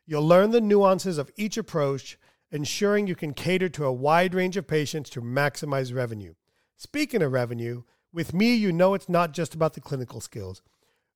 You'll 0.05 0.27
learn 0.27 0.51
the 0.51 0.61
nuances 0.61 1.17
of 1.17 1.31
each 1.35 1.57
approach, 1.57 2.17
ensuring 2.51 3.07
you 3.07 3.15
can 3.15 3.33
cater 3.33 3.67
to 3.69 3.85
a 3.85 3.91
wide 3.91 4.33
range 4.33 4.55
of 4.55 4.67
patients 4.67 5.09
to 5.11 5.21
maximize 5.21 5.93
revenue. 5.93 6.35
Speaking 6.83 7.21
of 7.21 7.31
revenue, 7.31 7.83
with 8.11 8.33
me, 8.33 8.55
you 8.55 8.71
know 8.71 8.95
it's 8.95 9.07
not 9.07 9.33
just 9.33 9.53
about 9.53 9.75
the 9.75 9.81
clinical 9.81 10.19
skills. 10.19 10.63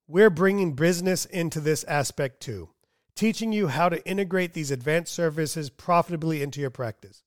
We're 0.07 0.29
bringing 0.29 0.73
business 0.73 1.25
into 1.25 1.59
this 1.59 1.83
aspect 1.85 2.39
too, 2.39 2.69
teaching 3.15 3.51
you 3.51 3.69
how 3.69 3.89
to 3.89 4.07
integrate 4.07 4.53
these 4.53 4.69
advanced 4.69 5.11
services 5.11 5.71
profitably 5.71 6.43
into 6.43 6.61
your 6.61 6.69
practice. 6.69 7.23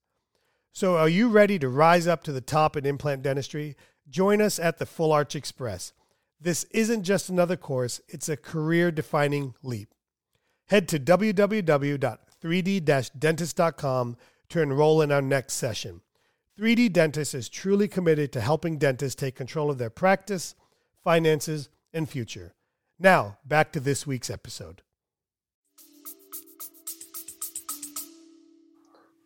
So, 0.73 0.97
are 0.97 1.09
you 1.09 1.31
ready 1.31 1.59
to 1.59 1.69
rise 1.69 2.07
up 2.07 2.23
to 2.23 2.33
the 2.33 2.41
top 2.41 2.77
in 2.77 2.87
implant 2.87 3.25
dentistry? 3.25 3.75
Join 4.09 4.41
us 4.41 4.61
at 4.61 4.79
the 4.79 4.87
Full 4.87 5.11
Arch 5.11 5.35
Express. 5.35 5.93
This 6.41 6.63
isn't 6.71 7.03
just 7.03 7.29
another 7.29 7.57
course, 7.57 8.01
it's 8.07 8.29
a 8.29 8.37
career 8.37 8.93
defining 8.93 9.55
leap. 9.65 9.93
Head 10.69 10.87
to 10.91 11.01
www.3d 11.01 13.11
dentist.com 13.19 14.17
to 14.49 14.63
enroll 14.63 15.03
in 15.03 15.11
our 15.11 15.23
next 15.23 15.55
session. 15.55 16.03
3D 16.59 16.93
Dentist 16.93 17.37
is 17.37 17.49
truly 17.49 17.87
committed 17.87 18.33
to 18.33 18.41
helping 18.41 18.79
dentists 18.79 19.15
take 19.15 19.37
control 19.37 19.71
of 19.71 19.79
their 19.79 19.91
practice, 19.91 20.57
finances, 21.05 21.69
and 21.93 22.09
future. 22.09 22.53
Now, 22.99 23.39
back 23.45 23.71
to 23.73 23.81
this 23.81 24.09
week's 24.09 24.29
episode. 24.29 24.83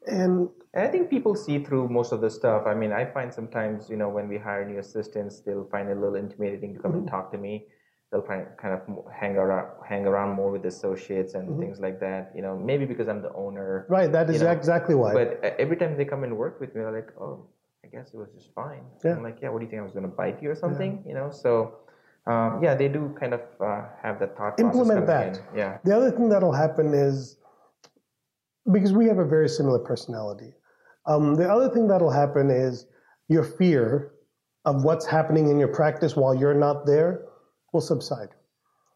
And 0.07 0.51
I 0.77 0.88
think 0.88 1.09
people 1.09 1.35
see 1.35 1.64
through 1.64 1.88
most 1.88 2.12
of 2.12 2.21
the 2.21 2.29
stuff. 2.29 2.64
I 2.66 2.75
mean, 2.75 2.92
I 2.92 3.07
find 3.07 3.33
sometimes, 3.33 3.88
you 3.88 3.97
know, 3.97 4.11
when 4.11 4.29
we 4.29 4.37
hire 4.37 4.68
new 4.68 4.79
assistants, 4.79 5.40
they'll 5.40 5.68
find 5.71 5.88
it 5.88 5.97
a 5.97 6.01
little 6.01 6.16
intimidating 6.16 6.75
to 6.75 6.81
come 6.81 6.90
mm-hmm. 6.90 7.01
and 7.01 7.09
talk 7.09 7.33
to 7.33 7.38
me 7.38 7.66
they'll 8.12 8.22
kind 8.22 8.46
of 8.75 8.81
hang 9.18 9.37
around 9.37 9.68
hang 9.88 10.07
around 10.07 10.37
more 10.37 10.51
with 10.53 10.66
associates 10.66 11.33
and 11.35 11.48
mm-hmm. 11.48 11.61
things 11.61 11.81
like 11.81 11.98
that. 11.98 12.31
You 12.37 12.42
know, 12.42 12.57
maybe 12.57 12.85
because 12.85 13.09
I'm 13.09 13.22
the 13.22 13.33
owner. 13.33 13.87
Right. 13.88 14.12
That 14.12 14.29
is 14.29 14.42
know, 14.42 14.51
exactly 14.51 14.94
why. 14.94 15.14
But 15.14 15.42
every 15.59 15.77
time 15.77 15.96
they 15.96 16.05
come 16.05 16.22
and 16.22 16.37
work 16.37 16.61
with 16.61 16.75
me, 16.75 16.83
they're 16.83 16.92
like, 16.92 17.11
"Oh, 17.18 17.46
I 17.85 17.88
guess 17.88 18.12
it 18.12 18.18
was 18.18 18.29
just 18.35 18.55
fine." 18.55 18.85
Yeah. 19.03 19.16
I'm 19.16 19.22
like, 19.22 19.38
"Yeah. 19.40 19.48
What 19.48 19.61
do 19.61 19.64
you 19.64 19.70
think 19.70 19.81
I 19.81 19.85
was 19.85 19.92
going 19.92 20.05
to 20.05 20.16
bite 20.22 20.42
you 20.42 20.51
or 20.51 20.55
something?" 20.55 21.03
Yeah. 21.03 21.09
You 21.09 21.14
know. 21.14 21.31
So. 21.31 21.79
Um, 22.25 22.62
yeah, 22.62 22.77
they 22.77 22.87
do 22.87 23.12
kind 23.18 23.35
of 23.35 23.40
uh, 23.61 23.83
have 24.01 24.20
that 24.20 24.37
thought. 24.37 24.61
Implement 24.61 25.09
that. 25.09 25.38
In. 25.38 25.59
Yeah. 25.59 25.79
The 25.83 25.96
other 25.96 26.12
thing 26.12 26.29
that'll 26.29 26.53
happen 26.53 26.94
is 26.94 27.38
because 28.70 28.92
we 28.92 29.07
have 29.07 29.18
a 29.18 29.25
very 29.25 29.48
similar 29.48 29.81
personality. 29.81 30.55
Um, 31.07 31.35
the 31.35 31.51
other 31.51 31.68
thing 31.68 31.88
that'll 31.88 32.12
happen 32.12 32.48
is 32.48 32.87
your 33.27 33.42
fear 33.42 34.12
of 34.64 34.85
what's 34.85 35.05
happening 35.05 35.48
in 35.48 35.59
your 35.59 35.75
practice 35.75 36.14
while 36.14 36.33
you're 36.33 36.55
not 36.55 36.87
there 36.87 37.25
will 37.72 37.80
subside. 37.80 38.28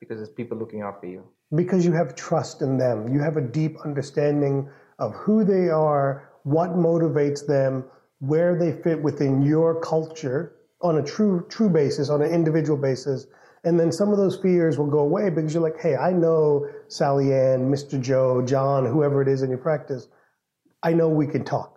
Because 0.01 0.19
there's 0.19 0.31
people 0.31 0.59
looking 0.59 0.83
out 0.83 1.01
for 1.01 1.07
you. 1.07 1.25
Because 1.55 1.85
you 1.85 1.93
have 1.93 2.15
trust 2.15 2.63
in 2.63 2.77
them. 2.77 3.13
You 3.13 3.21
have 3.21 3.37
a 3.37 3.41
deep 3.41 3.77
understanding 3.85 4.69
of 4.99 5.15
who 5.15 5.45
they 5.45 5.69
are, 5.69 6.31
what 6.43 6.71
motivates 6.71 7.47
them, 7.47 7.85
where 8.19 8.59
they 8.59 8.73
fit 8.73 9.03
within 9.03 9.43
your 9.43 9.81
culture 9.81 10.57
on 10.83 10.99
a 10.99 11.03
true 11.03 11.47
true 11.49 11.69
basis, 11.69 12.11
on 12.11 12.23
an 12.23 12.31
individual 12.31 12.77
basis. 12.77 13.27
And 13.65 13.81
then 13.81 13.91
some 13.91 14.11
of 14.11 14.19
those 14.19 14.37
fears 14.37 14.79
will 14.79 14.87
go 14.87 15.01
away 15.01 15.31
because 15.31 15.53
you're 15.53 15.63
like, 15.63 15.81
hey, 15.81 15.97
I 15.97 16.13
know 16.13 16.69
Sally 16.89 17.33
Ann, 17.33 17.71
Mr. 17.71 18.01
Joe, 18.01 18.43
John, 18.43 18.87
whoever 18.87 19.23
it 19.23 19.29
is 19.29 19.43
in 19.43 19.49
your 19.51 19.59
practice. 19.59 20.09
I 20.83 20.93
know 20.93 21.09
we 21.09 21.27
can 21.27 21.45
talk 21.45 21.77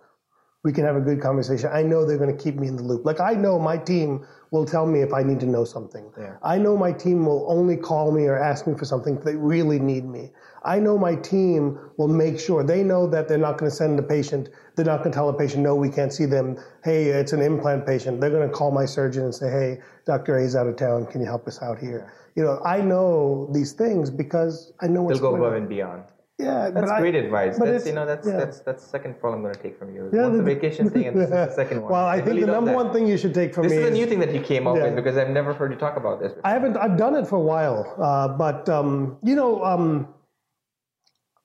we 0.62 0.72
can 0.72 0.84
have 0.84 0.96
a 0.96 1.00
good 1.00 1.20
conversation. 1.20 1.70
I 1.72 1.82
know 1.82 2.04
they're 2.04 2.18
going 2.18 2.36
to 2.36 2.42
keep 2.42 2.56
me 2.56 2.68
in 2.68 2.76
the 2.76 2.82
loop. 2.82 3.04
Like 3.04 3.20
I 3.20 3.32
know 3.32 3.58
my 3.58 3.76
team 3.76 4.26
will 4.50 4.64
tell 4.64 4.86
me 4.86 5.00
if 5.00 5.12
I 5.12 5.22
need 5.22 5.40
to 5.40 5.46
know 5.46 5.64
something. 5.64 6.10
Yeah. 6.18 6.36
I 6.42 6.58
know 6.58 6.76
my 6.76 6.92
team 6.92 7.24
will 7.24 7.46
only 7.48 7.76
call 7.76 8.10
me 8.10 8.26
or 8.26 8.36
ask 8.36 8.66
me 8.66 8.74
for 8.74 8.84
something 8.84 9.16
if 9.16 9.24
they 9.24 9.36
really 9.36 9.78
need 9.78 10.04
me. 10.04 10.30
I 10.64 10.78
know 10.78 10.98
my 10.98 11.14
team 11.14 11.78
will 11.96 12.08
make 12.08 12.38
sure 12.38 12.62
they 12.62 12.82
know 12.82 13.06
that 13.08 13.28
they're 13.28 13.38
not 13.38 13.58
going 13.58 13.70
to 13.70 13.76
send 13.76 13.98
a 13.98 14.02
patient. 14.02 14.48
They're 14.76 14.84
not 14.84 14.98
going 14.98 15.12
to 15.12 15.16
tell 15.16 15.28
a 15.28 15.38
patient, 15.38 15.62
no, 15.62 15.74
we 15.74 15.88
can't 15.88 16.12
see 16.12 16.26
them. 16.26 16.58
Hey, 16.84 17.06
it's 17.06 17.32
an 17.32 17.40
implant 17.40 17.86
patient. 17.86 18.20
They're 18.20 18.30
going 18.30 18.48
to 18.48 18.54
call 18.54 18.70
my 18.70 18.84
surgeon 18.84 19.24
and 19.24 19.34
say, 19.34 19.50
hey, 19.50 19.78
Dr. 20.04 20.36
A 20.36 20.44
is 20.44 20.56
out 20.56 20.66
of 20.66 20.76
town. 20.76 21.06
Can 21.06 21.20
you 21.20 21.26
help 21.26 21.46
us 21.46 21.62
out 21.62 21.78
here? 21.78 22.12
You 22.34 22.44
know, 22.44 22.60
I 22.64 22.80
know 22.80 23.48
these 23.52 23.72
things 23.72 24.10
because 24.10 24.72
I 24.80 24.86
know 24.86 25.02
what's 25.02 25.20
They'll 25.20 25.30
go 25.30 25.36
above 25.36 25.54
and 25.54 25.68
beyond. 25.68 26.02
Yeah, 26.40 26.70
that's 26.70 26.92
great 26.98 27.14
I, 27.14 27.18
advice. 27.18 27.58
That's 27.58 27.86
you 27.86 27.92
know 27.92 28.06
that's 28.06 28.26
yeah. 28.26 28.36
that's 28.36 28.60
that's 28.60 28.82
the 28.84 28.88
second 28.88 29.20
problem 29.20 29.40
I'm 29.40 29.44
going 29.44 29.54
to 29.54 29.62
take 29.62 29.78
from 29.78 29.94
you. 29.94 30.10
Yeah, 30.12 30.22
One's 30.22 30.38
the, 30.38 30.42
the 30.42 30.54
vacation 30.54 30.90
thing, 30.90 31.06
and 31.06 31.16
this 31.16 31.24
is 31.24 31.30
the 31.30 31.52
second 31.54 31.82
one. 31.82 31.92
Well, 31.92 32.06
I, 32.06 32.14
I 32.14 32.16
think 32.16 32.28
really 32.28 32.40
the 32.42 32.52
number 32.52 32.74
one 32.74 32.92
thing 32.92 33.06
you 33.06 33.18
should 33.18 33.34
take 33.34 33.54
from 33.54 33.64
this 33.64 33.72
me 33.72 33.78
This 33.78 33.86
is 33.86 33.90
a 33.90 33.94
new 33.94 34.06
thing 34.06 34.20
that 34.20 34.34
you 34.34 34.40
came 34.40 34.66
up 34.66 34.76
yeah. 34.76 34.84
with 34.84 34.96
because 34.96 35.16
I've 35.16 35.30
never 35.30 35.52
heard 35.52 35.72
you 35.72 35.78
talk 35.78 35.96
about 35.96 36.20
this. 36.20 36.32
Before. 36.32 36.46
I 36.46 36.50
haven't. 36.50 36.76
I've 36.76 36.96
done 36.96 37.14
it 37.14 37.26
for 37.26 37.36
a 37.36 37.42
while, 37.42 37.94
uh, 38.00 38.28
but 38.28 38.68
um, 38.68 39.18
you 39.22 39.34
know, 39.34 39.62
um, 39.64 40.08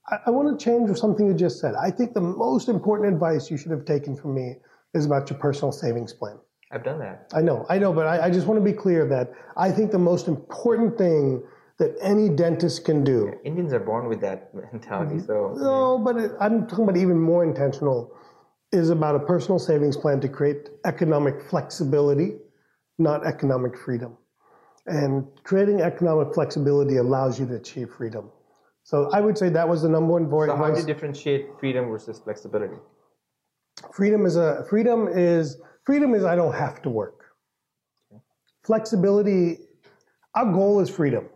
I, 0.07 0.17
I 0.27 0.29
want 0.29 0.57
to 0.57 0.63
change 0.63 0.95
something 0.97 1.27
you 1.27 1.33
just 1.33 1.59
said. 1.59 1.75
I 1.75 1.91
think 1.91 2.13
the 2.13 2.21
most 2.21 2.69
important 2.69 3.13
advice 3.13 3.51
you 3.51 3.57
should 3.57 3.71
have 3.71 3.85
taken 3.85 4.15
from 4.15 4.35
me 4.35 4.55
is 4.93 5.05
about 5.05 5.29
your 5.29 5.39
personal 5.39 5.71
savings 5.71 6.13
plan. 6.13 6.37
I've 6.71 6.83
done 6.83 6.99
that. 6.99 7.31
I 7.33 7.41
know, 7.41 7.65
I 7.69 7.77
know, 7.77 7.93
but 7.93 8.07
I, 8.07 8.25
I 8.25 8.29
just 8.29 8.47
want 8.47 8.59
to 8.59 8.63
be 8.63 8.73
clear 8.73 9.07
that 9.07 9.31
I 9.55 9.71
think 9.71 9.91
the 9.91 9.99
most 9.99 10.27
important 10.27 10.97
thing 10.97 11.43
that 11.77 11.95
any 12.01 12.29
dentist 12.29 12.85
can 12.85 13.03
do. 13.03 13.33
Indians 13.43 13.73
are 13.73 13.79
born 13.79 14.07
with 14.07 14.21
that 14.21 14.53
mentality. 14.53 15.15
Mm-hmm. 15.15 15.25
So 15.25 15.53
No, 15.57 15.97
but 15.97 16.17
it, 16.17 16.31
I'm 16.39 16.67
talking 16.67 16.85
about 16.85 16.97
even 16.97 17.19
more 17.19 17.43
intentional 17.43 18.15
is 18.71 18.89
about 18.89 19.15
a 19.15 19.19
personal 19.19 19.59
savings 19.59 19.97
plan 19.97 20.19
to 20.21 20.29
create 20.29 20.69
economic 20.85 21.41
flexibility, 21.49 22.37
not 22.97 23.25
economic 23.25 23.77
freedom. 23.77 24.17
And 24.87 25.25
creating 25.43 25.81
economic 25.81 26.33
flexibility 26.33 26.97
allows 26.97 27.39
you 27.39 27.47
to 27.47 27.55
achieve 27.55 27.89
freedom. 27.97 28.31
So 28.83 29.09
I 29.11 29.19
would 29.19 29.37
say 29.37 29.49
that 29.49 29.67
was 29.67 29.81
the 29.81 29.89
number 29.89 30.13
one 30.13 30.29
voice. 30.29 30.49
So 30.49 30.55
how 30.55 30.71
do 30.71 30.79
you 30.79 30.85
differentiate 30.85 31.47
freedom 31.59 31.89
versus 31.89 32.19
flexibility? 32.19 32.75
Freedom 33.91 34.25
is 34.25 34.35
a 34.35 34.63
freedom 34.69 35.07
is 35.07 35.57
freedom 35.85 36.13
is 36.13 36.23
I 36.23 36.35
don't 36.35 36.53
have 36.53 36.81
to 36.83 36.89
work. 36.89 37.25
Flexibility, 38.63 39.59
our 40.35 40.51
goal 40.51 40.79
is 40.79 40.89
freedom. 40.89 41.27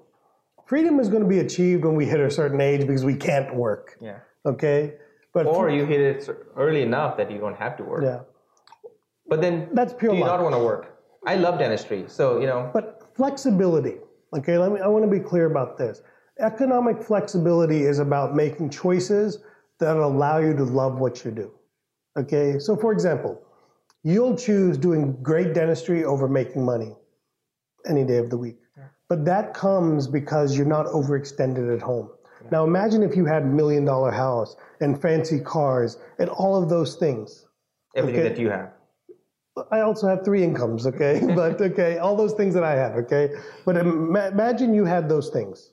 Freedom 0.69 0.99
is 0.99 1.09
going 1.09 1.23
to 1.23 1.27
be 1.27 1.39
achieved 1.39 1.83
when 1.83 1.95
we 1.95 2.05
hit 2.05 2.19
a 2.19 2.29
certain 2.29 2.61
age 2.61 2.81
because 2.81 3.03
we 3.03 3.15
can't 3.15 3.55
work. 3.55 3.97
Yeah. 3.99 4.19
Okay. 4.45 4.93
But 5.33 5.47
Or 5.47 5.67
you 5.67 5.83
hit 5.83 5.99
it 5.99 6.29
early 6.55 6.83
enough 6.83 7.17
that 7.17 7.31
you 7.31 7.39
don't 7.39 7.57
have 7.57 7.75
to 7.77 7.83
work. 7.83 8.03
yeah. 8.03 8.19
But 9.27 9.41
then 9.41 9.69
That's 9.73 9.93
pure 9.93 10.11
do 10.11 10.17
you 10.17 10.23
luck. 10.23 10.33
not 10.37 10.43
want 10.43 10.53
to 10.53 10.63
work? 10.63 10.83
I 11.25 11.37
love 11.37 11.57
dentistry. 11.57 12.03
So, 12.05 12.39
you 12.39 12.45
know, 12.45 12.69
But 12.71 13.01
flexibility, 13.15 13.95
okay, 14.37 14.59
let 14.59 14.71
me, 14.71 14.79
I 14.79 14.85
want 14.87 15.03
to 15.05 15.09
be 15.09 15.19
clear 15.19 15.47
about 15.47 15.75
this. 15.79 16.03
Economic 16.39 17.01
flexibility 17.01 17.81
is 17.91 17.97
about 17.97 18.35
making 18.35 18.69
choices 18.69 19.39
that 19.79 19.97
allow 19.97 20.37
you 20.37 20.55
to 20.55 20.63
love 20.65 20.99
what 20.99 21.25
you 21.25 21.31
do. 21.31 21.51
Okay, 22.15 22.59
so 22.59 22.75
for 22.75 22.91
example, 22.91 23.41
you'll 24.03 24.37
choose 24.37 24.77
doing 24.77 25.17
great 25.23 25.55
dentistry 25.55 26.03
over 26.05 26.27
making 26.27 26.63
money 26.63 26.95
any 27.87 28.03
day 28.03 28.17
of 28.17 28.29
the 28.29 28.37
week. 28.37 28.59
But 29.09 29.25
that 29.25 29.55
comes 29.55 30.07
because 30.07 30.55
you're 30.55 30.67
not 30.67 30.85
overextended 30.85 31.75
at 31.75 31.81
home. 31.81 32.11
Now 32.51 32.63
imagine 32.63 33.03
if 33.03 33.15
you 33.15 33.25
had 33.25 33.41
a 33.41 33.47
million 33.47 33.83
dollar 33.83 34.11
house 34.11 34.55
and 34.79 35.01
fancy 35.01 35.39
cars 35.39 35.97
and 36.19 36.29
all 36.29 36.61
of 36.61 36.69
those 36.69 36.95
things. 36.95 37.45
everything 37.95 38.21
okay. 38.21 38.29
that 38.29 38.39
you 38.39 38.49
have. 38.49 38.71
I 39.71 39.81
also 39.81 40.07
have 40.07 40.23
three 40.23 40.43
incomes, 40.43 40.85
okay? 40.87 41.21
but 41.35 41.59
okay, 41.59 41.97
all 41.97 42.15
those 42.15 42.33
things 42.33 42.53
that 42.53 42.63
I 42.63 42.75
have, 42.75 42.93
okay? 42.95 43.31
But 43.65 43.77
ima- 43.77 44.27
imagine 44.27 44.73
you 44.73 44.85
had 44.85 45.09
those 45.09 45.29
things. 45.29 45.71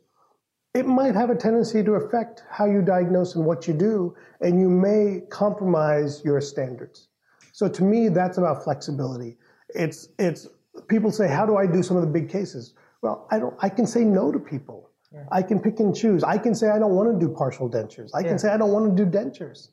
It 0.75 0.87
might 0.87 1.15
have 1.15 1.31
a 1.31 1.37
tendency 1.37 1.85
to 1.85 1.93
affect 1.95 2.43
how 2.51 2.67
you 2.67 2.83
diagnose 2.83 3.37
and 3.37 3.45
what 3.45 3.69
you 3.69 3.75
do, 3.75 4.17
and 4.41 4.59
you 4.59 4.69
may 4.69 5.23
compromise 5.31 6.23
your 6.25 6.41
standards. 6.41 7.09
So 7.53 7.69
to 7.69 7.83
me, 7.83 8.09
that's 8.09 8.39
about 8.39 8.65
flexibility. 8.65 9.39
It's 9.71 10.09
it's 10.19 10.49
people 10.89 11.11
say, 11.11 11.29
how 11.29 11.47
do 11.47 11.57
I 11.57 11.67
do 11.67 11.83
some 11.83 11.97
of 11.97 12.03
the 12.03 12.11
big 12.11 12.29
cases? 12.29 12.75
Well, 13.07 13.29
I 13.31 13.39
don't. 13.39 13.55
I 13.61 13.69
can 13.69 13.87
say 13.87 14.03
no 14.05 14.33
to 14.33 14.39
people. 14.39 14.91
I 15.33 15.41
can 15.41 15.59
pick 15.61 15.81
and 15.81 15.95
choose. 15.97 16.23
I 16.25 16.37
can 16.37 16.55
say 16.55 16.69
I 16.69 16.79
don't 16.79 16.95
want 16.95 17.09
to 17.13 17.19
do 17.27 17.33
partial 17.33 17.71
dentures. 17.71 18.11
I 18.15 18.21
Yeah. 18.21 18.29
can 18.31 18.39
say 18.39 18.49
I 18.51 18.59
don't 18.59 18.73
want 18.73 18.85
to 18.91 19.05
do 19.05 19.11
dentures 19.19 19.69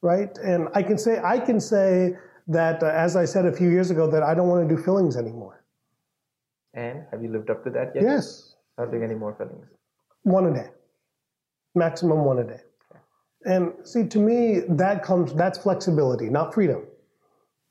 right? 0.00 0.38
And 0.38 0.68
I 0.74 0.82
can 0.88 0.96
say 0.96 1.20
I 1.34 1.38
can 1.40 1.58
say 1.60 2.16
that, 2.46 2.82
uh, 2.84 3.06
as 3.06 3.16
I 3.16 3.24
said 3.24 3.44
a 3.46 3.52
few 3.60 3.68
years 3.68 3.90
ago, 3.90 4.06
that 4.14 4.22
I 4.22 4.32
don't 4.32 4.48
want 4.48 4.68
to 4.68 4.76
do 4.76 4.80
fillings 4.80 5.16
anymore. 5.16 5.64
And 6.74 7.04
have 7.10 7.20
you 7.22 7.30
lived 7.36 7.50
up 7.50 7.64
to 7.64 7.70
that 7.70 7.96
yet? 7.96 8.04
Yes, 8.04 8.54
Not 8.78 8.92
doing 8.92 9.02
any 9.02 9.16
more 9.16 9.34
fillings. 9.34 9.66
one 10.22 10.46
a 10.46 10.54
day, 10.54 10.68
maximum 11.74 12.24
one 12.24 12.38
a 12.38 12.44
day. 12.44 12.60
And 13.44 13.72
see, 13.82 14.04
to 14.14 14.18
me, 14.18 14.60
that 14.84 15.02
comes 15.02 15.34
that's 15.34 15.58
flexibility, 15.58 16.30
not 16.30 16.54
freedom. 16.54 16.82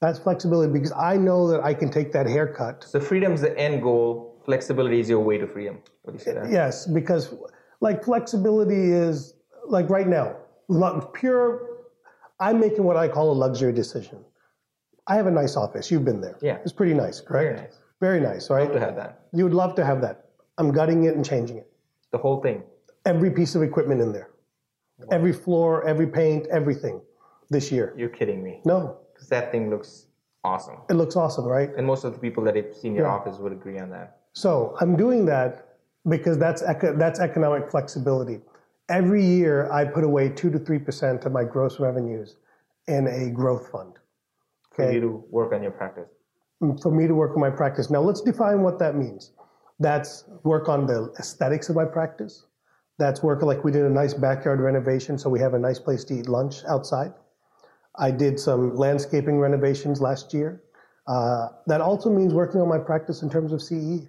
That's 0.02 0.20
flexibility 0.20 0.72
because 0.74 0.92
I 0.92 1.16
know 1.16 1.48
that 1.52 1.64
I 1.64 1.74
can 1.74 1.90
take 1.90 2.12
that 2.12 2.28
haircut. 2.28 2.84
So 2.84 3.00
freedom's 3.00 3.42
the 3.42 3.58
end 3.58 3.82
goal. 3.82 4.37
Flexibility 4.58 5.02
is 5.02 5.10
your 5.10 5.20
way 5.20 5.38
to 5.38 5.46
freedom. 5.46 5.80
What 6.04 6.14
do 6.14 6.18
you 6.20 6.24
say 6.24 6.32
that? 6.34 6.50
Yes, 6.50 6.88
because 6.88 7.36
like 7.82 8.02
flexibility 8.02 8.92
is 8.94 9.34
like 9.68 9.90
right 9.90 10.08
now, 10.08 10.38
pure. 11.14 11.68
I'm 12.40 12.58
making 12.58 12.86
what 12.86 12.96
I 12.96 13.10
call 13.10 13.30
a 13.30 13.34
luxury 13.46 13.74
decision. 13.74 14.24
I 15.08 15.16
have 15.16 15.28
a 15.28 15.32
nice 15.32 15.58
office. 15.58 15.92
You've 15.92 16.06
been 16.06 16.22
there. 16.22 16.38
Yeah. 16.42 16.60
it's 16.64 16.72
pretty 16.72 16.94
nice, 16.94 17.20
correct? 17.20 17.46
Very 17.46 17.56
nice. 17.68 17.80
Very 18.00 18.20
nice, 18.22 18.50
right? 18.50 18.64
Love 18.64 18.74
to 18.74 18.80
have 18.80 18.96
that. 18.96 19.20
You 19.34 19.44
would 19.44 19.54
love 19.54 19.76
to 19.76 19.84
have 19.86 20.00
that. 20.02 20.28
I'm 20.58 20.72
gutting 20.72 21.04
it 21.04 21.16
and 21.16 21.26
changing 21.26 21.58
it. 21.58 21.70
The 22.12 22.18
whole 22.18 22.42
thing. 22.42 22.64
Every 23.06 23.32
piece 23.32 23.54
of 23.56 23.64
equipment 23.64 24.00
in 24.00 24.14
there, 24.14 24.30
every 25.12 25.34
floor, 25.34 25.86
every 25.86 26.08
paint, 26.08 26.48
everything 26.48 27.02
this 27.50 27.70
year. 27.70 27.94
You're 27.98 28.08
kidding 28.20 28.42
me. 28.42 28.62
No, 28.64 28.98
Because 29.14 29.28
that 29.28 29.52
thing 29.52 29.70
looks 29.70 30.06
awesome. 30.46 30.78
it 30.90 30.94
looks 30.94 31.18
awesome, 31.18 31.46
right? 31.46 31.70
And 31.76 31.86
most 31.86 32.06
of 32.06 32.14
the 32.14 32.20
people 32.20 32.44
that 32.46 32.56
have 32.56 32.74
seen 32.74 32.96
your 32.96 33.08
Yeah. 33.08 33.14
office 33.14 33.40
would 33.40 33.52
agree 33.52 33.78
on 33.80 33.90
that. 33.90 34.20
So 34.38 34.78
I'm 34.80 34.96
doing 34.96 35.26
that 35.26 35.70
because 36.08 36.38
that's 36.38 36.62
eco- 36.62 36.96
that's 36.96 37.20
economic 37.20 37.72
flexibility. 37.72 38.40
Every 38.88 39.26
year, 39.26 39.68
I 39.72 39.84
put 39.84 40.04
away 40.04 40.30
two 40.30 40.52
to 40.52 40.60
three 40.60 40.78
percent 40.78 41.26
of 41.26 41.32
my 41.32 41.44
gross 41.44 41.80
revenues 41.80 42.36
in 42.88 43.08
a 43.08 43.32
growth 43.32 43.72
fund. 43.72 43.94
For 44.76 44.92
you 44.92 45.02
to 45.02 45.24
work 45.32 45.54
on 45.54 45.64
your 45.64 45.72
practice. 45.72 46.10
for 46.84 46.92
me 46.92 47.08
to 47.08 47.16
work 47.16 47.32
on 47.34 47.42
my 47.42 47.50
practice. 47.50 47.90
Now, 47.90 48.02
let's 48.02 48.22
define 48.22 48.62
what 48.62 48.78
that 48.78 48.96
means. 48.96 49.32
That's 49.80 50.26
work 50.44 50.70
on 50.70 50.86
the 50.86 51.12
aesthetics 51.18 51.70
of 51.70 51.76
my 51.76 51.86
practice. 51.86 52.46
That's 53.00 53.24
work 53.24 53.42
like 53.42 53.64
we 53.64 53.72
did 53.72 53.86
a 53.86 53.90
nice 53.90 54.14
backyard 54.14 54.60
renovation, 54.60 55.18
so 55.18 55.32
we 55.32 55.40
have 55.40 55.56
a 55.56 55.60
nice 55.60 55.80
place 55.80 56.04
to 56.06 56.14
eat 56.14 56.30
lunch 56.30 56.64
outside. 56.70 57.12
I 57.98 58.12
did 58.12 58.40
some 58.40 58.76
landscaping 58.76 59.40
renovations 59.40 60.00
last 60.00 60.32
year. 60.32 60.62
Uh, 61.08 61.48
that 61.66 61.82
also 61.82 62.12
means 62.12 62.36
working 62.36 62.62
on 62.62 62.70
my 62.70 62.78
practice 62.78 63.24
in 63.24 63.30
terms 63.32 63.52
of 63.52 63.64
CE, 63.64 64.08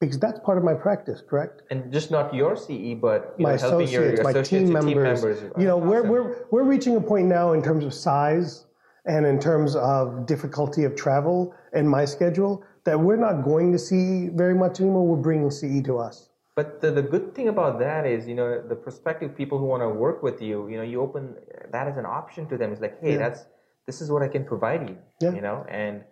because 0.00 0.18
that's 0.18 0.40
part 0.40 0.56
of 0.56 0.64
my 0.64 0.74
practice, 0.74 1.22
correct? 1.28 1.62
And 1.70 1.92
just 1.92 2.10
not 2.10 2.34
your 2.34 2.56
CE, 2.56 2.94
but 2.94 3.34
you 3.38 3.44
my 3.44 3.52
know, 3.52 3.58
helping 3.58 3.88
your, 3.88 4.02
associates, 4.02 4.16
your 4.16 4.24
my 4.24 4.30
associates, 4.30 4.48
team 4.48 4.72
members. 4.72 4.94
team 4.94 5.02
members. 5.02 5.52
You 5.58 5.66
know, 5.66 5.76
we're, 5.76 6.02
we're, 6.02 6.46
we're 6.50 6.64
reaching 6.64 6.96
a 6.96 7.00
point 7.00 7.26
now 7.28 7.52
in 7.52 7.62
terms 7.62 7.84
of 7.84 7.92
size 7.92 8.66
and 9.04 9.26
in 9.26 9.38
terms 9.38 9.76
of 9.76 10.26
difficulty 10.26 10.84
of 10.84 10.96
travel 10.96 11.54
and 11.74 11.88
my 11.88 12.04
schedule 12.06 12.64
that 12.84 12.98
we're 12.98 13.16
not 13.16 13.44
going 13.44 13.72
to 13.72 13.78
see 13.78 14.28
very 14.28 14.54
much 14.54 14.80
anymore. 14.80 15.06
We're 15.06 15.22
bringing 15.22 15.50
CE 15.50 15.82
to 15.84 15.98
us. 15.98 16.30
But 16.56 16.80
the, 16.80 16.90
the 16.90 17.02
good 17.02 17.34
thing 17.34 17.48
about 17.48 17.78
that 17.78 18.06
is, 18.06 18.26
you 18.26 18.34
know, 18.34 18.60
the 18.66 18.74
prospective 18.74 19.36
people 19.36 19.58
who 19.58 19.66
want 19.66 19.82
to 19.82 19.88
work 19.88 20.22
with 20.22 20.42
you, 20.42 20.68
you 20.68 20.76
know, 20.78 20.82
you 20.82 21.00
open 21.00 21.36
that 21.70 21.86
as 21.86 21.96
an 21.98 22.06
option 22.06 22.46
to 22.48 22.56
them. 22.56 22.72
It's 22.72 22.80
like, 22.80 23.00
hey, 23.02 23.16
that's 23.16 23.46
this 23.86 24.00
is 24.00 24.10
what 24.10 24.22
I 24.22 24.28
can 24.28 24.44
provide 24.44 24.88
you, 24.88 24.96
Yeah. 25.20 25.34
you 25.34 25.40
know, 25.40 25.64
and 25.68 26.04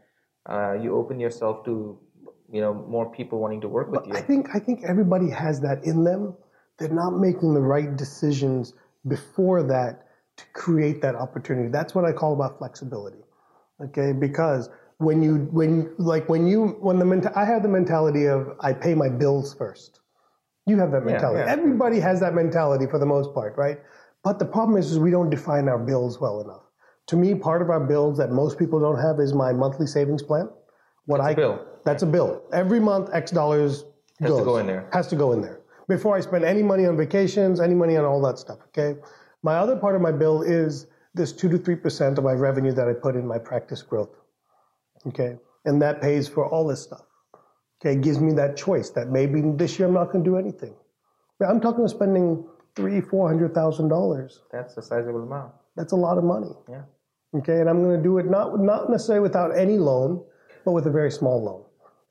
uh, 0.48 0.72
you 0.80 0.96
open 0.96 1.20
yourself 1.20 1.64
to, 1.66 1.98
you 2.50 2.60
know, 2.60 2.72
more 2.72 3.10
people 3.10 3.38
wanting 3.38 3.60
to 3.60 3.68
work 3.68 3.90
with 3.90 4.06
you. 4.06 4.14
I 4.14 4.20
think 4.20 4.48
I 4.54 4.58
think 4.58 4.80
everybody 4.84 5.30
has 5.30 5.60
that 5.60 5.84
in 5.84 6.04
them. 6.04 6.34
They're 6.78 6.88
not 6.88 7.18
making 7.18 7.54
the 7.54 7.60
right 7.60 7.96
decisions 7.96 8.74
before 9.06 9.62
that 9.64 10.06
to 10.36 10.44
create 10.52 11.02
that 11.02 11.14
opportunity. 11.14 11.68
That's 11.68 11.94
what 11.94 12.04
I 12.04 12.12
call 12.12 12.32
about 12.32 12.58
flexibility. 12.58 13.18
Okay, 13.82 14.12
because 14.12 14.70
when 14.98 15.22
you 15.22 15.48
when 15.50 15.94
like 15.98 16.28
when 16.28 16.46
you 16.46 16.78
when 16.80 16.98
the 16.98 17.04
menta- 17.04 17.36
I 17.36 17.44
have 17.44 17.62
the 17.62 17.68
mentality 17.68 18.26
of 18.26 18.56
I 18.60 18.72
pay 18.72 18.94
my 18.94 19.08
bills 19.08 19.54
first. 19.54 20.00
You 20.66 20.78
have 20.78 20.90
that 20.92 21.04
mentality. 21.04 21.40
yeah. 21.40 21.50
Everybody 21.50 21.98
has 21.98 22.20
that 22.20 22.34
mentality 22.34 22.86
for 22.86 22.98
the 22.98 23.06
most 23.06 23.32
part, 23.32 23.56
right? 23.56 23.78
But 24.22 24.38
the 24.38 24.44
problem 24.44 24.76
is, 24.76 24.92
is 24.92 24.98
we 24.98 25.10
don't 25.10 25.30
define 25.30 25.66
our 25.66 25.78
bills 25.78 26.20
well 26.20 26.42
enough. 26.42 26.60
To 27.06 27.16
me, 27.16 27.34
part 27.34 27.62
of 27.62 27.70
our 27.70 27.80
bills 27.80 28.18
that 28.18 28.30
most 28.32 28.58
people 28.58 28.78
don't 28.78 29.00
have 29.00 29.18
is 29.18 29.32
my 29.32 29.52
monthly 29.54 29.86
savings 29.86 30.22
plan. 30.22 30.50
What 31.06 31.18
That's 31.18 31.30
I 31.30 31.34
bill. 31.34 31.66
That's 31.88 32.02
a 32.02 32.06
bill. 32.06 32.42
Every 32.52 32.80
month, 32.80 33.08
X 33.12 33.30
dollars 33.30 33.84
Has 34.20 34.36
to 34.36 34.44
go 34.44 34.58
in 34.58 34.66
there. 34.66 34.88
Has 34.92 35.06
to 35.08 35.16
go 35.16 35.32
in 35.32 35.40
there 35.40 35.60
before 35.88 36.16
I 36.16 36.20
spend 36.20 36.44
any 36.44 36.62
money 36.62 36.84
on 36.86 36.96
vacations, 36.96 37.60
any 37.60 37.74
money 37.74 37.96
on 37.96 38.04
all 38.04 38.20
that 38.22 38.38
stuff. 38.38 38.58
Okay. 38.68 39.00
My 39.42 39.54
other 39.54 39.76
part 39.76 39.94
of 39.94 40.02
my 40.02 40.12
bill 40.12 40.42
is 40.42 40.86
this 41.14 41.32
two 41.32 41.48
to 41.48 41.58
three 41.58 41.76
percent 41.76 42.18
of 42.18 42.24
my 42.24 42.32
revenue 42.32 42.72
that 42.72 42.88
I 42.88 42.92
put 42.92 43.14
in 43.16 43.26
my 43.26 43.38
practice 43.38 43.82
growth. 43.82 44.14
Okay, 45.06 45.36
and 45.64 45.80
that 45.80 46.02
pays 46.02 46.28
for 46.28 46.46
all 46.46 46.66
this 46.66 46.82
stuff. 46.82 47.06
Okay, 47.80 47.92
it 47.94 48.02
gives 48.02 48.20
me 48.20 48.32
that 48.34 48.56
choice 48.56 48.90
that 48.90 49.08
maybe 49.08 49.40
this 49.40 49.78
year 49.78 49.88
I'm 49.88 49.94
not 49.94 50.12
going 50.12 50.24
to 50.24 50.30
do 50.30 50.36
anything. 50.36 50.74
I'm 51.40 51.60
talking 51.60 51.80
about 51.80 51.90
spending 51.90 52.44
three, 52.74 53.00
four 53.00 53.28
hundred 53.28 53.54
thousand 53.54 53.88
dollars. 53.88 54.42
That's 54.52 54.76
a 54.76 54.82
sizable 54.82 55.22
amount. 55.22 55.52
That's 55.76 55.92
a 55.92 55.96
lot 55.96 56.18
of 56.18 56.24
money. 56.24 56.50
Yeah. 56.68 56.82
Okay, 57.36 57.60
and 57.60 57.68
I'm 57.70 57.82
going 57.82 57.96
to 57.96 58.02
do 58.02 58.18
it 58.18 58.26
not 58.26 58.60
not 58.60 58.90
necessarily 58.90 59.22
without 59.22 59.56
any 59.56 59.78
loan, 59.78 60.24
but 60.64 60.72
with 60.72 60.86
a 60.86 60.90
very 60.90 61.12
small 61.12 61.42
loan. 61.42 61.64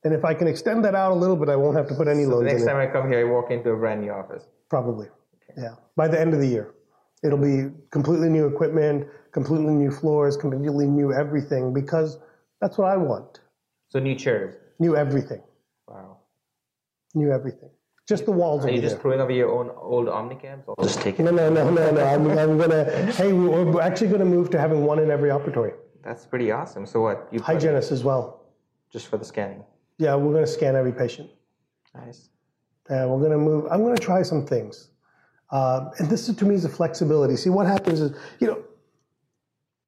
And 0.07 0.15
if 0.15 0.23
I 0.23 0.33
can 0.33 0.47
extend 0.47 0.85
that 0.85 0.95
out 0.95 1.11
a 1.11 1.15
little 1.15 1.35
bit, 1.35 1.49
I 1.49 1.57
won't 1.57 1.75
have 1.75 1.89
to 1.89 1.93
put 1.95 2.07
any 2.07 2.23
So 2.23 2.39
the 2.39 2.45
next 2.45 2.61
in 2.61 2.67
it. 2.69 2.71
time 2.71 2.77
I 2.77 2.87
come 2.89 3.11
here, 3.11 3.19
I 3.19 3.29
walk 3.29 3.51
into 3.51 3.71
a 3.71 3.75
brand 3.75 3.99
new 3.99 4.09
office. 4.11 4.43
Probably. 4.69 5.07
Yeah. 5.57 5.75
By 5.97 6.07
the 6.07 6.17
end 6.17 6.33
of 6.33 6.39
the 6.39 6.47
year, 6.47 6.75
it'll 7.25 7.37
be 7.37 7.73
completely 7.91 8.29
new 8.29 8.47
equipment, 8.47 9.05
completely 9.33 9.73
new 9.73 9.91
floors, 9.91 10.37
completely 10.37 10.85
new 10.87 11.11
everything 11.11 11.73
because 11.73 12.19
that's 12.61 12.77
what 12.77 12.87
I 12.89 12.95
want. 12.95 13.41
So 13.89 13.99
new 13.99 14.15
chairs. 14.15 14.55
New 14.79 14.95
everything. 14.95 15.41
Wow. 15.89 16.19
New 17.13 17.33
everything. 17.33 17.71
Just 18.07 18.23
the 18.23 18.31
walls 18.31 18.63
Are 18.65 18.71
you 18.71 18.79
just 18.79 18.95
there. 18.95 19.01
throwing 19.01 19.19
away 19.19 19.35
your 19.35 19.51
own 19.51 19.69
old 19.75 20.07
Omnicams? 20.07 20.63
I'll 20.69 20.85
just 20.85 21.01
take 21.01 21.19
it. 21.19 21.23
No, 21.23 21.31
no, 21.31 21.49
no, 21.49 21.69
no, 21.69 21.91
no. 21.91 22.01
I'm, 22.05 22.25
I'm 22.29 22.57
gonna. 22.57 22.85
Hey, 23.11 23.33
we're 23.33 23.65
we're 23.65 23.81
actually 23.81 24.07
gonna 24.07 24.23
move 24.37 24.49
to 24.51 24.57
having 24.57 24.85
one 24.85 24.99
in 24.99 25.11
every 25.11 25.31
operatory. 25.31 25.73
That's 26.05 26.25
pretty 26.25 26.49
awesome. 26.53 26.85
So 26.85 27.01
what? 27.01 27.27
You 27.33 27.39
put- 27.39 27.47
Hygienist 27.47 27.91
as 27.91 28.05
well. 28.05 28.45
just 28.89 29.07
for 29.07 29.17
the 29.17 29.25
scanning. 29.25 29.65
Yeah, 29.97 30.15
we're 30.15 30.33
gonna 30.33 30.47
scan 30.47 30.75
every 30.75 30.93
patient. 30.93 31.29
Nice. 32.05 32.29
and 32.89 33.09
we're 33.09 33.19
going 33.19 33.31
to 33.31 33.37
move. 33.37 33.65
I'm 33.71 33.81
going 33.81 33.95
to 33.95 34.01
try 34.01 34.21
some 34.21 34.45
things. 34.45 34.89
Uh, 35.49 35.89
and 35.97 36.09
this 36.09 36.29
is, 36.29 36.35
to 36.35 36.45
me 36.45 36.55
is 36.55 36.65
a 36.65 36.69
flexibility. 36.69 37.35
See, 37.35 37.49
what 37.49 37.65
happens 37.65 38.01
is, 38.01 38.17
you 38.39 38.47
know, 38.47 38.63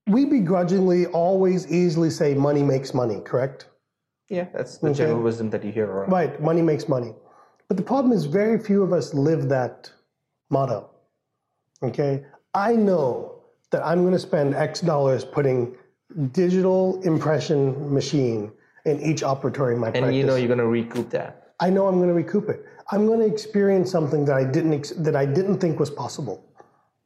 we 0.08 0.26
begrudgingly 0.26 1.06
always 1.08 1.72
easily 1.72 2.10
say 2.10 2.34
money 2.34 2.64
makes 2.64 2.94
money, 2.94 3.22
correct? 3.22 3.68
Yeah, 4.30 4.48
that's 4.54 4.78
the 4.78 4.94
general 4.94 5.22
wisdom 5.22 5.50
that 5.52 5.64
you 5.64 5.72
hear 5.72 5.86
around. 5.86 6.12
Right, 6.12 6.42
money 6.42 6.62
makes 6.62 6.88
money. 6.88 7.14
But 7.68 7.78
the 7.78 7.84
problem 7.84 8.14
is, 8.14 8.26
very 8.26 8.60
few 8.60 8.82
of 8.84 8.94
us 8.94 9.14
live 9.14 9.50
that 9.50 9.92
motto. 10.50 10.90
Okay, 11.84 12.26
I 12.54 12.74
know 12.74 13.44
that 13.72 13.86
I'm 13.86 14.02
going 14.02 14.14
to 14.14 14.20
spend 14.20 14.56
X 14.56 14.82
dollars 14.82 15.24
putting 15.24 15.76
digital 16.32 17.02
impression 17.04 17.94
machine 17.94 18.52
in 18.86 19.02
each 19.02 19.22
operatory 19.22 19.74
in 19.74 19.80
my 19.80 19.88
and 19.88 19.96
practice. 19.96 20.16
you 20.16 20.24
know 20.24 20.36
you're 20.36 20.48
going 20.48 20.60
to 20.60 20.68
recoup 20.68 21.10
that. 21.12 21.54
I 21.60 21.70
know 21.70 21.88
I'm 21.88 21.98
going 21.98 22.10
to 22.10 22.14
recoup 22.14 22.50
it. 22.50 22.66
I'm 22.92 23.06
going 23.06 23.20
to 23.20 23.26
experience 23.26 23.92
something 23.92 24.26
that 24.26 24.36
I 24.36 24.44
didn't 24.44 24.74
ex- 24.74 24.92
that 24.92 25.16
I 25.16 25.26
didn't 25.26 25.60
think 25.60 25.80
was 25.80 25.90
possible. 25.90 26.46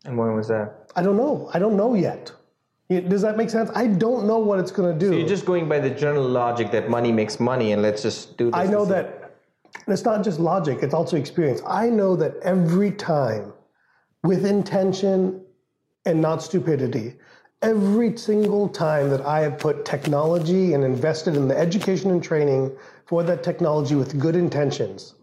And 0.05 0.17
when 0.17 0.35
was 0.35 0.47
that? 0.49 0.91
I 0.95 1.01
don't 1.01 1.17
know. 1.17 1.49
I 1.53 1.59
don't 1.59 1.75
know 1.75 1.95
yet. 1.95 2.31
Does 2.89 3.23
that 3.23 3.37
make 3.37 3.49
sense? 3.49 3.71
I 3.73 3.87
don't 3.87 4.27
know 4.27 4.37
what 4.37 4.59
it's 4.59 4.69
going 4.69 4.93
to 4.93 4.99
do. 4.99 5.11
So 5.11 5.17
you're 5.17 5.27
just 5.27 5.45
going 5.45 5.67
by 5.67 5.79
the 5.79 5.89
general 5.89 6.27
logic 6.27 6.69
that 6.71 6.89
money 6.89 7.11
makes 7.11 7.39
money, 7.39 7.71
and 7.71 7.81
let's 7.81 8.03
just 8.03 8.37
do 8.37 8.51
this. 8.51 8.55
I 8.55 8.67
know 8.67 8.85
that 8.85 9.23
and 9.85 9.93
it's 9.93 10.05
not 10.05 10.23
just 10.23 10.39
logic, 10.39 10.79
it's 10.81 10.93
also 10.93 11.17
experience. 11.17 11.61
I 11.67 11.89
know 11.89 12.15
that 12.15 12.35
every 12.43 12.91
time, 12.91 13.53
with 14.23 14.45
intention 14.45 15.43
and 16.05 16.21
not 16.21 16.41
stupidity, 16.41 17.15
every 17.63 18.15
single 18.17 18.67
time 18.67 19.09
that 19.09 19.21
I 19.25 19.39
have 19.39 19.57
put 19.57 19.85
technology 19.85 20.73
and 20.73 20.83
invested 20.83 21.35
in 21.35 21.47
the 21.47 21.57
education 21.57 22.11
and 22.11 22.21
training 22.21 22.71
for 23.05 23.23
that 23.23 23.41
technology 23.41 23.95
with 23.95 24.19
good 24.19 24.35
intentions, 24.35 25.15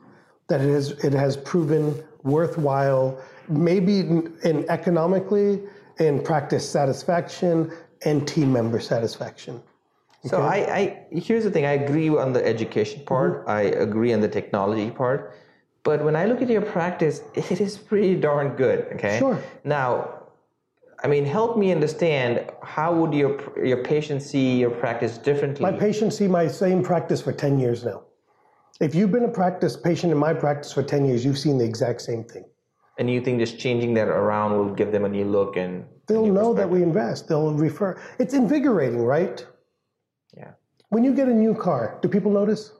that 0.48 0.60
it 0.60 0.72
has, 0.72 0.90
it 1.04 1.12
has 1.12 1.36
proven 1.36 2.02
worthwhile, 2.22 3.20
maybe 3.48 4.00
in, 4.00 4.36
in 4.42 4.68
economically, 4.68 5.60
in 5.98 6.22
practice 6.22 6.68
satisfaction, 6.68 7.70
and 8.04 8.26
team 8.26 8.52
member 8.52 8.80
satisfaction. 8.80 9.62
So 10.24 10.42
I, 10.42 10.56
I 10.76 11.06
here's 11.10 11.44
the 11.44 11.50
thing. 11.50 11.64
I 11.64 11.72
agree 11.72 12.08
on 12.08 12.32
the 12.32 12.44
education 12.46 13.04
part. 13.04 13.40
Mm-hmm. 13.40 13.50
I 13.50 13.60
agree 13.62 14.12
on 14.12 14.20
the 14.20 14.28
technology 14.28 14.90
part. 14.90 15.34
But 15.82 16.04
when 16.04 16.14
I 16.14 16.26
look 16.26 16.42
at 16.42 16.48
your 16.48 16.62
practice, 16.62 17.22
it 17.34 17.60
is 17.60 17.78
pretty 17.78 18.16
darn 18.16 18.56
good. 18.56 18.86
Okay. 18.94 19.18
Sure. 19.18 19.42
Now, 19.64 20.19
I 21.02 21.08
mean, 21.08 21.24
help 21.24 21.56
me 21.56 21.72
understand 21.72 22.50
how 22.62 22.94
would 22.94 23.14
your 23.14 23.32
your 23.64 23.82
patients 23.82 24.26
see 24.26 24.58
your 24.60 24.70
practice 24.70 25.16
differently? 25.18 25.62
My 25.62 25.72
patients 25.72 26.16
see 26.18 26.28
my 26.28 26.46
same 26.46 26.82
practice 26.82 27.22
for 27.22 27.32
10 27.32 27.58
years 27.58 27.84
now. 27.84 28.02
If 28.80 28.94
you've 28.94 29.12
been 29.12 29.24
a 29.24 29.28
practice 29.28 29.76
patient 29.76 30.12
in 30.12 30.18
my 30.18 30.34
practice 30.34 30.72
for 30.72 30.82
10 30.82 31.04
years, 31.06 31.24
you've 31.24 31.38
seen 31.38 31.58
the 31.58 31.64
exact 31.64 32.02
same 32.02 32.24
thing. 32.24 32.44
and 32.98 33.08
you 33.08 33.20
think 33.20 33.38
just 33.40 33.58
changing 33.58 33.94
that 33.94 34.08
around 34.08 34.52
will 34.58 34.74
give 34.74 34.92
them 34.92 35.04
a 35.06 35.08
new 35.08 35.24
look 35.24 35.56
and 35.56 35.84
They'll 36.06 36.26
know 36.26 36.52
that 36.52 36.68
we 36.68 36.82
invest. 36.82 37.28
They'll 37.28 37.54
refer. 37.54 37.90
It's 38.18 38.34
invigorating, 38.34 39.02
right? 39.04 39.46
yeah. 40.36 40.52
When 40.88 41.04
you 41.04 41.14
get 41.14 41.28
a 41.28 41.32
new 41.32 41.54
car, 41.54 41.98
do 42.02 42.08
people 42.08 42.32
notice? 42.32 42.72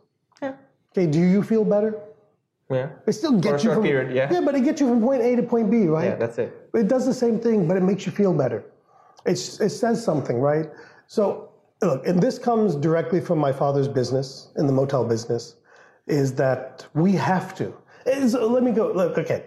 Yeah. 0.42 0.54
Okay, 0.92 1.06
do 1.06 1.20
you 1.20 1.42
feel 1.42 1.64
better? 1.64 1.92
Yeah. 2.70 2.88
It 3.06 3.12
still 3.12 3.38
gets 3.38 3.62
a 3.62 3.68
you 3.68 3.74
from 3.74 3.84
period, 3.84 4.12
yeah. 4.14 4.28
Yeah, 4.32 4.40
but 4.40 4.54
it 4.56 4.62
gets 4.64 4.80
you 4.80 4.88
from 4.88 5.00
point 5.00 5.22
A 5.22 5.36
to 5.36 5.42
point 5.42 5.70
B, 5.70 5.86
right? 5.86 6.10
Yeah, 6.10 6.16
that's 6.16 6.38
it. 6.38 6.50
It 6.74 6.88
does 6.88 7.06
the 7.06 7.14
same 7.14 7.40
thing, 7.40 7.66
but 7.66 7.76
it 7.76 7.82
makes 7.82 8.06
you 8.06 8.12
feel 8.12 8.32
better. 8.32 8.64
It's, 9.26 9.60
it 9.60 9.70
says 9.70 10.02
something, 10.02 10.38
right? 10.40 10.66
So, 11.06 11.50
look, 11.82 12.06
and 12.06 12.20
this 12.22 12.38
comes 12.38 12.74
directly 12.76 13.20
from 13.20 13.38
my 13.38 13.52
father's 13.52 13.88
business 13.88 14.48
in 14.56 14.66
the 14.66 14.72
motel 14.72 15.04
business, 15.04 15.56
is 16.06 16.34
that 16.34 16.86
we 16.94 17.12
have 17.12 17.54
to. 17.56 17.74
Is- 18.06 18.34
let 18.34 18.62
me 18.62 18.72
go. 18.72 18.92
Look, 18.92 19.18
okay. 19.18 19.44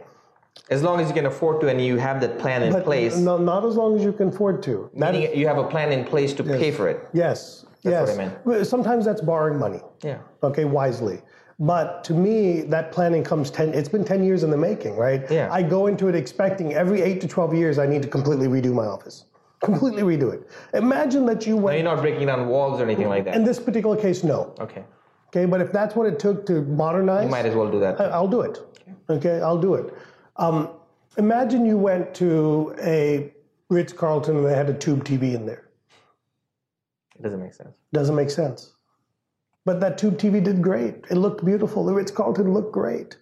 As 0.70 0.84
long 0.84 1.00
as 1.00 1.08
you 1.08 1.16
can 1.16 1.26
afford 1.26 1.62
to 1.62 1.68
and 1.68 1.84
you 1.84 1.98
have 1.98 2.22
that 2.22 2.38
plan 2.38 2.62
in 2.62 2.72
But 2.72 2.84
place, 2.84 3.18
No, 3.18 3.38
not 3.38 3.66
as 3.66 3.76
long 3.76 3.98
as 3.98 4.04
you 4.04 4.14
can 4.14 4.28
afford 4.28 4.62
to. 4.64 4.90
That 4.94 5.14
meaning 5.14 5.30
is- 5.32 5.38
you 5.38 5.48
have 5.48 5.58
a 5.58 5.64
plan 5.68 5.92
in 5.92 6.06
place 6.06 6.34
to 6.34 6.44
pay 6.44 6.72
for 6.72 6.88
it. 6.88 7.08
yes. 7.14 7.66
That's 7.84 8.10
yes. 8.10 8.18
what 8.18 8.48
I 8.48 8.54
meant. 8.56 8.68
Sometimes 8.68 9.04
that's 9.04 9.20
borrowing 9.20 9.60
money. 9.60 9.82
Yeah. 10.04 10.20
Okay, 10.42 10.64
wisely. 10.64 11.22
But 11.60 12.04
to 12.06 12.14
me, 12.14 12.62
that 12.64 12.92
planning 12.92 13.24
comes 13.24 13.52
10, 13.52 13.74
it's 13.74 13.90
been 13.90 14.04
10 14.04 14.24
years 14.24 14.44
in 14.44 14.50
the 14.50 14.58
making, 14.58 14.96
right? 14.96 15.30
Yeah. 15.30 15.50
I 15.52 15.62
go 15.62 15.88
into 15.88 16.08
it 16.08 16.16
expecting 16.16 16.74
every 16.74 17.02
8 17.02 17.22
to 17.22 17.28
12 17.28 17.54
years 17.54 17.78
I 17.80 17.86
need 17.86 18.02
to 18.02 18.08
completely 18.08 18.48
redo 18.48 18.74
my 18.74 18.86
office. 18.86 19.26
Completely 19.64 20.02
redo 20.04 20.34
it. 20.34 20.48
Imagine 20.74 21.26
that 21.28 21.46
you 21.48 21.56
went, 21.56 21.78
you're 21.78 21.86
not 21.94 22.02
breaking 22.02 22.28
down 22.28 22.48
walls 22.48 22.82
or 22.82 22.84
anything 22.84 23.08
like 23.08 23.24
that. 23.26 23.36
in 23.36 23.44
this 23.44 23.60
particular 23.60 23.96
case, 23.96 24.24
no. 24.24 24.54
okay. 24.60 24.84
Okay, 25.30 25.46
but 25.46 25.62
if 25.62 25.72
that's 25.72 25.96
what 25.96 26.06
it 26.06 26.20
took 26.20 26.46
to 26.48 26.62
modernize, 26.64 27.24
You 27.24 27.30
might 27.32 27.46
as 27.48 27.56
well 27.56 27.72
do 27.72 27.80
that. 27.80 28.00
I- 28.00 28.10
I'll 28.10 28.28
do 28.28 28.42
it. 28.42 28.60
Okay, 29.10 29.42
I'll 29.42 29.58
do 29.58 29.74
it. 29.76 29.94
Um, 30.36 30.70
imagine 31.18 31.66
you 31.66 31.78
went 31.78 32.14
to 32.16 32.76
a 32.84 33.34
Ritz 33.70 33.94
Carlton 33.94 34.38
and 34.38 34.46
they 34.46 34.54
had 34.56 34.70
a 34.70 34.74
tube 34.74 35.04
TV 35.06 35.34
in 35.34 35.46
there. 35.48 35.70
It 37.16 37.22
doesn't 37.24 37.42
make 37.42 37.54
sense. 37.54 37.76
Doesn't 37.94 38.16
make 38.16 38.30
sense. 38.30 38.74
But 39.66 39.80
that 39.80 39.98
tube 39.98 40.18
TV 40.18 40.44
did 40.44 40.62
great. 40.62 41.06
It 41.10 41.16
looked 41.16 41.46
beautiful. 41.46 41.86
The 41.86 41.94
Ritz 41.94 42.12
Carlton 42.12 42.54
looked 42.54 42.74
great. 42.74 43.18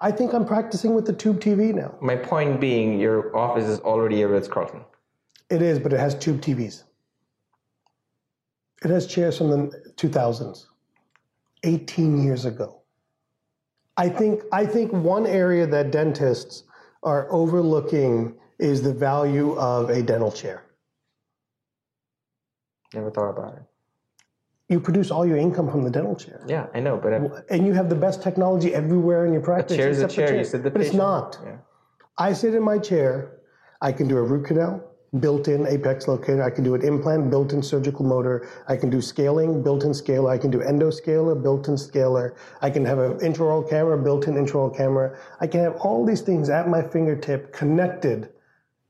I 0.00 0.10
think 0.10 0.34
I'm 0.34 0.44
practicing 0.44 0.94
with 0.94 1.06
the 1.06 1.12
tube 1.12 1.40
TV 1.40 1.74
now. 1.74 1.94
My 2.02 2.16
point 2.16 2.60
being, 2.60 3.00
your 3.00 3.34
office 3.34 3.64
is 3.64 3.80
already 3.80 4.22
a 4.22 4.28
Ritz 4.28 4.46
Carlton. 4.46 4.84
It 5.48 5.62
is, 5.62 5.78
but 5.78 5.92
it 5.92 5.98
has 5.98 6.14
tube 6.14 6.40
TVs. 6.42 6.82
It 8.84 8.90
has 8.90 9.06
chairs 9.06 9.38
from 9.38 9.48
the 9.48 9.92
2000s, 9.96 10.66
18 11.64 12.22
years 12.22 12.44
ago. 12.44 12.82
I 13.96 14.10
think, 14.10 14.42
I 14.52 14.66
think 14.66 14.92
one 14.92 15.26
area 15.26 15.66
that 15.66 15.90
dentists 15.90 16.64
are 17.02 17.32
overlooking 17.32 18.34
is 18.58 18.82
the 18.82 18.92
value 18.92 19.56
of 19.58 19.88
a 19.88 20.02
dental 20.02 20.30
chair. 20.30 20.64
Never 22.92 23.10
thought 23.10 23.30
about 23.30 23.54
it. 23.54 23.62
You 24.68 24.80
produce 24.80 25.12
all 25.12 25.24
your 25.24 25.36
income 25.36 25.70
from 25.70 25.84
the 25.84 25.90
dental 25.90 26.16
chair. 26.16 26.42
Yeah, 26.46 26.66
I 26.74 26.80
know, 26.80 26.96
but 26.96 27.12
I, 27.14 27.20
And 27.50 27.64
you 27.66 27.72
have 27.74 27.88
the 27.88 27.94
best 27.94 28.20
technology 28.20 28.74
everywhere 28.74 29.24
in 29.24 29.32
your 29.32 29.42
practice. 29.42 29.76
chair's 29.76 30.00
a 30.00 30.04
except 30.04 30.16
the 30.16 30.26
chair. 30.26 30.38
You 30.38 30.44
said 30.44 30.62
the 30.64 30.70
But 30.70 30.80
it's 30.80 30.94
not. 30.94 31.38
Yeah. 31.44 31.58
I 32.18 32.32
sit 32.32 32.54
in 32.54 32.64
my 32.64 32.78
chair. 32.78 33.38
I 33.80 33.92
can 33.92 34.08
do 34.08 34.16
a 34.16 34.22
root 34.22 34.46
canal, 34.46 34.82
built-in 35.20 35.68
apex 35.68 36.08
locator. 36.08 36.42
I 36.42 36.50
can 36.50 36.64
do 36.64 36.74
an 36.74 36.82
implant, 36.82 37.30
built-in 37.30 37.62
surgical 37.62 38.04
motor. 38.04 38.48
I 38.66 38.76
can 38.76 38.90
do 38.90 39.00
scaling, 39.00 39.62
built-in 39.62 39.94
scaler. 39.94 40.30
I 40.30 40.38
can 40.38 40.50
do 40.50 40.58
endoscaler, 40.58 41.40
built-in 41.40 41.76
scaler. 41.76 42.34
I 42.60 42.70
can 42.70 42.84
have 42.84 42.98
an 42.98 43.18
intraoral 43.18 43.68
camera, 43.68 43.96
built-in 43.96 44.34
intraoral 44.34 44.76
camera. 44.76 45.16
I 45.40 45.46
can 45.46 45.60
have 45.60 45.76
all 45.76 46.04
these 46.04 46.22
things 46.22 46.48
at 46.48 46.68
my 46.68 46.82
fingertip 46.82 47.52
connected. 47.52 48.30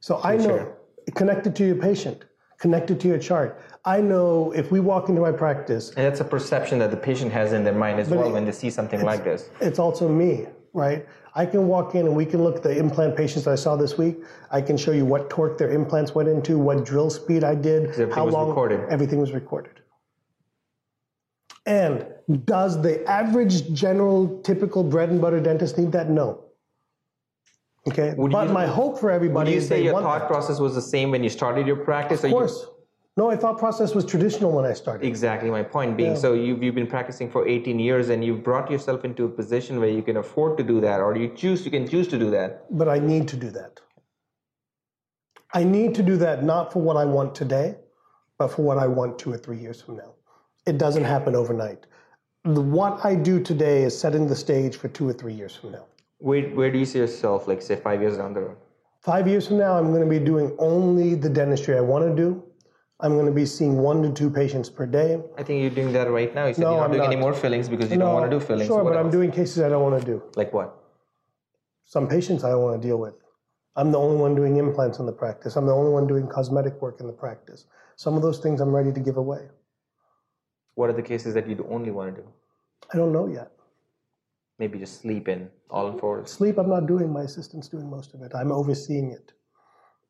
So 0.01 0.21
I 0.23 0.37
know 0.39 0.57
chair. 0.57 0.77
connected 1.15 1.55
to 1.57 1.67
your 1.67 1.77
patient, 1.77 2.25
connected 2.59 2.99
to 3.01 3.09
your 3.09 3.19
chart. 3.19 3.61
I 3.87 4.01
know 4.01 4.51
if 4.53 4.73
we 4.73 4.81
walk 4.81 5.09
into 5.09 5.21
my 5.21 5.31
practice, 5.31 5.91
And 5.91 6.05
that's 6.05 6.21
a 6.21 6.25
perception 6.25 6.81
that 6.81 6.91
the 6.91 6.97
patient 6.97 7.31
has 7.33 7.53
in 7.53 7.63
their 7.63 7.73
mind 7.73 8.01
as 8.01 8.11
well 8.11 8.27
it- 8.29 8.33
when 8.33 8.45
they 8.45 8.51
see 8.53 8.69
something 8.69 9.03
like 9.03 9.23
this. 9.23 9.49
it's 9.61 9.79
also 9.79 10.09
me, 10.09 10.47
right? 10.73 11.07
I 11.37 11.47
can 11.47 11.69
walk 11.69 11.95
in 11.95 12.07
and 12.07 12.17
we 12.17 12.27
can 12.27 12.43
look 12.43 12.57
at 12.57 12.63
the 12.65 12.77
implant 12.77 13.15
patients 13.17 13.45
that 13.45 13.53
I 13.53 13.55
saw 13.55 13.77
this 13.77 13.97
week. 13.97 14.17
I 14.51 14.61
can 14.61 14.77
show 14.77 14.91
you 14.91 15.05
what 15.07 15.31
torque 15.31 15.57
their 15.57 15.71
implants 15.71 16.15
went 16.17 16.29
into, 16.29 16.59
what 16.59 16.85
drill 16.85 17.11
speed 17.11 17.45
I 17.45 17.55
did, 17.55 17.95
how 18.13 18.27
long. 18.27 18.49
recorded. 18.49 18.81
Everything 18.91 19.21
was 19.21 19.33
recorded. 19.33 19.73
And 21.67 22.07
does 22.45 22.81
the 22.83 23.05
average, 23.09 23.73
general, 23.73 24.41
typical 24.43 24.83
bread 24.83 25.11
and 25.11 25.21
butter 25.21 25.41
dentist 25.41 25.79
need 25.79 25.93
that? 25.93 26.11
No. 26.11 26.41
Okay, 27.89 28.15
Would 28.17 28.33
but 28.33 28.49
you- 28.49 28.53
my 28.55 28.67
hope 28.67 28.99
for 28.99 29.11
everybody 29.13 29.51
Would 29.51 29.55
you 29.55 29.61
say 29.61 29.83
your 29.83 30.01
thought 30.01 30.21
that. 30.23 30.27
process 30.29 30.59
was 30.59 30.75
the 30.75 30.83
same 30.83 31.13
when 31.13 31.23
you 31.23 31.29
started 31.31 31.67
your 31.69 31.77
practice? 31.77 32.25
Of 32.25 32.31
course. 32.33 32.67
No, 33.19 33.31
I 33.31 33.37
thought 33.37 33.59
process 33.59 33.95
was 33.95 34.05
traditional 34.05 34.53
when 34.53 34.67
I 34.67 34.75
started. 34.75 35.07
Exactly 35.07 35.51
my 35.51 35.63
point 35.63 35.97
being. 35.97 36.17
So 36.17 36.35
you've, 36.35 36.63
you've 36.63 36.75
been 36.75 36.87
practicing 36.87 37.31
for 37.31 37.49
18 37.49 37.79
years 37.79 38.11
and 38.11 38.23
you've 38.23 38.43
brought 38.45 38.71
yourself 38.71 39.07
into 39.07 39.25
a 39.25 39.29
position 39.29 39.81
where 39.81 39.89
you 39.89 40.03
can 40.03 40.19
afford 40.19 40.59
to 40.59 40.63
do 40.63 40.83
that 40.83 41.01
or 41.01 41.17
you 41.17 41.29
choose, 41.35 41.65
you 41.65 41.71
can 41.71 41.89
choose 41.89 42.09
to 42.09 42.19
do 42.19 42.31
that. 42.33 42.67
but 42.77 42.89
I 42.89 42.99
need 42.99 43.27
to 43.29 43.37
do 43.37 43.51
that. 43.51 43.81
I 45.55 45.65
need 45.65 45.95
to 45.95 46.03
do 46.03 46.19
that 46.19 46.45
not 46.45 46.73
for 46.73 46.83
what 46.83 46.99
I 46.99 47.07
want 47.07 47.35
today, 47.35 47.77
but 48.37 48.49
for 48.49 48.63
what 48.63 48.77
I 48.77 48.87
want 48.87 49.19
two 49.19 49.33
or 49.33 49.39
three 49.39 49.57
years 49.57 49.81
from 49.81 49.97
now. 49.97 50.13
It 50.67 50.77
doesn't 50.77 51.05
happen 51.05 51.35
overnight. 51.35 51.87
The, 52.45 52.61
what 52.61 53.03
I 53.03 53.15
do 53.15 53.41
today 53.43 53.85
is 53.85 53.99
setting 53.99 54.27
the 54.27 54.37
stage 54.37 54.77
for 54.77 54.89
two 54.89 55.09
or 55.09 55.15
three 55.15 55.33
years 55.33 55.57
from 55.57 55.73
now. 55.73 55.87
Where, 56.19 56.43
where 56.51 56.71
do 56.71 56.79
you 56.79 56.85
see 56.85 56.99
yourself, 56.99 57.49
like 57.49 57.63
say 57.63 57.77
five 57.77 58.03
years 58.03 58.19
down 58.19 58.35
the 58.35 58.41
road? 58.41 58.57
Five 59.01 59.27
years 59.27 59.47
from 59.47 59.59
now, 59.59 59.79
I'm 59.79 59.91
going 59.93 60.03
to 60.03 60.09
be 60.09 60.19
doing 60.19 60.55
only 60.59 61.15
the 61.15 61.31
dentistry 61.31 61.77
I 61.79 61.81
want 61.81 62.05
to 62.05 62.15
do. 62.15 62.43
I'm 63.01 63.13
going 63.15 63.27
to 63.27 63.33
be 63.33 63.45
seeing 63.45 63.77
one 63.79 64.03
to 64.03 64.11
two 64.11 64.31
patients 64.31 64.71
per 64.71 64.87
day. 64.87 65.21
I 65.37 65.43
think 65.43 65.61
you're 65.61 65.71
doing 65.71 65.93
that 65.93 66.11
right 66.11 66.35
now. 66.35 66.47
You 66.47 66.55
said 66.55 66.63
No, 66.63 66.71
you're 66.71 66.79
not 66.81 66.85
I'm 66.87 66.91
doing 66.93 67.03
not. 67.03 67.13
any 67.13 67.21
more 67.21 67.35
fillings 67.35 67.69
because 67.69 67.91
you 67.91 67.99
No, 67.99 68.07
don't 68.07 68.15
want 68.15 68.31
to 68.31 68.39
do 68.39 68.45
fillings. 68.45 68.67
Sure, 68.69 68.83
what 68.83 68.93
but 68.95 68.99
I'm 68.99 69.07
else? 69.07 69.13
doing 69.15 69.31
cases 69.31 69.61
I 69.63 69.69
don't 69.69 69.83
want 69.83 70.01
to 70.01 70.07
do. 70.07 70.23
Like 70.35 70.53
what? 70.55 70.75
Some 71.85 72.09
patients 72.09 72.43
I 72.43 72.51
don't 72.51 72.63
want 72.63 72.81
to 72.81 72.89
deal 72.89 72.97
with. 72.97 73.15
I'm 73.77 73.93
the 73.93 73.99
only 73.99 74.17
one 74.17 74.35
doing 74.35 74.57
implants 74.57 74.99
in 74.99 75.05
the 75.05 75.13
practice. 75.13 75.57
I'm 75.57 75.67
the 75.67 75.75
only 75.75 75.93
one 75.93 76.07
doing 76.07 76.27
cosmetic 76.27 76.81
work 76.81 77.01
in 77.01 77.07
the 77.07 77.13
practice. 77.13 77.67
Some 77.97 78.17
of 78.17 78.23
those 78.23 78.39
things 78.39 78.61
I'm 78.63 78.75
ready 78.75 78.93
to 78.93 79.01
give 79.01 79.19
away. 79.19 79.49
What 80.75 80.89
are 80.89 80.95
the 80.95 81.03
cases 81.03 81.35
that 81.35 81.47
you 81.47 81.67
only 81.71 81.91
want 81.91 82.15
to 82.17 82.23
do? 82.23 82.29
I 82.93 82.97
don't 82.97 83.13
know 83.13 83.27
yet. 83.27 83.51
maybe 84.59 84.79
just 84.79 85.03
sleep 85.03 85.29
in 85.29 85.51
all 85.71 85.89
in 85.89 85.99
fours? 85.99 86.31
Sleep, 86.31 86.57
I'm 86.57 86.71
not 86.71 86.87
doing. 86.87 87.13
My 87.13 87.23
assistant's 87.23 87.69
doing 87.69 87.91
most 87.91 88.15
of 88.15 88.23
it. 88.23 88.33
I'm 88.35 88.51
overseeing 88.53 89.11
it. 89.11 89.33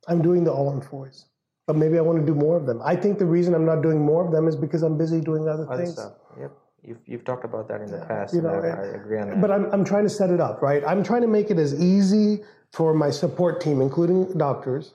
I'm 0.06 0.22
doing 0.22 0.44
the 0.44 0.52
all 0.52 0.72
in 0.72 0.80
fours, 0.80 1.26
but 1.66 1.76
maybe 1.76 1.98
I 1.98 2.00
want 2.00 2.18
to 2.20 2.26
do 2.26 2.34
more 2.34 2.56
of 2.56 2.66
them. 2.66 2.80
I 2.84 2.94
think 2.96 3.18
the 3.18 3.26
reason 3.26 3.54
I'm 3.54 3.64
not 3.66 3.82
doing 3.82 4.00
more 4.04 4.24
of 4.24 4.32
them 4.32 4.46
is 4.48 4.56
because 4.56 4.82
I'm 4.82 4.96
busy 4.96 5.20
doing 5.20 5.48
other, 5.48 5.66
Other 5.70 5.82
things. 5.84 5.94
stuff. 5.94 6.12
Yep. 6.38 6.52
You've, 6.84 6.98
you've 7.06 7.24
talked 7.24 7.44
about 7.44 7.66
that 7.68 7.80
in 7.80 7.90
the 7.90 7.98
past. 8.06 8.32
you 8.32 8.42
know, 8.42 8.50
I, 8.50 8.68
I 8.68 8.84
agree 8.94 9.18
on 9.18 9.30
that. 9.30 9.40
But 9.40 9.50
I'm, 9.50 9.64
I'm 9.72 9.84
trying 9.84 10.04
to 10.04 10.10
set 10.10 10.30
it 10.30 10.40
up, 10.40 10.62
right? 10.62 10.84
I'm 10.86 11.02
trying 11.02 11.22
to 11.22 11.26
make 11.28 11.50
it 11.50 11.58
as 11.58 11.74
easy 11.80 12.44
for 12.72 12.94
my 12.94 13.10
support 13.10 13.60
team, 13.60 13.80
including 13.80 14.38
doctors, 14.38 14.94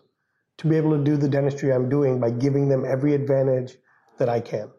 to 0.59 0.67
be 0.67 0.77
able 0.77 0.91
to 0.97 1.03
do 1.03 1.17
the 1.17 1.27
dentistry 1.27 1.73
I'm 1.73 1.89
doing 1.89 2.19
by 2.19 2.29
giving 2.31 2.69
them 2.69 2.85
every 2.85 3.13
advantage 3.13 3.75
that 4.19 4.29
I 4.29 4.39
can. 4.39 4.69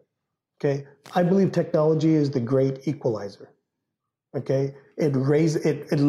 Okay? 0.59 0.87
I 1.13 1.21
believe 1.21 1.51
technology 1.51 2.13
is 2.15 2.31
the 2.31 2.39
great 2.39 2.87
equalizer. 2.87 3.49
Okay? 4.35 4.73
It 4.97 5.11
raise 5.15 5.55
it 5.57 5.87
it 5.91 5.99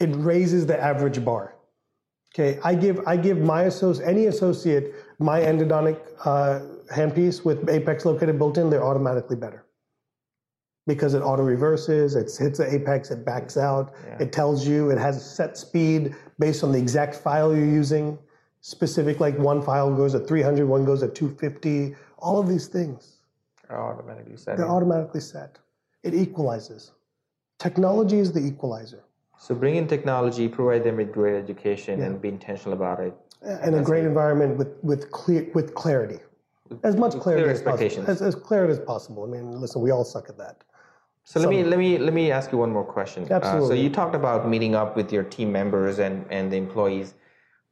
it 0.00 0.10
raises 0.16 0.66
the 0.66 0.80
average 0.82 1.24
bar. 1.24 1.54
Okay, 2.32 2.60
I 2.62 2.74
give 2.74 3.00
I 3.06 3.16
give 3.16 3.38
my 3.38 3.64
associate 3.64 4.06
any 4.06 4.26
associate 4.26 4.94
my 5.18 5.40
endodontic 5.40 5.98
uh, 6.24 6.60
handpiece 6.92 7.44
with 7.44 7.68
apex 7.68 8.04
locator 8.04 8.32
built 8.32 8.56
in, 8.56 8.70
they're 8.70 8.84
automatically 8.84 9.36
better 9.36 9.64
because 10.86 11.14
it 11.14 11.20
auto 11.20 11.42
reverses, 11.42 12.14
it 12.14 12.30
hits 12.36 12.58
the 12.58 12.72
apex, 12.74 13.10
it 13.10 13.24
backs 13.24 13.56
out, 13.56 13.92
it 14.18 14.32
tells 14.32 14.66
you 14.66 14.90
it 14.90 14.98
has 14.98 15.16
a 15.16 15.20
set 15.20 15.56
speed 15.56 16.14
based 16.38 16.64
on 16.64 16.72
the 16.72 16.78
exact 16.78 17.14
file 17.16 17.54
you're 17.54 17.64
using. 17.66 18.18
Specific, 18.62 19.20
like 19.20 19.38
one 19.38 19.62
file 19.62 19.94
goes 19.94 20.14
at 20.14 20.26
300, 20.26 20.66
one 20.66 20.84
goes 20.84 21.02
at 21.02 21.14
250. 21.14 21.94
All 22.18 22.38
of 22.40 22.48
these 22.48 22.66
things, 22.66 23.18
Are 23.68 23.80
automatically 23.92 24.36
set. 24.36 24.56
they're 24.56 24.66
in. 24.66 24.70
automatically 24.72 25.20
set. 25.20 25.58
It 26.02 26.12
equalizes. 26.14 26.92
Technology 27.58 28.18
is 28.18 28.32
the 28.32 28.40
equalizer. 28.40 29.04
So 29.40 29.54
bring 29.54 29.76
in 29.76 29.86
technology, 29.88 30.48
provide 30.48 30.84
them 30.84 30.96
with 30.98 31.12
great 31.12 31.34
education, 31.34 32.02
and 32.02 32.20
be 32.20 32.28
intentional 32.28 32.74
about 32.74 33.00
it. 33.00 33.14
and 33.42 33.74
a 33.74 33.80
great 33.80 34.04
environment 34.04 34.58
with 34.58 34.72
with 34.82 35.10
clear 35.10 35.50
with 35.54 35.74
clarity, 35.74 36.20
as 36.82 36.94
much 36.94 37.12
clarity 37.18 37.44
clear 37.44 37.50
as 37.50 37.62
possible, 37.62 38.10
as, 38.12 38.20
as 38.20 38.34
clear 38.34 38.68
as 38.68 38.78
possible. 38.78 39.24
I 39.24 39.28
mean, 39.34 39.46
listen, 39.62 39.80
we 39.80 39.90
all 39.90 40.04
suck 40.04 40.28
at 40.28 40.36
that. 40.36 40.56
So 41.24 41.40
let 41.40 41.48
me 41.48 41.64
let 41.64 41.78
me 41.78 41.96
let 41.96 42.12
me 42.12 42.30
ask 42.30 42.52
you 42.52 42.58
one 42.58 42.70
more 42.70 42.84
question. 42.84 43.20
Uh, 43.32 43.60
so 43.68 43.72
you 43.72 43.88
talked 43.88 44.14
about 44.14 44.46
meeting 44.46 44.74
up 44.74 44.94
with 44.94 45.10
your 45.10 45.24
team 45.36 45.50
members 45.50 46.00
and 46.00 46.26
and 46.30 46.52
the 46.52 46.58
employees. 46.58 47.14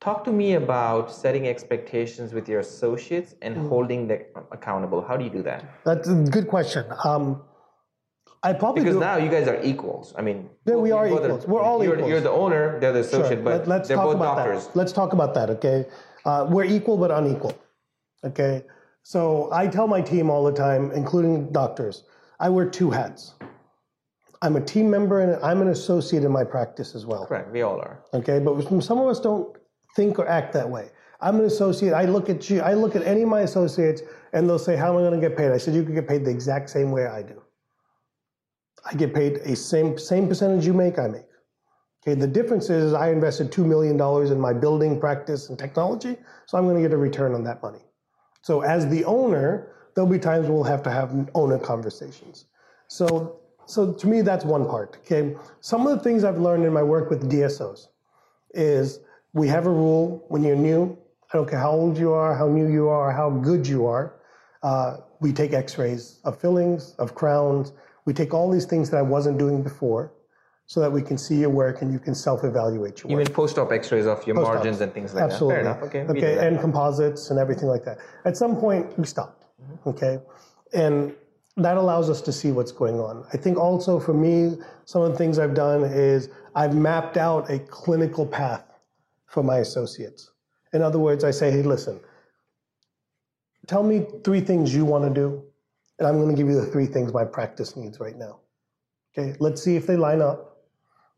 Talk 0.01 0.25
to 0.25 0.33
me 0.33 0.55
about 0.55 1.13
setting 1.13 1.47
expectations 1.49 2.33
with 2.33 2.49
your 2.49 2.61
associates 2.61 3.35
and 3.43 3.57
Mm. 3.57 3.69
holding 3.69 4.09
them 4.09 4.21
accountable. 4.53 5.01
How 5.09 5.17
do 5.19 5.25
you 5.25 5.33
do 5.39 5.43
that? 5.43 5.61
That's 5.85 6.09
a 6.09 6.15
good 6.37 6.49
question. 6.49 6.85
Um, 7.05 7.43
I 8.43 8.53
probably 8.53 8.83
Because 8.83 8.97
do. 8.97 9.01
now 9.01 9.17
you 9.17 9.31
guys 9.31 9.49
are 9.49 9.61
equals. 9.63 10.15
I 10.17 10.23
mean, 10.23 10.49
Yeah, 10.65 10.77
we 10.77 10.93
are 10.93 11.07
equals. 11.09 11.47
We're 11.47 11.61
all 11.61 11.83
you're, 11.83 11.95
equals. 11.95 12.11
You're 12.11 12.21
the 12.21 12.31
owner, 12.31 12.79
they're 12.81 12.93
the 12.93 13.03
Sure. 13.03 13.21
associate, 13.21 13.43
but 13.45 13.67
Let, 13.67 13.83
us 13.83 13.89
they're 13.89 13.97
talk 13.97 14.07
both 14.07 14.17
about 14.17 14.37
doctors. 14.37 14.67
that. 14.67 14.77
Let's 14.77 14.93
talk 14.93 15.13
about 15.13 15.35
that. 15.35 15.51
Okay, 15.51 15.87
uh, 16.25 16.47
we're 16.49 16.65
equal 16.65 16.97
but 16.97 17.11
unequal. 17.11 17.53
Okay, 18.25 18.65
so 19.03 19.49
I 19.53 19.67
tell 19.67 19.87
my 19.89 20.01
team 20.01 20.31
all 20.31 20.45
the 20.45 20.53
time, 20.53 20.91
including 20.93 21.51
doctors, 21.53 22.05
I 22.39 22.49
wear 22.49 22.67
two 22.69 22.91
hats. 22.91 23.35
I'm 24.41 24.55
a 24.55 24.61
team 24.61 24.89
member 24.89 25.21
and 25.21 25.43
I'm 25.43 25.61
an 25.63 25.69
associate 25.69 26.23
in 26.23 26.31
my 26.31 26.45
practice 26.45 26.95
as 26.95 27.05
well. 27.05 27.27
Correct. 27.27 27.51
We 27.51 27.63
all 27.63 27.81
are. 27.81 27.99
Okay, 28.15 28.39
but 28.39 28.63
some 28.85 28.99
of 28.99 29.09
us 29.09 29.19
don't 29.19 29.57
think 29.97 30.17
or 30.21 30.29
act 30.29 30.53
that 30.53 30.69
way. 30.71 30.91
I'm 31.21 31.41
an 31.41 31.47
associate. 31.47 31.93
I 31.93 32.05
look 32.05 32.31
at 32.31 32.49
you. 32.49 32.61
I 32.61 32.75
look 32.75 32.95
at 32.95 33.03
any 33.03 33.23
of 33.23 33.29
my 33.29 33.41
associates, 33.41 34.03
and 34.33 34.49
they'll 34.49 34.61
say, 34.61 34.77
"How 34.77 34.91
am 34.93 34.99
I 34.99 35.01
going 35.09 35.21
to 35.21 35.29
get 35.29 35.37
paid?" 35.37 35.51
I 35.51 35.57
said, 35.59 35.75
"You 35.75 35.83
can 35.83 35.93
get 35.95 36.07
paid 36.07 36.25
the 36.25 36.31
exact 36.31 36.71
same 36.71 36.93
way 36.93 37.07
I 37.09 37.23
do. 37.23 37.43
I 38.89 38.95
get 38.95 39.15
paid 39.15 39.37
a 39.39 39.55
same 39.55 39.99
same 39.99 40.29
percentage 40.29 40.67
you 40.67 40.73
make. 40.73 40.99
I 40.99 41.09
make. 41.09 41.27
Okay. 42.03 42.19
The 42.19 42.27
difference 42.27 42.71
is, 42.71 42.95
I 42.95 43.11
invested 43.11 43.53
two 43.53 43.65
million 43.65 43.97
dollars 43.97 44.31
in 44.31 44.41
my 44.41 44.53
building, 44.53 44.99
practice, 44.99 45.51
and 45.51 45.59
technology, 45.59 46.17
so 46.47 46.57
I'm 46.57 46.65
going 46.65 46.77
to 46.77 46.83
get 46.83 46.93
a 46.93 46.97
return 46.97 47.35
on 47.35 47.45
that 47.45 47.63
money. 47.63 47.81
So 48.43 48.63
as 48.63 48.89
the 48.89 49.05
owner, 49.05 49.73
there'll 49.95 50.11
be 50.11 50.19
times 50.19 50.49
we'll 50.49 50.63
have 50.63 50.83
to 50.85 50.91
have 50.91 51.29
owner 51.35 51.59
conversations. 51.59 52.47
So, 52.87 53.41
so 53.67 53.93
to 53.93 54.07
me, 54.07 54.23
that's 54.23 54.45
one 54.45 54.67
part. 54.67 54.97
Okay. 55.01 55.37
Some 55.61 55.87
of 55.87 55.99
the 55.99 56.03
things 56.03 56.25
I've 56.25 56.39
learned 56.39 56.65
in 56.65 56.73
my 56.73 56.83
work 56.83 57.11
with 57.11 57.31
DSOs 57.31 57.89
is 58.55 59.01
we 59.35 59.49
have 59.49 59.67
a 59.67 59.71
rule 59.71 60.25
when 60.29 60.43
you're 60.43 60.57
new. 60.57 60.97
I 61.33 61.37
don't 61.37 61.49
care 61.51 61.59
how 61.59 61.73
old 61.73 61.99
you 61.99 62.13
are, 62.13 62.35
how 62.35 62.49
new 62.49 62.69
you 62.69 62.89
are, 62.89 63.13
how 63.13 63.29
good 63.29 63.67
you 63.67 63.87
are. 63.87 64.15
Uh, 64.63 64.99
we 65.21 65.33
take 65.33 65.53
X-rays 65.53 66.21
of 66.25 66.41
fillings, 66.41 66.95
of 66.99 67.15
crowns. 67.15 67.73
We 68.09 68.15
take 68.15 68.33
all 68.33 68.49
these 68.51 68.69
things 68.73 68.89
that 68.91 68.97
I 68.97 69.07
wasn't 69.17 69.37
doing 69.45 69.63
before, 69.63 70.03
so 70.65 70.81
that 70.81 70.93
we 70.99 71.03
can 71.09 71.19
see 71.19 71.37
your 71.45 71.51
work 71.51 71.83
and 71.83 71.93
you 71.93 71.99
can 71.99 72.15
self-evaluate 72.15 72.95
your 73.03 73.11
work. 73.11 73.21
Even 73.21 73.35
post-op 73.35 73.71
X-rays 73.71 74.07
of 74.07 74.27
your 74.27 74.37
Post-ops. 74.37 74.55
margins 74.55 74.81
and 74.81 74.91
things 74.97 75.15
like 75.15 75.25
Absolutely. 75.25 75.63
that. 75.65 75.77
Enough. 75.77 75.83
Okay. 75.89 76.03
Okay, 76.13 76.47
and 76.47 76.59
composites 76.59 77.29
and 77.31 77.39
everything 77.39 77.69
like 77.69 77.85
that. 77.85 77.99
At 78.25 78.35
some 78.43 78.57
point, 78.57 78.99
we 78.99 79.05
stopped. 79.05 79.45
Mm-hmm. 79.45 79.89
Okay, 79.91 80.15
and 80.73 81.15
that 81.59 81.77
allows 81.77 82.09
us 82.09 82.21
to 82.23 82.33
see 82.33 82.51
what's 82.51 82.73
going 82.73 82.99
on. 82.99 83.27
I 83.35 83.37
think 83.37 83.59
also 83.59 84.01
for 84.01 84.15
me, 84.15 84.57
some 84.87 85.03
of 85.03 85.13
the 85.13 85.19
things 85.19 85.39
I've 85.39 85.55
done 85.55 85.85
is 85.85 86.31
I've 86.55 86.75
mapped 86.75 87.19
out 87.19 87.51
a 87.51 87.59
clinical 87.59 88.25
path 88.25 88.65
for 89.27 89.43
my 89.43 89.59
associates. 89.59 90.31
In 90.73 90.81
other 90.81 90.99
words, 90.99 91.25
I 91.25 91.31
say, 91.41 91.51
hey, 91.51 91.63
listen, 91.63 92.01
tell 93.67 93.83
me 93.83 94.07
three 94.25 94.41
things 94.41 94.75
you 94.75 94.87
want 94.87 95.05
to 95.05 95.13
do, 95.23 95.43
and 95.99 96.07
I'm 96.07 96.17
going 96.19 96.31
to 96.31 96.37
give 96.37 96.49
you 96.49 96.61
the 96.61 96.67
three 96.67 96.87
things 96.87 97.13
my 97.13 97.25
practice 97.25 97.77
needs 97.77 98.01
right 98.01 98.17
now. 98.17 98.41
Okay, 99.17 99.37
let's 99.41 99.63
see 99.63 99.77
if 99.77 99.87
they 99.87 99.97
line 99.97 100.21
up. 100.21 100.59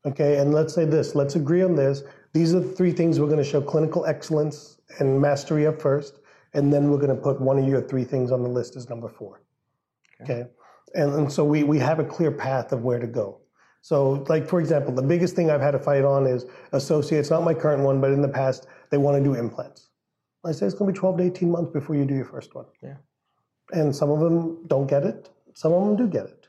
Okay, 0.06 0.38
and 0.38 0.54
let's 0.54 0.74
say 0.74 0.86
this, 0.86 1.14
let's 1.14 1.36
agree 1.36 1.62
on 1.62 1.74
this. 1.74 2.02
These 2.32 2.54
are 2.54 2.60
the 2.60 2.72
three 2.72 2.92
things 2.92 3.20
we're 3.20 3.26
going 3.26 3.38
to 3.38 3.44
show 3.44 3.60
clinical 3.60 4.06
excellence 4.06 4.80
and 4.98 5.20
mastery 5.20 5.64
of 5.64 5.80
first, 5.80 6.20
and 6.54 6.72
then 6.72 6.90
we're 6.90 6.98
going 6.98 7.14
to 7.14 7.22
put 7.22 7.40
one 7.40 7.58
of 7.58 7.66
your 7.66 7.82
three 7.82 8.04
things 8.04 8.32
on 8.32 8.42
the 8.42 8.48
list 8.48 8.76
as 8.76 8.88
number 8.88 9.08
four. 9.08 9.42
Okay, 10.22 10.44
and, 10.94 11.12
and 11.14 11.32
so 11.32 11.44
we, 11.44 11.64
we 11.64 11.78
have 11.78 11.98
a 11.98 12.04
clear 12.04 12.30
path 12.30 12.72
of 12.72 12.82
where 12.82 12.98
to 12.98 13.06
go. 13.06 13.40
So, 13.82 14.24
like 14.28 14.46
for 14.46 14.60
example, 14.60 14.94
the 14.94 15.02
biggest 15.02 15.34
thing 15.34 15.50
I've 15.50 15.60
had 15.60 15.72
to 15.72 15.78
fight 15.78 16.04
on 16.04 16.26
is 16.26 16.46
associates, 16.72 17.30
not 17.30 17.44
my 17.44 17.54
current 17.54 17.82
one, 17.82 18.00
but 18.00 18.12
in 18.12 18.22
the 18.22 18.28
past, 18.28 18.66
they 18.90 18.98
want 18.98 19.16
to 19.18 19.24
do 19.24 19.34
implants. 19.34 19.88
I 20.44 20.52
say 20.52 20.66
it's 20.66 20.74
going 20.74 20.88
to 20.88 20.92
be 20.92 20.98
12 20.98 21.18
to 21.18 21.24
18 21.24 21.50
months 21.50 21.72
before 21.72 21.96
you 21.96 22.04
do 22.04 22.14
your 22.14 22.24
first 22.24 22.54
one. 22.54 22.66
Yeah. 22.82 22.96
And 23.72 23.94
some 23.94 24.10
of 24.10 24.20
them 24.20 24.66
don't 24.66 24.86
get 24.86 25.04
it, 25.04 25.30
some 25.54 25.72
of 25.72 25.84
them 25.84 25.96
do 25.96 26.06
get 26.06 26.26
it. 26.26 26.48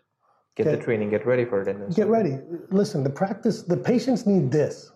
Get 0.55 0.67
okay. 0.67 0.75
the 0.75 0.83
training, 0.83 1.09
get 1.09 1.25
ready 1.25 1.45
for 1.45 1.61
it, 1.61 1.67
and 1.67 1.95
Get 1.95 2.07
ready. 2.07 2.37
Listen, 2.69 3.03
the 3.03 3.09
practice, 3.09 3.61
the 3.63 3.77
patients 3.77 4.25
need 4.25 4.51
this. 4.51 4.91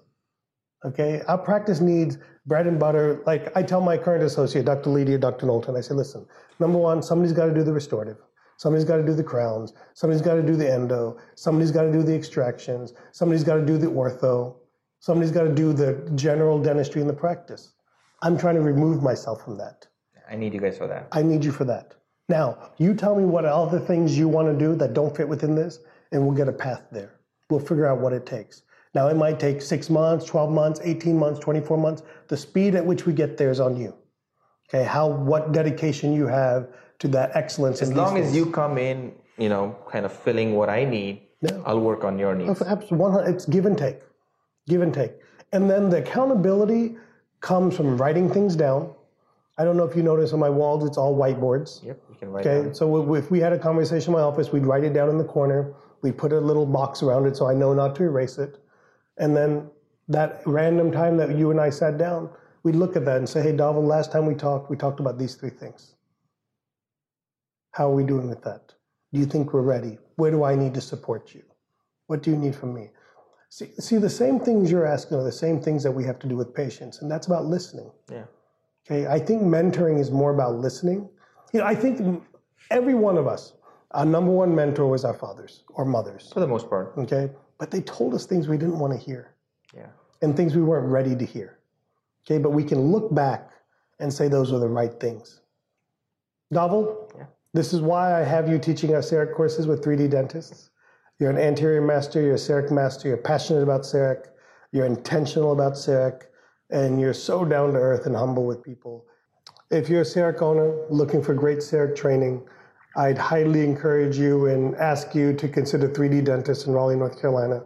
Okay, 0.84 1.22
our 1.28 1.38
practice 1.38 1.80
needs 1.80 2.18
bread 2.46 2.68
and 2.68 2.80
butter. 2.80 3.24
Like 3.26 3.56
I 3.56 3.64
tell 3.64 3.82
my 3.82 3.98
current 3.98 4.24
associate, 4.24 4.66
Dr. 4.66 4.90
Leedy, 4.90 5.20
Dr. 5.20 5.46
Knowlton, 5.46 5.76
I 5.76 5.82
say, 5.82 5.94
listen, 5.94 6.26
number 6.60 6.78
one, 6.78 7.02
somebody's 7.02 7.34
got 7.34 7.46
to 7.46 7.54
do 7.54 7.64
the 7.64 7.74
restorative. 7.74 8.18
Somebody's 8.58 8.86
got 8.86 8.98
to 8.98 9.04
do 9.04 9.14
the 9.14 9.24
crowns. 9.24 9.74
Somebody's 9.94 10.22
got 10.22 10.36
to 10.36 10.44
do 10.44 10.56
the 10.56 10.72
endo. 10.72 11.18
Somebody's 11.36 11.72
got 11.72 11.84
to 11.84 11.92
do 11.92 12.04
the 12.04 12.14
extractions. 12.14 12.94
Somebody's 13.12 13.44
got 13.44 13.56
to 13.56 13.66
do 13.66 13.78
the 13.78 13.88
ortho. 13.88 14.56
Somebody's 15.00 15.32
got 15.32 15.44
to 15.44 15.54
do 15.54 15.74
the 15.74 16.10
general 16.16 16.62
dentistry 16.62 17.02
in 17.02 17.08
the 17.08 17.14
practice. 17.14 17.74
I'm 18.22 18.38
trying 18.38 18.56
to 18.56 18.62
remove 18.62 19.04
myself 19.04 19.44
from 19.44 19.58
that. 19.58 19.88
I 20.30 20.36
need 20.36 20.54
you 20.54 20.62
guys 20.62 20.78
for 20.78 20.88
that. 20.88 21.08
I 21.12 21.22
need 21.22 21.44
you 21.44 21.52
for 21.52 21.66
that. 21.66 21.96
Now, 22.28 22.72
you 22.78 22.94
tell 22.94 23.16
me 23.16 23.24
what 23.24 23.46
other 23.46 23.80
things 23.80 24.18
you 24.18 24.28
want 24.28 24.48
to 24.48 24.58
do 24.58 24.76
that 24.76 24.94
don't 24.94 25.16
fit 25.16 25.28
within 25.28 25.54
this, 25.56 25.80
and 26.12 26.26
we'll 26.26 26.36
get 26.36 26.48
a 26.48 26.54
path 26.54 26.84
there. 26.92 27.20
We'll 27.50 27.60
figure 27.60 27.86
out 27.86 28.00
what 28.00 28.14
it 28.14 28.26
takes. 28.26 28.64
Now, 28.96 29.08
it 29.10 29.16
might 29.18 29.40
take 29.40 29.62
six 29.62 29.90
months, 29.90 30.26
12 30.26 30.52
months, 30.52 30.80
18 30.84 31.20
months, 31.20 31.40
24 31.40 31.78
months. 31.78 32.02
The 32.28 32.38
speed 32.38 32.76
at 32.76 32.86
which 32.86 33.06
we 33.06 33.14
get 33.14 33.38
there 33.38 33.52
is 33.52 33.60
on 33.60 33.76
you. 33.78 33.94
Okay, 34.70 34.84
how, 34.84 35.08
what 35.08 35.52
dedication 35.52 36.14
you 36.14 36.26
have 36.26 36.70
to 37.00 37.08
that 37.10 37.32
excellence. 37.36 37.82
As 37.82 37.94
long 37.94 38.18
as 38.18 38.36
you 38.36 38.50
come 38.50 38.78
in, 38.78 39.14
you 39.38 39.50
know, 39.50 39.76
kind 39.92 40.06
of 40.06 40.14
filling 40.14 40.56
what 40.56 40.70
I 40.70 40.86
need, 40.86 41.22
Yeah. 41.42 41.62
I'll 41.66 41.82
work 41.82 42.04
on 42.04 42.18
your 42.18 42.34
needs. 42.34 42.62
Absolutely, 42.62 43.32
it's 43.32 43.46
give 43.46 43.66
and 43.68 43.78
take, 43.78 44.00
give 44.68 44.82
and 44.82 44.94
take, 44.94 45.12
and 45.52 45.70
then 45.70 45.90
the 45.90 45.98
accountability 45.98 46.96
comes 47.42 47.76
from 47.76 47.98
writing 47.98 48.32
things 48.32 48.56
down. 48.56 48.95
I 49.58 49.64
don't 49.64 49.78
know 49.78 49.86
if 49.86 49.96
you 49.96 50.04
notice 50.04 50.34
on 50.34 50.40
my 50.40 50.50
walls, 50.50 50.84
it's 50.86 50.98
all 50.98 51.16
whiteboards. 51.18 51.84
Yep, 51.84 52.02
you 52.10 52.16
can 52.16 52.30
write 52.32 52.46
Okay, 52.46 52.66
down. 52.66 52.76
so 52.76 53.14
if 53.16 53.32
we 53.32 53.40
had 53.40 53.54
a 53.54 53.60
conversation 53.60 54.10
in 54.14 54.20
my 54.20 54.24
office, 54.24 54.52
we'd 54.52 54.66
write 54.66 54.84
it 54.84 54.94
down 54.94 55.10
in 55.10 55.18
the 55.18 55.24
corner. 55.24 55.74
We'd 56.02 56.18
put 56.18 56.34
a 56.34 56.40
little 56.40 56.66
box 56.66 57.02
around 57.02 57.26
it 57.26 57.38
so 57.38 57.48
I 57.48 57.54
know 57.54 57.74
not 57.74 57.96
to 57.98 58.04
erase 58.04 58.38
it. 58.38 58.58
And 59.18 59.36
then 59.36 59.70
that 60.10 60.42
random 60.46 60.92
time 60.92 61.16
that 61.18 61.38
you 61.38 61.52
and 61.52 61.62
I 61.62 61.70
sat 61.70 61.98
down, 61.98 62.30
we'd 62.64 62.76
look 62.76 62.96
at 62.98 63.06
that 63.06 63.18
and 63.18 63.30
say, 63.30 63.42
hey, 63.42 63.54
Dhaval, 63.54 63.84
last 63.88 64.12
time 64.12 64.26
we 64.26 64.36
talked, 64.36 64.70
we 64.70 64.76
talked 64.76 65.00
about 65.00 65.18
these 65.18 65.36
three 65.36 65.50
things. 65.52 65.96
How 67.72 67.90
are 67.90 67.96
we 67.96 68.04
doing 68.04 68.30
with 68.30 68.44
that? 68.44 68.74
Do 69.14 69.20
you 69.20 69.26
think 69.26 69.54
we're 69.54 69.62
ready? 69.62 69.98
Where 70.18 70.32
do 70.32 70.44
I 70.44 70.56
need 70.56 70.74
to 70.74 70.82
support 70.82 71.34
you? 71.34 71.44
What 72.08 72.22
do 72.24 72.30
you 72.32 72.38
need 72.38 72.56
from 72.56 72.74
me? 72.74 72.90
See, 73.50 73.72
see, 73.80 73.98
the 73.98 74.10
same 74.10 74.40
things 74.40 74.70
you're 74.70 74.86
asking 74.86 75.18
are 75.18 75.24
the 75.24 75.32
same 75.32 75.62
things 75.62 75.82
that 75.84 75.92
we 75.92 76.04
have 76.04 76.20
to 76.20 76.28
do 76.28 76.36
with 76.36 76.54
patients, 76.54 77.02
and 77.02 77.10
that's 77.10 77.28
about 77.28 77.46
listening. 77.46 77.90
Yeah. 78.12 78.26
Okay, 78.86 79.08
I 79.08 79.20
think 79.20 79.42
mentoring 79.42 80.00
is 80.00 80.12
more 80.12 80.32
about 80.34 80.56
listening. 80.56 81.10
You 81.54 81.60
know, 81.62 81.66
I 81.66 81.74
think 81.74 82.24
every 82.70 82.94
one 82.94 83.18
of 83.18 83.28
us, 83.28 83.54
Our 83.92 84.06
number 84.06 84.32
one 84.32 84.54
mentor 84.54 84.88
was 84.88 85.06
our 85.06 85.14
fathers 85.14 85.64
or 85.70 85.86
mothers. 85.86 86.32
For 86.34 86.42
the 86.42 86.48
most 86.48 86.70
part. 86.70 86.94
Okay. 86.98 87.32
But 87.58 87.72
they 87.72 87.82
told 87.82 88.14
us 88.14 88.26
things 88.26 88.48
we 88.48 88.58
didn't 88.58 88.78
want 88.78 88.92
to 88.92 89.00
hear. 89.00 89.34
Yeah. 89.74 89.88
And 90.22 90.36
things 90.36 90.56
we 90.56 90.62
weren't 90.62 90.88
ready 90.88 91.16
to 91.16 91.26
hear. 91.26 91.60
Okay. 92.26 92.38
But 92.38 92.50
we 92.50 92.64
can 92.64 92.92
look 92.92 93.14
back 93.16 93.52
and 94.00 94.14
say 94.14 94.28
those 94.28 94.52
were 94.52 94.60
the 94.60 94.68
right 94.68 95.00
things. 95.00 95.42
Dhaval, 96.54 97.12
yeah. 97.18 97.26
this 97.54 97.74
is 97.74 97.82
why 97.82 98.20
I 98.20 98.24
have 98.24 98.50
you 98.50 98.60
teaching 98.60 98.94
our 98.94 99.02
CEREC 99.02 99.34
courses 99.34 99.66
with 99.66 99.84
3D 99.84 100.12
dentists. 100.12 100.70
You're 101.18 101.32
an 101.32 101.38
anterior 101.38 101.82
master, 101.82 102.22
you're 102.22 102.36
a 102.36 102.38
CEREC 102.38 102.72
master, 102.72 103.08
you're 103.08 103.18
passionate 103.18 103.64
about 103.64 103.82
CEREC, 103.82 104.26
you're 104.74 104.86
intentional 104.86 105.54
about 105.54 105.74
CEREC, 105.74 106.24
and 106.70 107.00
you're 107.00 107.14
so 107.14 107.46
down 107.46 107.74
to 107.74 107.80
earth 107.80 108.06
and 108.06 108.16
humble 108.16 108.46
with 108.46 108.64
people. 108.64 109.06
If 109.72 109.90
you're 109.90 110.02
a 110.02 110.06
CEREC 110.06 110.42
owner 110.42 110.86
looking 110.90 111.24
for 111.24 111.34
great 111.34 111.60
CEREC 111.60 111.96
training, 111.96 112.48
I'd 112.96 113.18
highly 113.18 113.64
encourage 113.64 114.18
you 114.18 114.48
and 114.48 114.76
ask 114.76 115.14
you 115.14 115.34
to 115.34 115.48
consider 115.50 115.90
3D 115.90 116.26
Dentist 116.26 116.68
in 116.68 116.74
Raleigh, 116.74 116.96
North 116.96 117.20
Carolina. 117.20 117.64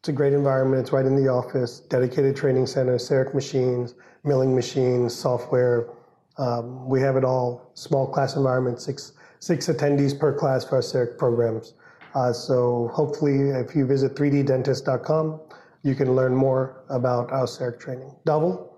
It's 0.00 0.08
a 0.08 0.12
great 0.12 0.32
environment. 0.32 0.80
It's 0.80 0.92
right 0.92 1.04
in 1.04 1.14
the 1.14 1.28
office, 1.28 1.80
dedicated 1.80 2.34
training 2.34 2.66
center, 2.66 2.96
CEREC 2.96 3.34
machines, 3.34 3.94
milling 4.24 4.54
machines, 4.54 5.14
software. 5.14 5.90
Um, 6.38 6.88
we 6.88 7.00
have 7.00 7.16
it 7.16 7.24
all. 7.24 7.70
Small 7.74 8.06
class 8.06 8.34
environment, 8.34 8.80
six, 8.80 9.12
six 9.40 9.66
attendees 9.68 10.18
per 10.18 10.32
class 10.32 10.64
for 10.64 10.76
our 10.76 10.82
CEREC 10.82 11.18
programs. 11.18 11.74
Uh, 12.14 12.32
so 12.32 12.90
hopefully, 12.92 13.50
if 13.50 13.74
you 13.74 13.86
visit 13.86 14.14
3ddentist.com, 14.14 15.40
you 15.82 15.94
can 15.94 16.14
learn 16.14 16.34
more 16.34 16.84
about 16.88 17.32
our 17.32 17.72
training. 17.72 18.14
Dhaval. 18.26 18.68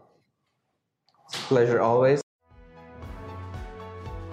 Pleasure 1.31 1.81
always. 1.81 2.21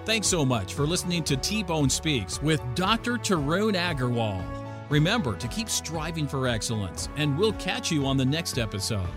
Thanks 0.04 0.26
so 0.26 0.44
much 0.44 0.74
for 0.74 0.84
listening 0.84 1.22
to 1.24 1.36
T 1.36 1.62
Bone 1.62 1.88
Speaks 1.88 2.42
with 2.42 2.60
Dr. 2.74 3.12
Tarun 3.12 3.74
Agarwal. 3.74 4.42
Remember 4.90 5.36
to 5.36 5.48
keep 5.48 5.70
striving 5.70 6.26
for 6.26 6.48
excellence, 6.48 7.08
and 7.16 7.38
we'll 7.38 7.52
catch 7.54 7.90
you 7.90 8.04
on 8.04 8.16
the 8.16 8.24
next 8.24 8.58
episode. 8.58 9.08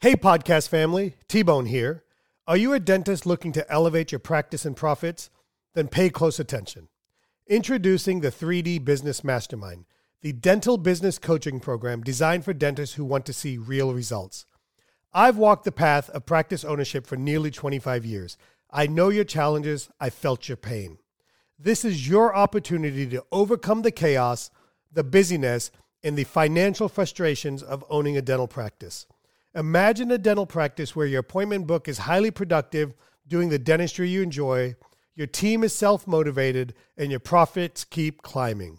Hey, 0.00 0.14
podcast 0.14 0.68
family, 0.68 1.14
T 1.28 1.42
Bone 1.42 1.66
here. 1.66 2.04
Are 2.46 2.56
you 2.56 2.72
a 2.72 2.80
dentist 2.80 3.24
looking 3.24 3.52
to 3.52 3.72
elevate 3.72 4.12
your 4.12 4.18
practice 4.18 4.64
and 4.64 4.76
profits? 4.76 5.30
Then 5.74 5.88
pay 5.88 6.10
close 6.10 6.38
attention. 6.38 6.88
Introducing 7.46 8.20
the 8.20 8.30
3D 8.30 8.84
Business 8.84 9.24
Mastermind, 9.24 9.86
the 10.22 10.32
dental 10.32 10.78
business 10.78 11.18
coaching 11.18 11.58
program 11.58 12.00
designed 12.00 12.44
for 12.44 12.52
dentists 12.52 12.94
who 12.94 13.04
want 13.04 13.26
to 13.26 13.32
see 13.32 13.58
real 13.58 13.92
results. 13.92 14.46
I've 15.12 15.36
walked 15.36 15.64
the 15.64 15.72
path 15.72 16.08
of 16.10 16.24
practice 16.24 16.64
ownership 16.64 17.06
for 17.06 17.16
nearly 17.16 17.50
25 17.50 18.06
years. 18.06 18.38
I 18.70 18.86
know 18.86 19.08
your 19.08 19.24
challenges, 19.24 19.90
I 20.00 20.10
felt 20.10 20.48
your 20.48 20.56
pain. 20.56 20.98
This 21.58 21.84
is 21.84 22.08
your 22.08 22.34
opportunity 22.34 23.06
to 23.08 23.24
overcome 23.32 23.82
the 23.82 23.90
chaos, 23.90 24.50
the 24.92 25.04
busyness, 25.04 25.70
and 26.04 26.16
the 26.16 26.24
financial 26.24 26.88
frustrations 26.88 27.62
of 27.62 27.84
owning 27.90 28.16
a 28.16 28.22
dental 28.22 28.48
practice. 28.48 29.06
Imagine 29.54 30.10
a 30.10 30.18
dental 30.18 30.46
practice 30.46 30.96
where 30.96 31.06
your 31.06 31.20
appointment 31.20 31.66
book 31.66 31.88
is 31.88 31.98
highly 31.98 32.30
productive, 32.30 32.94
doing 33.26 33.48
the 33.48 33.58
dentistry 33.58 34.08
you 34.08 34.22
enjoy, 34.22 34.74
your 35.14 35.26
team 35.26 35.62
is 35.62 35.74
self 35.74 36.06
motivated, 36.06 36.74
and 36.96 37.10
your 37.10 37.20
profits 37.20 37.84
keep 37.84 38.22
climbing. 38.22 38.78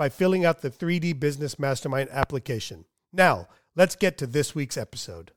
by 0.00 0.08
filling 0.08 0.46
out 0.46 0.62
the 0.62 0.70
3D 0.70 1.20
Business 1.20 1.58
Mastermind 1.58 2.08
application. 2.10 2.86
Now, 3.12 3.48
Let's 3.76 3.94
get 3.94 4.18
to 4.18 4.26
this 4.26 4.54
week's 4.54 4.76
episode. 4.76 5.30